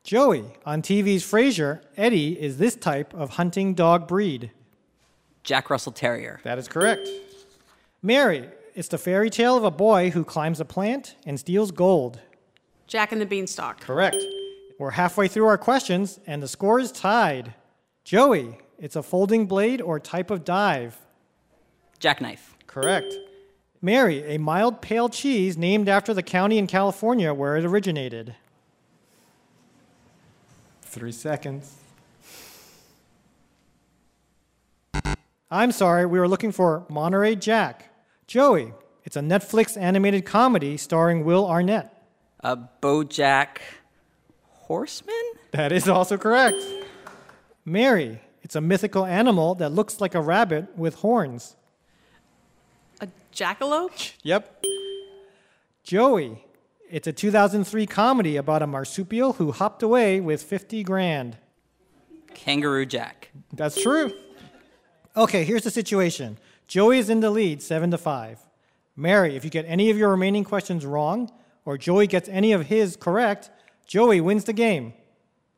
Joey, 0.03 0.43
on 0.65 0.81
TV's 0.81 1.23
Frasier, 1.23 1.79
Eddie 1.95 2.37
is 2.37 2.57
this 2.57 2.75
type 2.75 3.13
of 3.13 3.31
hunting 3.31 3.73
dog 3.73 4.05
breed. 4.05 4.51
Jack 5.43 5.69
Russell 5.69 5.93
Terrier. 5.93 6.41
That 6.43 6.57
is 6.57 6.67
correct. 6.67 7.07
Mary, 8.01 8.49
it's 8.75 8.89
the 8.89 8.97
fairy 8.97 9.29
tale 9.29 9.55
of 9.55 9.63
a 9.63 9.71
boy 9.71 10.09
who 10.09 10.25
climbs 10.25 10.59
a 10.59 10.65
plant 10.65 11.15
and 11.25 11.39
steals 11.39 11.71
gold. 11.71 12.19
Jack 12.85 13.13
and 13.13 13.21
the 13.21 13.25
Beanstalk. 13.25 13.79
Correct. 13.79 14.17
We're 14.77 14.91
halfway 14.91 15.29
through 15.29 15.45
our 15.45 15.57
questions, 15.57 16.19
and 16.27 16.43
the 16.43 16.49
score 16.49 16.81
is 16.81 16.91
tied. 16.91 17.53
Joey, 18.03 18.57
it's 18.77 18.97
a 18.97 19.03
folding 19.03 19.45
blade 19.45 19.81
or 19.81 20.01
type 20.01 20.31
of 20.31 20.43
dive. 20.43 20.99
Jackknife. 21.99 22.57
Correct. 22.67 23.13
Mary, 23.81 24.21
a 24.25 24.37
mild 24.37 24.81
pale 24.81 25.07
cheese 25.07 25.57
named 25.57 25.87
after 25.87 26.13
the 26.13 26.23
county 26.23 26.57
in 26.57 26.67
California 26.67 27.33
where 27.33 27.55
it 27.55 27.63
originated. 27.63 28.35
Three 30.93 31.11
seconds. 31.11 31.75
I'm 35.49 35.71
sorry, 35.71 36.05
we 36.05 36.19
were 36.19 36.27
looking 36.27 36.51
for 36.51 36.85
Monterey 36.87 37.35
Jack. 37.35 37.89
Joey, 38.27 38.73
it's 39.03 39.15
a 39.15 39.21
Netflix 39.21 39.75
animated 39.75 40.23
comedy 40.23 40.77
starring 40.77 41.25
Will 41.25 41.49
Arnett. 41.49 41.99
A 42.41 42.55
Bojack 42.79 43.57
Horseman? 44.51 45.15
That 45.49 45.71
is 45.71 45.89
also 45.89 46.15
correct. 46.15 46.63
Mary, 47.65 48.21
it's 48.43 48.55
a 48.55 48.61
mythical 48.61 49.03
animal 49.03 49.55
that 49.55 49.71
looks 49.71 49.99
like 49.99 50.13
a 50.13 50.21
rabbit 50.21 50.77
with 50.77 50.93
horns. 50.93 51.55
A 53.01 53.07
jackalope? 53.33 54.13
Yep. 54.21 54.63
Joey, 55.83 56.45
it's 56.93 57.07
a 57.07 57.11
2003 57.11 57.87
comedy 57.87 58.37
about 58.37 58.61
a 58.61 58.67
marsupial 58.67 59.33
who 59.33 59.51
hopped 59.51 59.81
away 59.81 60.19
with 60.21 60.43
50 60.43 60.83
grand. 60.83 61.37
Kangaroo 62.35 62.85
Jack. 62.85 63.31
That's 63.51 63.81
true. 63.81 64.13
Okay, 65.17 65.43
here's 65.43 65.63
the 65.63 65.71
situation. 65.71 66.37
Joey 66.67 66.99
is 66.99 67.09
in 67.09 67.19
the 67.19 67.31
lead, 67.31 67.63
7 67.63 67.89
to 67.89 67.97
5. 67.97 68.39
Mary, 68.95 69.35
if 69.35 69.43
you 69.43 69.49
get 69.49 69.65
any 69.67 69.89
of 69.89 69.97
your 69.97 70.11
remaining 70.11 70.43
questions 70.43 70.85
wrong 70.85 71.31
or 71.65 71.79
Joey 71.79 72.05
gets 72.05 72.29
any 72.29 72.51
of 72.51 72.67
his 72.67 72.95
correct, 72.95 73.49
Joey 73.87 74.21
wins 74.21 74.43
the 74.43 74.53
game. 74.53 74.93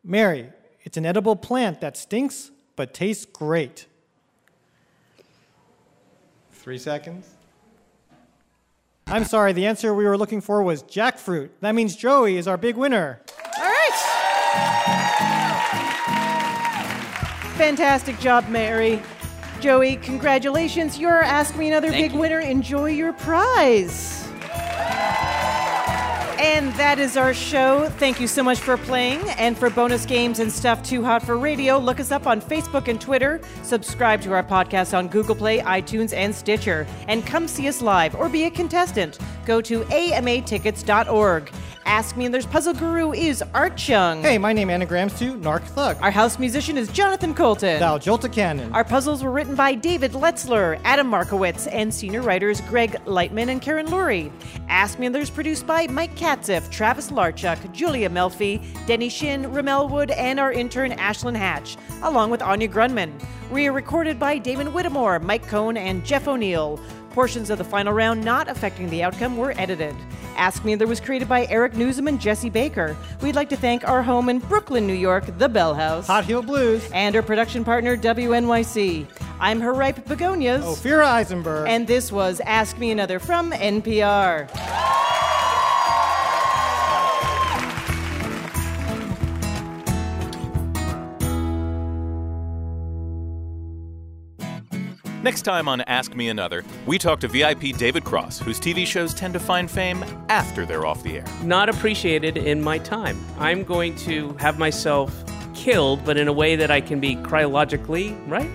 Mary, 0.06 0.54
It's 0.86 0.96
an 0.96 1.06
edible 1.06 1.36
plant 1.36 1.82
that 1.82 1.98
stinks 1.98 2.50
but 2.78 2.94
tastes 2.94 3.26
great. 3.26 3.88
Three 6.54 6.78
seconds. 6.78 7.35
I'm 9.08 9.24
sorry, 9.24 9.54
the 9.54 9.68
answer 9.68 9.94
we 9.94 10.06
were 10.06 10.18
looking 10.18 10.42
for 10.42 10.64
was 10.64 10.82
jackfruit. 10.82 11.50
That 11.62 11.76
means 11.76 11.96
Joey 11.96 12.38
is 12.38 12.48
our 12.48 12.58
big 12.58 12.76
winner. 12.76 13.22
All 13.56 13.64
right. 13.64 13.92
Fantastic 17.56 18.20
job, 18.20 18.50
Mary. 18.50 19.00
Joey, 19.62 19.98
congratulations. 19.98 20.98
You're 20.98 21.22
Ask 21.22 21.56
Me 21.56 21.68
Another 21.68 21.90
Thank 21.92 22.04
Big 22.06 22.14
you. 22.14 22.20
winner. 22.20 22.40
Enjoy 22.40 22.88
your 22.88 23.14
prize. 23.14 24.28
And 26.46 26.72
that 26.74 27.00
is 27.00 27.18
our 27.18 27.34
show. 27.34 27.90
Thank 27.98 28.20
you 28.20 28.28
so 28.28 28.44
much 28.44 28.60
for 28.60 28.78
playing. 28.78 29.20
And 29.32 29.58
for 29.58 29.68
bonus 29.72 30.06
games 30.06 30.38
and 30.38 30.52
stuff 30.52 30.84
too 30.84 31.04
hot 31.04 31.24
for 31.24 31.40
radio, 31.40 31.80
look 31.80 32.00
us 32.00 32.12
up 32.12 32.28
on 32.28 32.40
Facebook 32.40 32.88
and 32.88 33.02
Twitter. 33.02 33.42
Subscribe 33.64 34.22
to 34.22 34.32
our 34.32 34.44
podcast 34.44 34.96
on 34.96 35.08
Google 35.08 35.34
Play, 35.34 35.62
iTunes, 35.62 36.14
and 36.14 36.34
Stitcher. 36.34 36.86
And 37.08 37.26
come 37.26 37.48
see 37.48 37.68
us 37.68 37.82
live 37.82 38.14
or 38.14 38.30
be 38.30 38.44
a 38.44 38.52
contestant. 38.52 39.18
Go 39.44 39.60
to 39.62 39.82
amatickets.org. 39.86 41.52
Ask 41.88 42.18
Me 42.18 42.26
and 42.26 42.34
there's 42.34 42.48
puzzle 42.48 42.74
guru 42.74 43.14
is 43.14 43.44
Art 43.54 43.78
Chung. 43.78 44.24
Hey, 44.24 44.40
my 44.40 44.54
name 44.54 44.72
anagrams 44.72 45.18
to 45.20 45.36
Narc 45.36 45.62
Thug. 45.62 45.98
Our 46.02 46.10
house 46.10 46.40
musician 46.40 46.78
is 46.80 46.88
Jonathan 46.88 47.36
Coulton. 47.36 47.80
Thou 47.80 48.00
Jolta 48.00 48.32
Cannon. 48.32 48.74
Our 48.74 48.84
puzzles 48.84 49.24
were 49.24 49.30
written 49.30 49.54
by 49.54 49.76
David 49.76 50.14
Letzler, 50.14 50.80
Adam 50.84 51.08
Markowitz, 51.08 51.68
and 51.68 51.94
senior 51.94 52.24
writers 52.24 52.60
Greg 52.62 52.94
Lightman 53.06 53.50
and 53.50 53.62
Karen 53.62 53.86
Lurie. 53.86 54.32
Ask 54.68 54.98
Me 54.98 55.06
Another 55.06 55.20
there's 55.20 55.30
produced 55.30 55.68
by 55.68 55.86
Mike 55.88 56.16
Katzif, 56.16 56.70
Travis 56.72 57.12
Larchuk, 57.12 57.72
Julia 57.72 58.10
Melfi, 58.10 58.60
Denny 58.88 59.08
Shin, 59.08 59.52
Ramel 59.54 59.88
Wood, 59.88 60.10
and 60.10 60.40
our 60.40 60.52
intern 60.52 60.92
Ashlyn 60.92 61.36
Hatch, 61.36 61.78
along 62.02 62.32
with 62.32 62.42
Anya 62.42 62.68
Grundmann. 62.68 63.14
We 63.52 63.68
are 63.68 63.74
recorded 63.74 64.20
by 64.20 64.40
Damon 64.40 64.74
Whittemore, 64.74 65.20
Mike 65.20 65.48
Cohn, 65.48 65.78
and 65.78 66.04
Jeff 66.04 66.28
O'Neill. 66.28 66.80
Portions 67.16 67.50
of 67.50 67.58
the 67.58 67.64
final 67.64 67.94
round 67.94 68.22
not 68.26 68.50
affecting 68.50 68.90
the 68.90 69.02
outcome 69.02 69.38
were 69.38 69.54
edited. 69.58 69.96
Ask 70.36 70.66
Me 70.66 70.74
Another 70.74 70.86
was 70.86 71.00
created 71.00 71.30
by 71.30 71.46
Eric 71.46 71.72
Nuzum 71.72 72.10
and 72.10 72.20
Jesse 72.20 72.50
Baker. 72.50 72.98
We'd 73.22 73.36
like 73.36 73.48
to 73.52 73.56
thank 73.56 73.88
our 73.88 74.04
home 74.04 74.28
in 74.28 74.40
Brooklyn, 74.40 74.86
New 74.86 74.92
York, 74.92 75.24
the 75.38 75.48
Bell 75.48 75.74
House. 75.74 76.08
Hot 76.08 76.26
Heel 76.26 76.42
Blues. 76.42 76.86
And 76.92 77.16
our 77.16 77.22
production 77.22 77.64
partner, 77.64 77.96
WNYC. 77.96 79.08
I'm 79.40 79.62
her 79.62 79.72
ripe 79.74 80.04
begonias. 80.04 80.66
Ophira 80.66 81.06
Eisenberg. 81.06 81.70
And 81.70 81.88
this 81.88 82.12
was 82.12 82.42
Ask 82.42 82.78
Me 82.80 82.92
Another 82.92 83.20
from 83.20 83.54
NPR. 83.54 84.50
Next 95.26 95.42
time 95.42 95.68
on 95.68 95.82
Ask 95.82 96.14
Me 96.14 96.30
Another, 96.30 96.64
we 96.86 97.00
talk 97.00 97.20
to 97.22 97.28
VIP 97.28 97.76
David 97.76 98.04
Cross, 98.04 98.38
whose 98.38 98.60
TV 98.60 98.86
shows 98.86 99.12
tend 99.12 99.34
to 99.34 99.40
find 99.40 99.72
fame 99.72 100.06
after 100.30 100.68
they're 100.68 100.86
off 100.86 101.02
the 101.02 101.18
air. 101.18 101.26
not 101.42 101.68
appreciated 101.68 102.38
in 102.38 102.62
my 102.62 102.78
time. 102.78 103.20
I'm 103.40 103.64
going 103.64 103.96
to 103.96 104.34
have 104.34 104.60
myself 104.60 105.12
killed, 105.56 106.06
but 106.06 106.18
in 106.18 106.28
a 106.28 106.32
way 106.32 106.56
that 106.56 106.70
I 106.70 106.80
can 106.80 107.00
be 107.00 107.16
cryologically, 107.16 108.16
right? 108.30 108.48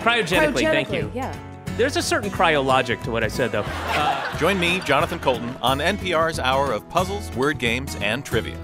Cryogenically, 0.00 0.62
thank 0.62 0.90
you. 0.90 1.12
Yeah. 1.14 1.38
There's 1.76 1.98
a 1.98 2.02
certain 2.02 2.30
cryologic 2.30 3.02
to 3.02 3.10
what 3.10 3.22
I 3.22 3.28
said, 3.28 3.52
though. 3.52 3.66
Uh, 3.66 4.38
Join 4.38 4.58
me, 4.58 4.80
Jonathan 4.86 5.18
Coulton, 5.18 5.54
on 5.60 5.80
NPR's 5.80 6.38
Hour 6.38 6.72
of 6.72 6.88
Puzzles, 6.88 7.30
Word 7.36 7.58
Games, 7.58 7.94
and 7.96 8.24
Trivia. 8.24 8.56